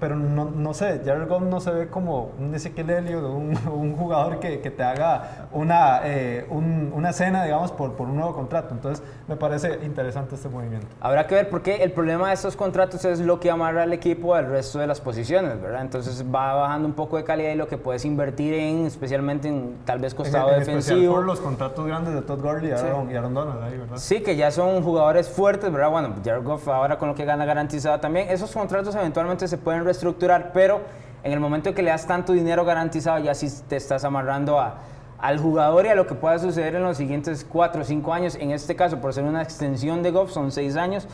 Pero 0.00 0.16
no, 0.16 0.46
no 0.46 0.74
sé, 0.74 1.00
Jared 1.04 1.28
Goff 1.28 1.42
no 1.42 1.60
se 1.60 1.70
ve 1.70 1.88
como 1.88 2.30
un 2.38 2.54
Ezequiel 2.54 2.90
Elliott, 2.90 3.24
un, 3.24 3.56
un 3.72 3.96
jugador 3.96 4.38
que, 4.40 4.60
que 4.60 4.70
te 4.70 4.82
haga 4.82 5.48
una, 5.52 6.00
eh, 6.04 6.46
un- 6.50 6.92
una 6.94 7.12
cena, 7.12 7.44
digamos, 7.44 7.72
por, 7.72 7.92
por 7.94 8.08
un 8.08 8.16
nuevo 8.16 8.34
contrato. 8.34 8.74
Entonces, 8.74 9.04
me 9.28 9.36
parece 9.36 9.78
interesante 9.84 10.34
este 10.34 10.48
movimiento. 10.48 10.86
Habrá 11.00 11.26
que 11.26 11.34
ver 11.34 11.48
porque 11.50 11.76
el 11.82 11.92
problema 11.92 12.28
de 12.28 12.34
estos 12.34 12.56
contratos 12.56 13.04
es 13.04 13.20
lo 13.20 13.40
que 13.40 13.50
amarra 13.50 13.82
al 13.84 13.92
equipo 13.92 14.34
al 14.34 14.46
resto 14.46 14.78
de 14.78 14.86
las 14.86 15.00
posiciones, 15.00 15.60
¿verdad? 15.60 15.82
Entonces 15.82 16.24
va 16.24 16.54
bajando 16.54 16.86
un 16.88 16.94
poco 16.94 17.16
de 17.16 17.24
calidad 17.24 17.52
y 17.52 17.56
lo 17.56 17.68
que 17.68 17.78
puedes 17.78 18.04
invertir 18.04 18.54
en, 18.54 18.86
especialmente 18.86 19.48
en 19.48 19.76
tal 19.84 19.98
vez 19.98 20.14
costado 20.14 20.48
en, 20.48 20.54
en 20.54 20.60
defensivo. 20.60 21.14
por 21.14 21.24
los 21.24 21.40
contratos 21.40 21.86
grandes 21.86 22.14
de 22.14 22.22
Todd 22.22 22.40
Gurley 22.42 22.70
y 22.70 22.72
Aaron, 22.72 23.10
y 23.10 23.14
Aaron 23.16 23.34
Donald 23.34 23.62
ahí, 23.62 23.76
¿verdad? 23.78 23.96
Sí, 23.96 24.20
que 24.22 24.36
ya 24.36 24.50
son 24.50 24.82
jugadores 24.82 25.28
fuertes, 25.28 25.72
¿verdad? 25.72 25.90
Bueno, 25.90 26.14
Jared 26.24 26.42
Goff 26.42 26.68
ahora 26.68 26.98
con 26.98 27.08
lo 27.08 27.14
que 27.14 27.24
gana 27.24 27.44
garantizado 27.44 27.98
también. 28.00 28.28
Esos 28.30 28.52
contratos 28.52 28.94
eventualmente 28.94 29.48
se 29.48 29.58
pueden 29.58 29.84
reestructurar, 29.88 30.52
pero 30.52 30.80
en 31.22 31.32
el 31.32 31.40
momento 31.40 31.74
que 31.74 31.82
le 31.82 31.90
das 31.90 32.06
tanto 32.06 32.32
dinero 32.32 32.64
garantizado, 32.64 33.18
ya 33.18 33.34
sí 33.34 33.48
te 33.68 33.76
estás 33.76 34.04
amarrando 34.04 34.60
a, 34.60 34.78
al 35.18 35.38
jugador 35.38 35.86
y 35.86 35.88
a 35.88 35.94
lo 35.94 36.06
que 36.06 36.14
pueda 36.14 36.38
suceder 36.38 36.74
en 36.76 36.82
los 36.82 36.96
siguientes 36.96 37.44
4 37.48 37.82
o 37.82 37.84
5 37.84 38.14
años. 38.14 38.36
En 38.36 38.50
este 38.50 38.76
caso, 38.76 39.00
por 39.00 39.12
ser 39.12 39.24
una 39.24 39.42
extensión 39.42 40.02
de 40.02 40.10
Goff, 40.10 40.30
son 40.30 40.52
6 40.52 40.76
años, 40.76 41.08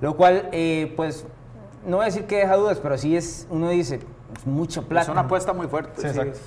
lo 0.00 0.16
cual, 0.16 0.48
eh, 0.52 0.92
pues, 0.96 1.24
no 1.86 1.96
voy 1.96 2.04
a 2.04 2.06
decir 2.06 2.26
que 2.26 2.36
deja 2.36 2.56
dudas, 2.56 2.78
pero 2.80 2.98
sí 2.98 3.16
es, 3.16 3.46
uno 3.50 3.70
dice, 3.70 4.00
es 4.36 4.46
mucha 4.46 4.82
plata. 4.82 5.04
Es 5.04 5.08
una 5.08 5.22
apuesta 5.22 5.52
muy 5.52 5.66
fuerte. 5.66 6.00
Sí, 6.00 6.06
exacto. 6.06 6.38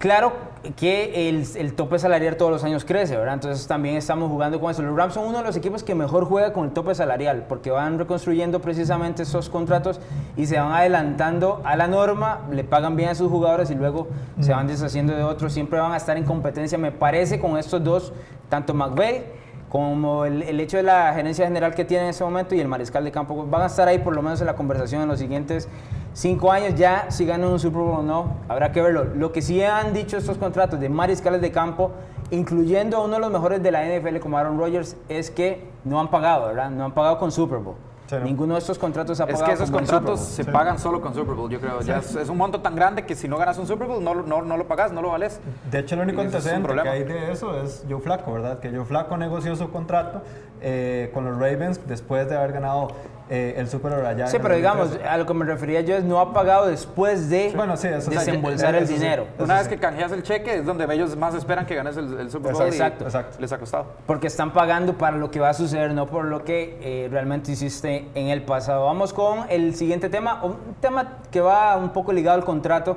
Claro 0.00 0.32
que 0.76 1.28
el, 1.28 1.46
el 1.56 1.74
tope 1.74 1.98
salarial 1.98 2.38
todos 2.38 2.50
los 2.50 2.64
años 2.64 2.86
crece, 2.86 3.18
¿verdad? 3.18 3.34
Entonces 3.34 3.66
también 3.66 3.96
estamos 3.96 4.30
jugando 4.30 4.58
con 4.58 4.70
eso. 4.70 4.80
Los 4.80 4.96
Rams 4.96 5.12
son 5.12 5.26
uno 5.26 5.38
de 5.38 5.44
los 5.44 5.56
equipos 5.56 5.84
que 5.84 5.94
mejor 5.94 6.24
juega 6.24 6.54
con 6.54 6.64
el 6.64 6.70
tope 6.70 6.94
salarial, 6.94 7.44
porque 7.46 7.70
van 7.70 7.98
reconstruyendo 7.98 8.62
precisamente 8.62 9.24
esos 9.24 9.50
contratos 9.50 10.00
y 10.38 10.46
se 10.46 10.58
van 10.58 10.72
adelantando 10.72 11.60
a 11.64 11.76
la 11.76 11.86
norma, 11.86 12.46
le 12.50 12.64
pagan 12.64 12.96
bien 12.96 13.10
a 13.10 13.14
sus 13.14 13.30
jugadores 13.30 13.70
y 13.70 13.74
luego 13.74 14.08
se 14.40 14.52
van 14.52 14.68
deshaciendo 14.68 15.14
de 15.14 15.22
otros. 15.22 15.52
Siempre 15.52 15.78
van 15.78 15.92
a 15.92 15.98
estar 15.98 16.16
en 16.16 16.24
competencia, 16.24 16.78
me 16.78 16.92
parece, 16.92 17.38
con 17.38 17.58
estos 17.58 17.84
dos, 17.84 18.14
tanto 18.48 18.72
McVeigh 18.72 19.38
como 19.68 20.24
el, 20.24 20.42
el 20.42 20.58
hecho 20.60 20.78
de 20.78 20.82
la 20.82 21.12
gerencia 21.12 21.44
general 21.44 21.74
que 21.74 21.84
tiene 21.84 22.04
en 22.04 22.10
ese 22.10 22.24
momento 22.24 22.54
y 22.54 22.60
el 22.60 22.68
mariscal 22.68 23.04
de 23.04 23.12
campo, 23.12 23.46
van 23.46 23.62
a 23.62 23.66
estar 23.66 23.86
ahí 23.86 23.98
por 23.98 24.16
lo 24.16 24.22
menos 24.22 24.40
en 24.40 24.46
la 24.46 24.56
conversación 24.56 25.02
en 25.02 25.08
los 25.08 25.18
siguientes 25.20 25.68
cinco 26.12 26.50
años. 26.52 26.74
Ya 26.76 27.06
si 27.10 27.24
ganan 27.26 27.50
un 27.50 27.58
Super 27.58 27.80
Bowl 27.82 27.98
o 28.00 28.02
no, 28.02 28.36
habrá 28.48 28.72
que 28.72 28.80
verlo. 28.82 29.04
Lo 29.04 29.32
que 29.32 29.42
sí 29.42 29.62
han 29.62 29.92
dicho 29.92 30.16
estos 30.16 30.38
contratos 30.38 30.78
de 30.80 30.88
mariscales 30.88 31.40
de 31.40 31.50
campo, 31.52 31.92
incluyendo 32.30 32.96
a 32.96 33.04
uno 33.04 33.14
de 33.14 33.20
los 33.20 33.30
mejores 33.30 33.62
de 33.62 33.70
la 33.70 33.84
NFL 33.84 34.18
como 34.20 34.38
Aaron 34.38 34.58
Rodgers, 34.58 34.96
es 35.08 35.30
que 35.30 35.68
no 35.84 35.98
han 36.00 36.08
pagado, 36.10 36.46
¿verdad? 36.48 36.70
No 36.70 36.84
han 36.84 36.92
pagado 36.92 37.18
con 37.18 37.32
Super 37.32 37.58
Bowl. 37.58 37.76
Ninguno 38.24 38.54
de 38.54 38.58
estos 38.58 38.76
contratos 38.76 39.20
ha 39.20 39.24
Es 39.24 39.30
pagado 39.34 39.46
que 39.46 39.52
esos 39.54 39.70
contratos 39.70 40.18
Bowl. 40.18 40.28
se 40.28 40.44
pagan 40.44 40.80
solo 40.80 41.00
con 41.00 41.14
Super 41.14 41.36
Bowl, 41.36 41.48
yo 41.48 41.60
creo. 41.60 41.80
Ya 41.82 41.98
es, 41.98 42.12
es 42.16 42.28
un 42.28 42.38
monto 42.38 42.60
tan 42.60 42.74
grande 42.74 43.06
que 43.06 43.14
si 43.14 43.28
no 43.28 43.36
ganas 43.38 43.56
un 43.58 43.68
Super 43.68 43.86
Bowl, 43.86 44.02
no, 44.02 44.14
lo- 44.14 44.22
no, 44.24 44.42
no 44.42 44.56
lo 44.56 44.66
pagas, 44.66 44.90
no 44.90 45.00
lo 45.00 45.10
vales. 45.10 45.40
De 45.70 45.78
hecho, 45.78 45.94
el 45.94 46.00
único 46.00 46.20
es 46.20 46.26
antecedente 46.26 46.62
que 46.62 46.74
problema. 46.74 46.90
hay 46.90 47.04
de 47.04 47.30
eso 47.30 47.62
es 47.62 47.84
Joe 47.88 48.00
Flaco, 48.00 48.32
¿verdad? 48.32 48.58
Que 48.58 48.70
Joe 48.70 48.84
Flaco 48.84 49.16
negoció 49.16 49.54
su 49.54 49.70
contrato 49.70 50.22
eh, 50.60 51.12
con 51.14 51.24
los 51.24 51.34
Ravens 51.36 51.80
después 51.86 52.28
de 52.28 52.36
haber 52.36 52.50
ganado 52.50 52.88
eh, 53.30 53.54
el 53.56 53.68
Super 53.68 53.92
allá. 54.04 54.26
Sí, 54.26 54.38
pero 54.42 54.56
digamos, 54.56 54.90
2013. 54.90 55.08
a 55.08 55.16
lo 55.16 55.24
que 55.26 55.34
me 55.34 55.44
refería 55.44 55.80
yo 55.82 55.96
es 55.96 56.02
no 56.02 56.20
ha 56.20 56.32
pagado 56.32 56.66
después 56.66 57.30
de 57.30 57.52
Bueno, 57.54 57.76
sí, 57.76 57.86
eso 57.86 58.10
desembolsar 58.10 58.74
el 58.74 58.82
Eso 58.82 58.92
dinero. 58.92 59.26
Eso 59.34 59.44
Una 59.44 59.54
vez 59.54 59.64
sí. 59.64 59.70
que 59.70 59.78
canjeas 59.78 60.10
el 60.10 60.24
cheque 60.24 60.56
es 60.56 60.66
donde 60.66 60.92
ellos 60.92 61.16
más 61.16 61.34
esperan 61.34 61.64
que 61.64 61.76
ganes 61.76 61.96
el, 61.96 62.18
el 62.18 62.30
Super 62.30 62.52
Bowl 62.52 62.66
Exacto. 62.66 63.04
y 63.04 63.06
Exacto. 63.06 63.36
les 63.40 63.52
ha 63.52 63.58
costado. 63.58 63.86
Porque 64.04 64.26
están 64.26 64.52
pagando 64.52 64.98
para 64.98 65.16
lo 65.16 65.30
que 65.30 65.38
va 65.38 65.50
a 65.50 65.54
suceder, 65.54 65.94
no 65.94 66.06
por 66.06 66.24
lo 66.24 66.42
que 66.42 66.78
eh, 66.82 67.08
realmente 67.08 67.52
hiciste 67.52 68.08
en 68.14 68.28
el 68.28 68.42
pasado. 68.42 68.86
Vamos 68.86 69.12
con 69.12 69.44
el 69.48 69.76
siguiente 69.76 70.08
tema, 70.08 70.42
un 70.42 70.56
tema 70.80 71.18
que 71.30 71.40
va 71.40 71.76
un 71.76 71.90
poco 71.90 72.12
ligado 72.12 72.36
al 72.36 72.44
contrato 72.44 72.96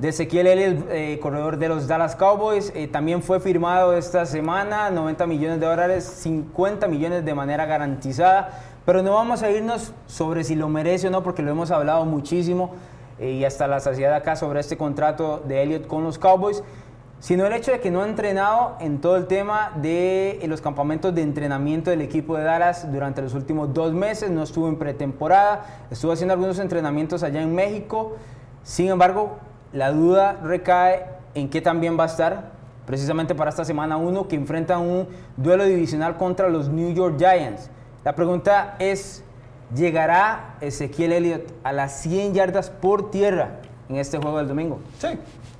de 0.00 0.08
Ezequiel 0.08 0.46
Elliott, 0.46 0.86
eh, 0.90 1.18
corredor 1.20 1.58
de 1.58 1.68
los 1.68 1.86
Dallas 1.86 2.16
Cowboys. 2.16 2.72
Eh, 2.74 2.88
también 2.88 3.22
fue 3.22 3.38
firmado 3.38 3.94
esta 3.94 4.24
semana, 4.24 4.88
90 4.88 5.26
millones 5.26 5.60
de 5.60 5.66
dólares, 5.66 6.04
50 6.04 6.88
millones 6.88 7.22
de 7.22 7.34
manera 7.34 7.66
garantizada. 7.66 8.50
Pero 8.84 9.02
no 9.02 9.12
vamos 9.14 9.42
a 9.42 9.50
irnos 9.50 9.92
sobre 10.06 10.44
si 10.44 10.54
lo 10.54 10.68
merece 10.68 11.08
o 11.08 11.10
no, 11.10 11.22
porque 11.22 11.42
lo 11.42 11.50
hemos 11.50 11.70
hablado 11.70 12.04
muchísimo 12.04 12.72
eh, 13.18 13.32
y 13.32 13.44
hasta 13.44 13.66
la 13.66 13.80
saciedad 13.80 14.14
acá 14.14 14.36
sobre 14.36 14.60
este 14.60 14.76
contrato 14.76 15.42
de 15.46 15.62
Elliott 15.62 15.86
con 15.86 16.04
los 16.04 16.18
Cowboys 16.18 16.62
sino 17.20 17.46
el 17.46 17.52
hecho 17.52 17.70
de 17.70 17.80
que 17.80 17.90
no 17.90 18.02
ha 18.02 18.08
entrenado 18.08 18.76
en 18.80 18.98
todo 18.98 19.16
el 19.16 19.26
tema 19.26 19.72
de 19.76 20.40
los 20.48 20.62
campamentos 20.62 21.14
de 21.14 21.20
entrenamiento 21.20 21.90
del 21.90 22.00
equipo 22.00 22.36
de 22.36 22.44
Dallas 22.44 22.90
durante 22.90 23.20
los 23.20 23.34
últimos 23.34 23.74
dos 23.74 23.92
meses, 23.92 24.30
no 24.30 24.42
estuvo 24.42 24.68
en 24.68 24.76
pretemporada, 24.76 25.84
estuvo 25.90 26.12
haciendo 26.12 26.32
algunos 26.32 26.58
entrenamientos 26.58 27.22
allá 27.22 27.42
en 27.42 27.54
México, 27.54 28.16
sin 28.62 28.88
embargo, 28.88 29.36
la 29.74 29.92
duda 29.92 30.38
recae 30.42 31.04
en 31.34 31.50
qué 31.50 31.60
también 31.60 31.98
va 31.98 32.04
a 32.04 32.06
estar 32.06 32.52
precisamente 32.86 33.34
para 33.34 33.50
esta 33.50 33.66
semana 33.66 33.98
1 33.98 34.26
que 34.26 34.36
enfrentan 34.36 34.80
un 34.80 35.06
duelo 35.36 35.64
divisional 35.64 36.16
contra 36.16 36.48
los 36.48 36.70
New 36.70 36.92
York 36.94 37.16
Giants. 37.18 37.70
La 38.02 38.14
pregunta 38.14 38.76
es, 38.78 39.22
¿llegará 39.74 40.56
Ezequiel 40.62 41.12
Elliott 41.12 41.52
a 41.62 41.72
las 41.72 42.00
100 42.00 42.32
yardas 42.32 42.70
por 42.70 43.10
tierra 43.10 43.60
en 43.90 43.96
este 43.96 44.16
juego 44.16 44.38
del 44.38 44.48
domingo? 44.48 44.80
Sí, 44.98 45.08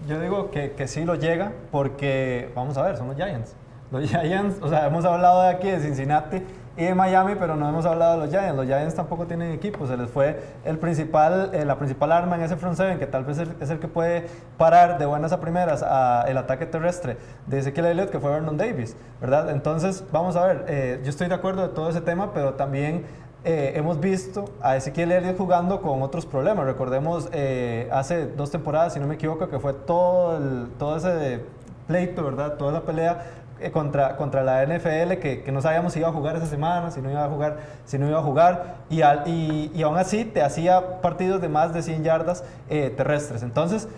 yo 0.08 0.18
digo 0.18 0.50
que, 0.50 0.72
que 0.72 0.88
sí 0.88 1.04
lo 1.04 1.16
llega 1.16 1.52
porque, 1.70 2.50
vamos 2.54 2.78
a 2.78 2.82
ver, 2.82 2.96
son 2.96 3.08
los 3.08 3.16
Giants. 3.16 3.54
Los 3.90 4.04
Giants, 4.08 4.56
o 4.62 4.70
sea, 4.70 4.86
hemos 4.86 5.04
hablado 5.04 5.42
de 5.42 5.48
aquí 5.50 5.70
de 5.70 5.80
Cincinnati 5.80 6.42
y 6.80 6.84
de 6.84 6.94
Miami, 6.94 7.34
pero 7.38 7.56
no 7.56 7.68
hemos 7.68 7.84
hablado 7.84 8.12
de 8.12 8.18
los 8.26 8.30
Giants. 8.30 8.56
Los 8.56 8.64
Giants 8.64 8.94
tampoco 8.94 9.26
tienen 9.26 9.52
equipo, 9.52 9.86
se 9.86 9.98
les 9.98 10.08
fue 10.08 10.42
el 10.64 10.78
principal, 10.78 11.50
eh, 11.52 11.66
la 11.66 11.76
principal 11.76 12.10
arma 12.10 12.36
en 12.36 12.42
ese 12.42 12.56
front 12.56 12.76
seven, 12.76 12.98
que 12.98 13.06
tal 13.06 13.24
vez 13.24 13.36
es 13.36 13.48
el, 13.48 13.56
es 13.60 13.68
el 13.68 13.78
que 13.78 13.86
puede 13.86 14.26
parar 14.56 14.98
de 14.98 15.04
buenas 15.04 15.32
a 15.32 15.40
primeras 15.40 15.82
a 15.82 16.24
el 16.26 16.38
ataque 16.38 16.64
terrestre 16.64 17.18
de 17.46 17.58
Ezequiel 17.58 17.84
Elliott, 17.84 18.08
que 18.08 18.18
fue 18.18 18.30
Vernon 18.30 18.56
Davis, 18.56 18.96
¿verdad? 19.20 19.50
Entonces, 19.50 20.04
vamos 20.10 20.36
a 20.36 20.46
ver, 20.46 20.64
eh, 20.68 21.00
yo 21.04 21.10
estoy 21.10 21.28
de 21.28 21.34
acuerdo 21.34 21.68
de 21.68 21.74
todo 21.74 21.90
ese 21.90 22.00
tema, 22.00 22.32
pero 22.32 22.54
también 22.54 23.04
eh, 23.44 23.72
hemos 23.76 24.00
visto 24.00 24.46
a 24.62 24.76
Ezequiel 24.76 25.12
Elliott 25.12 25.36
jugando 25.36 25.82
con 25.82 26.02
otros 26.02 26.24
problemas. 26.24 26.64
Recordemos 26.64 27.28
eh, 27.32 27.90
hace 27.92 28.26
dos 28.26 28.50
temporadas, 28.50 28.94
si 28.94 29.00
no 29.00 29.06
me 29.06 29.16
equivoco, 29.16 29.50
que 29.50 29.58
fue 29.58 29.74
todo, 29.74 30.38
el, 30.38 30.68
todo 30.78 30.96
ese 30.96 31.40
pleito, 31.86 32.22
¿verdad? 32.22 32.54
Toda 32.54 32.78
esa 32.78 32.86
pelea 32.86 33.39
contra, 33.72 34.16
contra 34.16 34.42
la 34.42 34.62
NFL, 34.64 35.18
que, 35.20 35.42
que 35.44 35.52
no 35.52 35.60
sabíamos 35.60 35.92
si 35.92 35.98
iba 36.00 36.08
a 36.08 36.12
jugar 36.12 36.36
esa 36.36 36.46
semana, 36.46 36.90
si 36.90 37.00
no 37.02 37.10
iba 37.10 37.24
a 37.24 37.28
jugar, 37.28 37.58
si 37.84 37.98
no 37.98 38.08
iba 38.08 38.18
a 38.18 38.22
jugar, 38.22 38.76
y, 38.88 39.02
al- 39.02 39.24
y, 39.26 39.70
y 39.74 39.82
aún 39.82 39.98
así 39.98 40.24
te 40.24 40.42
hacía 40.42 41.00
partidos 41.02 41.40
de 41.42 41.48
más 41.48 41.74
de 41.74 41.82
100 41.82 42.02
yardas 42.04 42.44
eh, 42.70 42.92
terrestres. 42.96 43.42
Entonces, 43.42 43.88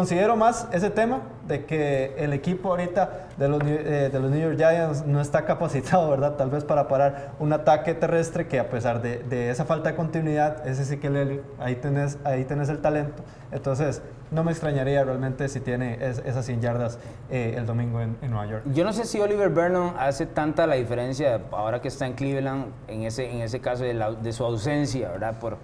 considero 0.00 0.36
más 0.36 0.68
ese 0.72 0.90
tema 0.90 1.22
de 1.48 1.64
que 1.64 2.14
el 2.18 2.34
equipo 2.34 2.68
ahorita 2.68 3.28
de 3.38 3.48
los, 3.48 3.62
eh, 3.64 4.10
de 4.12 4.20
los 4.20 4.30
New 4.30 4.38
York 4.42 4.56
Giants 4.58 5.06
no 5.06 5.22
está 5.22 5.46
capacitado, 5.46 6.10
¿verdad? 6.10 6.32
Tal 6.34 6.50
vez 6.50 6.64
para 6.64 6.86
parar 6.86 7.30
un 7.38 7.50
ataque 7.54 7.94
terrestre 7.94 8.46
que 8.46 8.60
a 8.60 8.68
pesar 8.68 9.00
de, 9.00 9.20
de 9.22 9.48
esa 9.48 9.64
falta 9.64 9.88
de 9.88 9.96
continuidad, 9.96 10.68
ese 10.68 10.84
sí 10.84 10.98
que 10.98 11.06
Elliott, 11.06 11.40
ahí 11.58 11.76
tenés, 11.76 12.18
ahí 12.24 12.44
tenés 12.44 12.68
el 12.68 12.82
talento. 12.82 13.22
Entonces, 13.52 14.02
no 14.30 14.44
me 14.44 14.50
extrañaría 14.50 15.02
realmente 15.02 15.48
si 15.48 15.60
tiene 15.60 15.96
es- 16.06 16.18
esas 16.26 16.44
100 16.44 16.60
yardas 16.60 16.98
eh, 17.30 17.54
el 17.56 17.64
domingo 17.64 18.02
en, 18.02 18.18
en 18.20 18.30
Nueva 18.32 18.44
York. 18.50 18.64
Yo 18.74 18.84
no 18.84 18.92
sé 18.92 19.06
si 19.06 19.18
Oliver 19.18 19.48
Vernon 19.48 19.94
hace 19.98 20.26
tanta 20.26 20.66
la 20.66 20.74
diferencia 20.74 21.40
ahora 21.52 21.80
que 21.80 21.88
está 21.88 22.06
en 22.06 22.12
Cleveland, 22.12 22.66
en 22.88 23.04
ese, 23.04 23.30
en 23.32 23.40
ese 23.40 23.60
caso 23.60 23.84
de, 23.84 23.94
la- 23.94 24.12
de 24.12 24.32
su 24.34 24.44
ausencia, 24.44 25.08
¿verdad? 25.12 25.38
Por, 25.38 25.56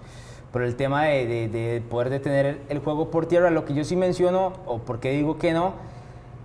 por 0.53 0.61
el 0.61 0.75
tema 0.77 1.03
de, 1.05 1.25
de- 1.27 1.47
de 1.49 1.81
poder 1.81 2.09
detener 2.09 2.61
el, 2.69 2.79
juego 2.79 3.11
por 3.11 3.25
tierra. 3.25 3.49
Lo 3.49 3.65
que 3.65 3.73
yo 3.73 3.83
sí 3.83 3.95
menciono, 3.97 4.53
o 4.65 4.77
porque 4.77 5.11
digo 5.11 5.37
que 5.37 5.51
no, 5.51 5.73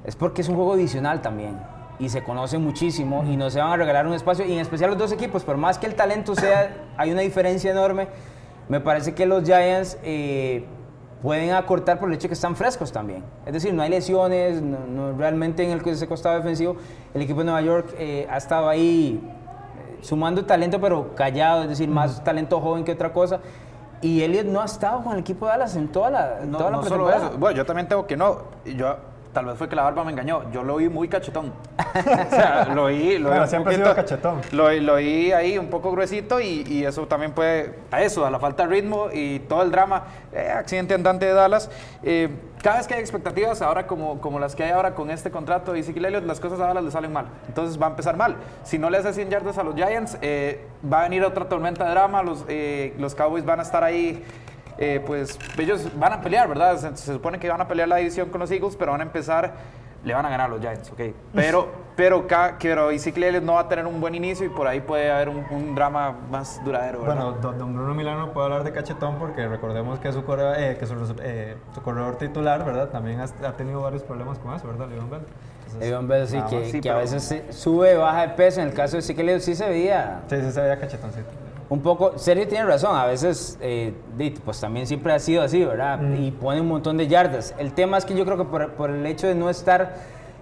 es 0.05 0.17
porque 0.17 0.41
es 0.43 0.49
un 0.49 0.57
juego 0.57 0.73
adicional 0.73 1.21
también. 1.23 1.57
Y 2.01 2.09
se 2.09 2.23
conocen 2.25 2.63
muchísimo 2.65 3.25
y 3.25 3.37
no 3.37 3.51
se 3.51 3.61
van 3.61 3.71
a 3.73 3.77
regalar 3.77 4.07
un 4.07 4.15
espacio. 4.15 4.45
Y 4.47 4.53
en 4.55 4.61
especial 4.61 4.91
los 4.91 4.99
dos 4.99 5.13
equipos, 5.13 5.45
por 5.45 5.57
más 5.57 5.79
que 5.79 5.87
el 5.87 5.95
talento 5.95 6.35
sea, 6.35 6.75
hay 6.97 7.11
una 7.13 7.21
diferencia 7.21 7.71
enorme. 7.71 8.09
me 8.69 8.81
parece 8.81 9.15
que 9.15 9.27
los 9.27 9.45
Giants 9.45 9.99
eh, 10.03 10.65
pueden 11.23 11.53
acortar 11.53 11.99
por 11.99 12.09
el 12.09 12.15
hecho 12.15 12.29
que 12.29 12.35
están 12.35 12.55
frescos 12.57 12.93
también. 12.93 13.25
Es 13.45 13.53
decir, 13.53 13.75
no 13.75 13.83
hay 13.83 13.91
lesiones, 13.91 14.63
no, 14.63 15.13
realmente 15.19 15.65
en 15.65 15.71
el 15.71 15.87
ese 15.87 16.07
costado 16.07 16.37
defensivo 16.37 16.77
el 17.15 17.23
equipo 17.23 17.41
de 17.41 17.45
Nueva 17.47 17.61
York 17.63 17.95
eh, 17.99 18.27
ha 18.31 18.37
estado 18.37 18.69
ahí 18.69 19.21
eh, 19.21 19.99
sumando 20.03 20.45
talento 20.45 20.81
pero 20.81 21.15
callado, 21.15 21.63
es 21.65 21.69
decir, 21.71 21.89
más 21.89 22.23
talento 22.23 22.61
joven 22.61 22.85
que 22.85 22.93
otra 22.93 23.13
cosa. 23.13 23.41
Y 24.01 24.23
Elliot 24.23 24.47
no 24.47 24.61
ha 24.61 24.65
estado 24.65 25.03
con 25.03 25.15
el 25.15 25.21
equipo 25.21 25.47
de 25.47 25.53
Dallas 25.53 25.77
en 25.77 25.89
toda 25.89 26.11
la, 26.11 26.39
no, 26.45 26.59
toda 26.59 26.71
la 26.71 26.77
no 26.77 26.83
solo 26.85 27.11
eso. 27.11 27.33
Bueno, 27.39 27.57
yo 27.57 27.67
también 27.67 27.89
tengo 27.89 28.07
que 28.07 28.17
no. 28.17 28.43
Yo 28.65 28.97
Tal 29.33 29.45
vez 29.45 29.59
fue 29.59 29.69
que 29.69 29.77
la 29.77 29.83
barba 29.83 30.05
me 30.05 30.13
engañó. 30.13 30.51
Yo 30.53 30.65
lo 30.65 30.77
vi 30.77 30.89
muy 30.89 31.07
cachetón. 31.07 31.53
o 31.79 32.31
sea, 32.31 32.65
lo 32.75 32.87
vi. 32.87 33.19
Lo 33.19 33.31
vi 33.31 33.47
siempre 33.47 33.75
ha 33.75 33.77
sido 33.77 33.95
cachetón. 33.95 34.41
Lo, 34.53 34.71
lo, 34.73 34.97
vi 34.97 35.33
ahí 35.33 35.59
un 35.59 35.69
poco 35.69 35.93
gruesito 35.93 36.41
y, 36.41 36.65
y, 36.67 36.85
eso 36.85 37.07
también 37.07 37.33
puede. 37.33 37.75
A 37.91 38.03
eso, 38.03 38.25
a 38.25 38.31
la 38.31 38.39
falta 38.39 38.67
de 38.67 38.71
ritmo 38.71 39.09
y 39.13 39.41
todo 39.41 39.63
el 39.63 39.71
drama. 39.71 40.05
Eh, 40.33 40.51
accidente 40.51 40.95
andante 40.95 41.27
de 41.27 41.35
Dallas. 41.35 41.71
Eh, 42.03 42.29
cada 42.63 42.79
vez 42.79 42.87
que 42.87 42.95
hay 42.95 43.01
expectativas, 43.01 43.63
ahora 43.63 43.87
como, 43.87 44.21
como 44.21 44.39
las 44.39 44.55
que 44.55 44.65
hay 44.65 44.71
ahora 44.71 44.95
con 44.95 45.11
este 45.11 45.31
contrato 45.31 45.73
de 45.73 45.81
Ezekiel 45.81 46.07
Elliott, 46.07 46.25
las 46.25 46.41
cosas 46.41 46.61
a 46.61 46.67
Dallas 46.67 46.85
le 46.85 46.91
salen 46.91 47.13
mal. 47.13 47.27
Entonces 47.47 47.81
va 47.81 47.87
a 47.87 47.91
empezar 47.91 48.17
mal. 48.17 48.37
Si 48.65 48.79
no 48.79 48.91
le 48.91 48.99
hace 48.99 49.13
100 49.13 49.31
yardas 49.31 49.59
a 49.59 49.63
los 49.63 49.75
Giants, 49.75 50.19
eh, 50.23 50.67
va 50.91 51.01
a 51.01 51.03
venir 51.05 51.25
otra 51.25 51.49
tormenta 51.49 51.85
de 51.85 51.91
drama. 51.91 52.23
Los, 52.23 52.45
los 52.99 53.15
Cowboys 53.15 53.45
van 53.45 53.61
a 53.61 53.63
estar 53.63 53.85
ahí 53.85 54.25
eh, 54.81 55.03
pues 55.05 55.37
ellos 55.59 55.89
van 55.99 56.13
a 56.13 56.21
pelear, 56.21 56.49
¿verdad? 56.49 56.95
Se, 56.95 57.13
supone 57.13 57.41
que 57.41 57.49
van 57.49 57.61
a 57.61 57.67
pelear 57.67 57.89
la 57.89 57.97
división 57.97 58.31
con 58.31 58.41
los 58.41 58.51
Eagles, 58.51 58.77
pero 58.77 58.93
van 58.93 59.01
a 59.01 59.05
empezar, 59.05 59.55
le 60.05 60.15
van 60.15 60.25
a 60.27 60.31
ganar 60.31 60.47
a 60.47 60.51
los 60.51 60.61
Giants, 60.61 60.91
¿ok? 60.93 61.01
Pero, 61.35 61.89
pero, 61.97 62.27
pero 62.61 62.91
Ezekiel 62.91 63.45
no 63.45 63.55
va 63.55 63.61
a 63.63 63.69
tener 63.69 63.85
un 63.85 64.01
buen 64.01 64.15
inicio 64.15 64.47
y 64.47 64.49
por 64.49 64.69
ahí 64.69 64.81
puede 64.81 65.11
haber 65.11 65.29
un, 65.29 65.75
drama 65.75 66.15
más 66.31 66.65
duradero, 66.65 67.01
¿verdad? 67.01 67.33
Bueno, 67.33 67.53
don 67.59 67.75
Bruno 67.75 67.93
Milano 67.93 68.33
puede 68.33 68.45
hablar 68.45 68.63
de 68.63 68.71
cachetón 68.71 69.17
porque 69.19 69.49
recordemos 69.49 69.99
que 69.99 70.13
su, 70.13 70.25
corredor, 70.25 70.55
eh, 70.59 70.77
que 70.79 70.87
su, 70.87 70.95
eh, 71.21 71.57
su, 71.75 71.83
corredor 71.83 72.17
titular, 72.17 72.65
¿verdad? 72.65 72.91
También 72.91 73.21
ha, 73.21 73.53
tenido 73.57 73.81
varios 73.81 74.05
problemas 74.05 74.39
con 74.39 74.55
eso, 74.55 74.69
¿verdad, 74.69 74.89
Leon 74.89 75.11
Bell? 75.11 75.23
Leon 75.81 76.07
Bell 76.07 76.29
sí, 76.29 76.41
que, 76.49 76.81
que 76.81 76.91
a 76.91 76.99
veces 76.99 77.43
sube, 77.51 77.97
baja 77.97 78.29
de 78.29 78.35
peso. 78.35 78.61
En 78.61 78.69
el 78.69 78.75
caso 78.75 78.93
de 78.93 79.01
Ezekiel 79.01 79.41
sí 79.41 79.57
se 79.57 79.69
veía. 79.69 80.21
Sí, 80.29 80.37
sí 80.41 80.53
se 80.53 80.61
veía 80.61 80.79
cachetoncito 80.79 81.48
un 81.71 81.83
poco, 81.83 82.17
Sergio 82.17 82.49
tiene 82.49 82.65
razón, 82.65 82.97
a 82.97 83.05
veces, 83.05 83.59
eh, 83.61 83.93
pues 84.45 84.59
también 84.59 84.87
siempre 84.87 85.13
ha 85.13 85.19
sido 85.19 85.43
así, 85.43 85.63
¿verdad? 85.65 85.99
Mm. 85.99 86.25
Y 86.25 86.31
pone 86.31 86.61
un 86.63 86.69
montón 86.69 86.97
de 86.97 87.07
yardas. 87.09 87.55
El 87.59 87.73
tema 87.75 87.99
es 87.99 88.07
que 88.07 88.17
yo 88.17 88.25
creo 88.25 88.39
que 88.39 88.45
por, 88.45 88.91
el 88.91 89.05
hecho 89.05 89.27
de 89.27 89.35
no 89.35 89.51
estar 89.51 89.97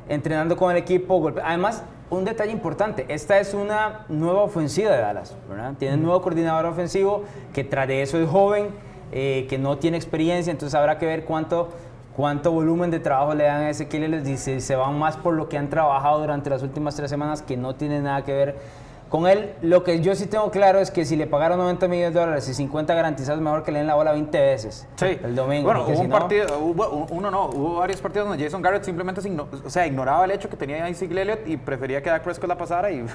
entrenando 0.09 0.57
con 0.57 0.70
el 0.70 0.77
equipo, 0.77 1.33
además, 1.43 1.83
un 2.11 2.24
detalle 2.24 2.53
importante, 2.53 3.07
esta 3.09 3.41
es 3.41 3.55
una 3.55 4.07
nueva 4.09 4.43
ofensiva 4.43 4.93
de 4.93 4.99
Dallas, 4.99 5.37
¿verdad? 5.49 5.74
Tiene 5.77 5.95
un 5.95 6.03
mm. 6.03 6.05
nuevo 6.05 6.22
coordinador 6.22 6.66
ofensivo 6.66 7.24
que 7.53 7.64
tras 7.64 7.89
de 7.89 8.03
eso 8.03 8.18
es 8.20 8.29
joven, 8.29 8.68
eh, 9.11 9.47
que 9.49 9.59
no 9.59 9.79
tiene 9.79 9.97
experiencia, 9.97 10.53
entonces 10.53 10.77
habrá 10.77 10.97
que 10.99 11.07
ver 11.07 11.24
cuánto, 11.24 11.70
cuánto 12.14 12.53
volumen 12.53 12.93
de 12.93 13.01
trabajo 13.01 13.35
le 13.35 13.45
dan 13.45 13.62
a 13.62 13.70
ese 13.70 13.89
que 13.89 13.99
les 13.99 14.22
dice, 14.22 14.61
se 14.61 14.77
van 14.77 14.97
más 14.97 15.16
por 15.16 15.35
lo 15.35 15.49
que 15.49 15.59
han 15.59 15.70
trabajado 15.70 16.20
durante 16.20 16.51
las 16.51 16.62
últimas 16.62 16.95
tres 16.95 17.11
semanas, 17.11 17.43
que 17.43 17.57
no 17.57 17.74
tiene 17.74 18.01
nada 18.01 18.22
que 18.22 18.33
ver 18.33 18.86
con 19.16 19.26
él, 19.26 19.54
lo 19.62 19.82
que 19.82 20.00
yo 20.02 20.14
sí 20.14 20.26
tengo 20.26 20.50
claro 20.50 20.78
es 20.78 20.90
que 20.90 21.06
si 21.06 21.16
le 21.16 21.26
pagaron 21.26 21.56
90 21.56 21.88
millones 21.88 22.12
de 22.12 22.20
dólares 22.20 22.48
y 22.50 22.54
50 22.54 22.94
garantizados, 22.94 23.40
mejor 23.40 23.62
que 23.62 23.72
le 23.72 23.78
den 23.78 23.86
la 23.86 23.94
bola 23.94 24.12
20 24.12 24.38
veces 24.38 24.86
sí. 24.96 25.18
el 25.24 25.34
domingo. 25.34 25.64
Bueno, 25.64 25.86
hubo 25.88 26.00
un 26.00 26.10
partido, 26.10 26.58
uno 26.58 27.30
no, 27.30 27.46
hubo 27.46 27.76
varios 27.76 28.02
partidos 28.02 28.28
donde 28.28 28.44
Jason 28.44 28.60
Garrett 28.60 28.84
simplemente 28.84 29.22
o 29.64 29.70
sea, 29.70 29.86
ignoraba 29.86 30.26
el 30.26 30.32
hecho 30.32 30.50
que 30.50 30.56
tenía 30.56 30.84
a 30.84 30.90
Isaac 30.90 31.10
Elliott 31.12 31.46
y 31.46 31.56
prefería 31.56 32.02
que 32.02 32.10
Dak 32.10 32.24
Prescott 32.24 32.46
la 32.46 32.58
pasara 32.58 32.90
y 32.90 33.06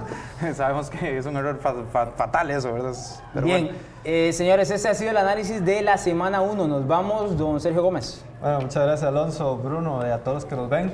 sabemos 0.54 0.90
que 0.90 1.18
es 1.18 1.26
un 1.26 1.36
error 1.36 1.58
fatal 1.58 2.50
eso, 2.52 2.72
¿verdad? 2.72 2.94
Bien, 3.42 3.70
eh, 4.04 4.32
señores, 4.32 4.70
ese 4.70 4.88
ha 4.88 4.94
sido 4.94 5.10
el 5.10 5.16
análisis 5.16 5.64
de 5.64 5.82
la 5.82 5.98
semana 5.98 6.40
1. 6.40 6.68
Nos 6.68 6.86
vamos, 6.86 7.36
don 7.36 7.60
Sergio 7.60 7.82
Gómez. 7.82 8.24
Bueno, 8.40 8.60
muchas 8.60 8.84
gracias 8.84 9.08
Alonso, 9.08 9.56
Bruno 9.56 10.06
y 10.06 10.10
a 10.10 10.18
todos 10.18 10.36
los 10.36 10.44
que 10.44 10.54
nos 10.54 10.70
ven. 10.70 10.92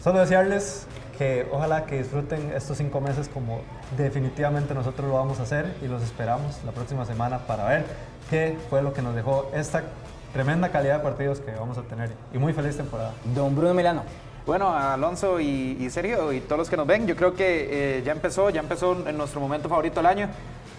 Solo 0.00 0.20
desearles 0.20 0.86
que 1.16 1.46
ojalá 1.50 1.86
que 1.86 1.98
disfruten 1.98 2.52
estos 2.54 2.78
cinco 2.78 3.00
meses 3.00 3.28
como 3.28 3.60
definitivamente 3.96 4.74
nosotros 4.74 5.08
lo 5.08 5.14
vamos 5.14 5.40
a 5.40 5.44
hacer 5.44 5.74
y 5.82 5.88
los 5.88 6.02
esperamos 6.02 6.60
la 6.64 6.72
próxima 6.72 7.04
semana 7.04 7.38
para 7.46 7.64
ver 7.66 7.86
qué 8.30 8.56
fue 8.70 8.82
lo 8.82 8.92
que 8.92 9.02
nos 9.02 9.14
dejó 9.14 9.50
esta 9.54 9.84
tremenda 10.32 10.70
calidad 10.70 10.98
de 10.98 11.04
partidos 11.04 11.40
que 11.40 11.52
vamos 11.52 11.78
a 11.78 11.82
tener 11.82 12.10
y 12.32 12.38
muy 12.38 12.52
feliz 12.52 12.76
temporada. 12.76 13.12
Don 13.34 13.54
Bruno 13.54 13.74
Milano. 13.74 14.02
Bueno, 14.46 14.74
Alonso 14.74 15.40
y, 15.40 15.88
Sergio 15.88 16.30
y 16.32 16.40
todos 16.40 16.58
los 16.58 16.70
que 16.70 16.76
nos 16.76 16.86
ven, 16.86 17.06
yo 17.06 17.16
creo 17.16 17.34
que 17.34 17.98
eh, 17.98 18.02
ya 18.02 18.12
empezó, 18.12 18.50
ya 18.50 18.60
empezó 18.60 19.08
en 19.08 19.16
nuestro 19.16 19.40
momento 19.40 19.70
favorito 19.70 20.00
del 20.00 20.06
año. 20.06 20.28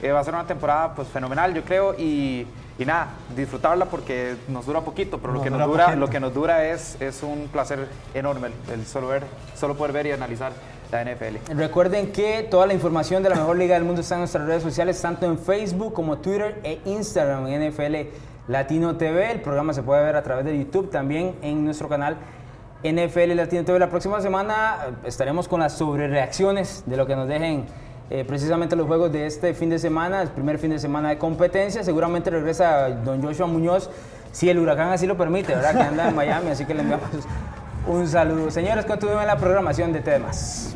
Eh, 0.04 0.12
va 0.12 0.20
a 0.20 0.24
ser 0.24 0.36
una 0.36 0.46
temporada 0.46 0.94
pues 0.94 1.08
fenomenal, 1.08 1.54
yo 1.54 1.64
creo, 1.64 1.96
y, 1.98 2.46
y, 2.78 2.86
nada, 2.86 3.10
disfrutarla 3.36 3.86
porque 3.86 4.36
nos 4.48 4.66
dura 4.66 4.82
poquito, 4.82 5.20
pero 5.20 5.34
lo 5.34 5.42
que 5.42 5.50
nos 5.50 5.66
dura, 5.68 5.96
lo 5.96 6.10
que 6.10 6.20
nos 6.20 6.34
dura 6.34 6.66
es, 6.66 6.98
es 7.00 7.24
un 7.24 7.48
placer 7.52 7.88
enorme 8.14 8.50
el, 8.72 8.86
solo 8.86 9.08
ver, 9.08 9.24
solo 9.56 9.76
poder 9.76 9.94
ver 9.94 10.08
y 10.08 10.12
analizar 10.12 10.52
la 10.92 11.04
NFL. 11.04 11.54
Recuerden 11.56 12.12
que 12.12 12.48
toda 12.50 12.68
la 12.68 12.74
información 12.74 13.24
de 13.24 13.30
la 13.30 13.36
mejor 13.36 13.58
liga 13.58 13.76
del 13.76 13.84
mundo 13.84 14.02
está 14.02 14.16
en 14.16 14.22
nuestras 14.22 14.46
redes 14.46 14.64
sociales, 14.64 15.02
tanto 15.02 15.26
en 15.26 15.40
Facebook 15.40 15.94
como 15.94 16.18
Twitter 16.18 16.60
e 16.64 16.80
Instagram 16.86 17.46
NFL 17.46 18.10
Latino 18.48 18.96
TV. 18.96 19.32
El 19.32 19.42
programa 19.42 19.74
se 19.74 19.82
puede 19.82 20.04
ver 20.04 20.16
a 20.16 20.24
través 20.24 20.46
de 20.46 20.58
YouTube 20.58 20.90
también 20.90 21.36
en 21.42 21.66
nuestro 21.66 21.90
canal 21.90 22.18
NFL 22.84 23.36
Latino 23.36 23.64
TV. 23.64 23.80
La 23.80 23.90
próxima 23.90 24.22
semana 24.22 24.78
eh, 24.88 25.08
estaremos 25.08 25.48
con 25.48 25.60
las 25.60 25.78
sobrereacciones 25.78 26.84
de 26.86 26.98
lo 26.98 27.08
que 27.08 27.16
nos 27.16 27.28
dejen 27.28 27.66
eh, 28.10 28.24
precisamente 28.26 28.76
los 28.76 28.88
juegos 28.88 29.12
de 29.12 29.26
este 29.26 29.54
fin 29.54 29.70
de 29.70 29.80
semana, 29.80 30.22
el 30.22 30.30
primer 30.30 30.60
fin 30.60 30.72
de 30.72 30.80
semana 30.80 31.10
de 31.10 31.18
competencia. 31.18 31.84
Seguramente 31.84 32.30
regresa 32.30 32.90
don 32.90 33.22
Joshua 33.22 33.48
Muñoz, 33.48 33.90
si 34.32 34.50
el 34.50 34.60
huracán 34.60 34.90
así 34.90 35.08
lo 35.08 35.18
permite, 35.18 35.56
¿verdad? 35.56 35.76
Que 35.76 35.84
anda 35.84 36.10
en 36.10 36.16
Miami, 36.16 36.50
así 36.50 36.66
que 36.66 36.74
le 36.74 36.82
enviamos 36.82 37.10
un 37.88 38.08
saludo. 38.08 38.52
Señores, 38.52 38.86
continúen 38.86 39.26
la 39.26 39.38
programación 39.38 39.94
de 39.94 40.02
temas. 40.02 40.76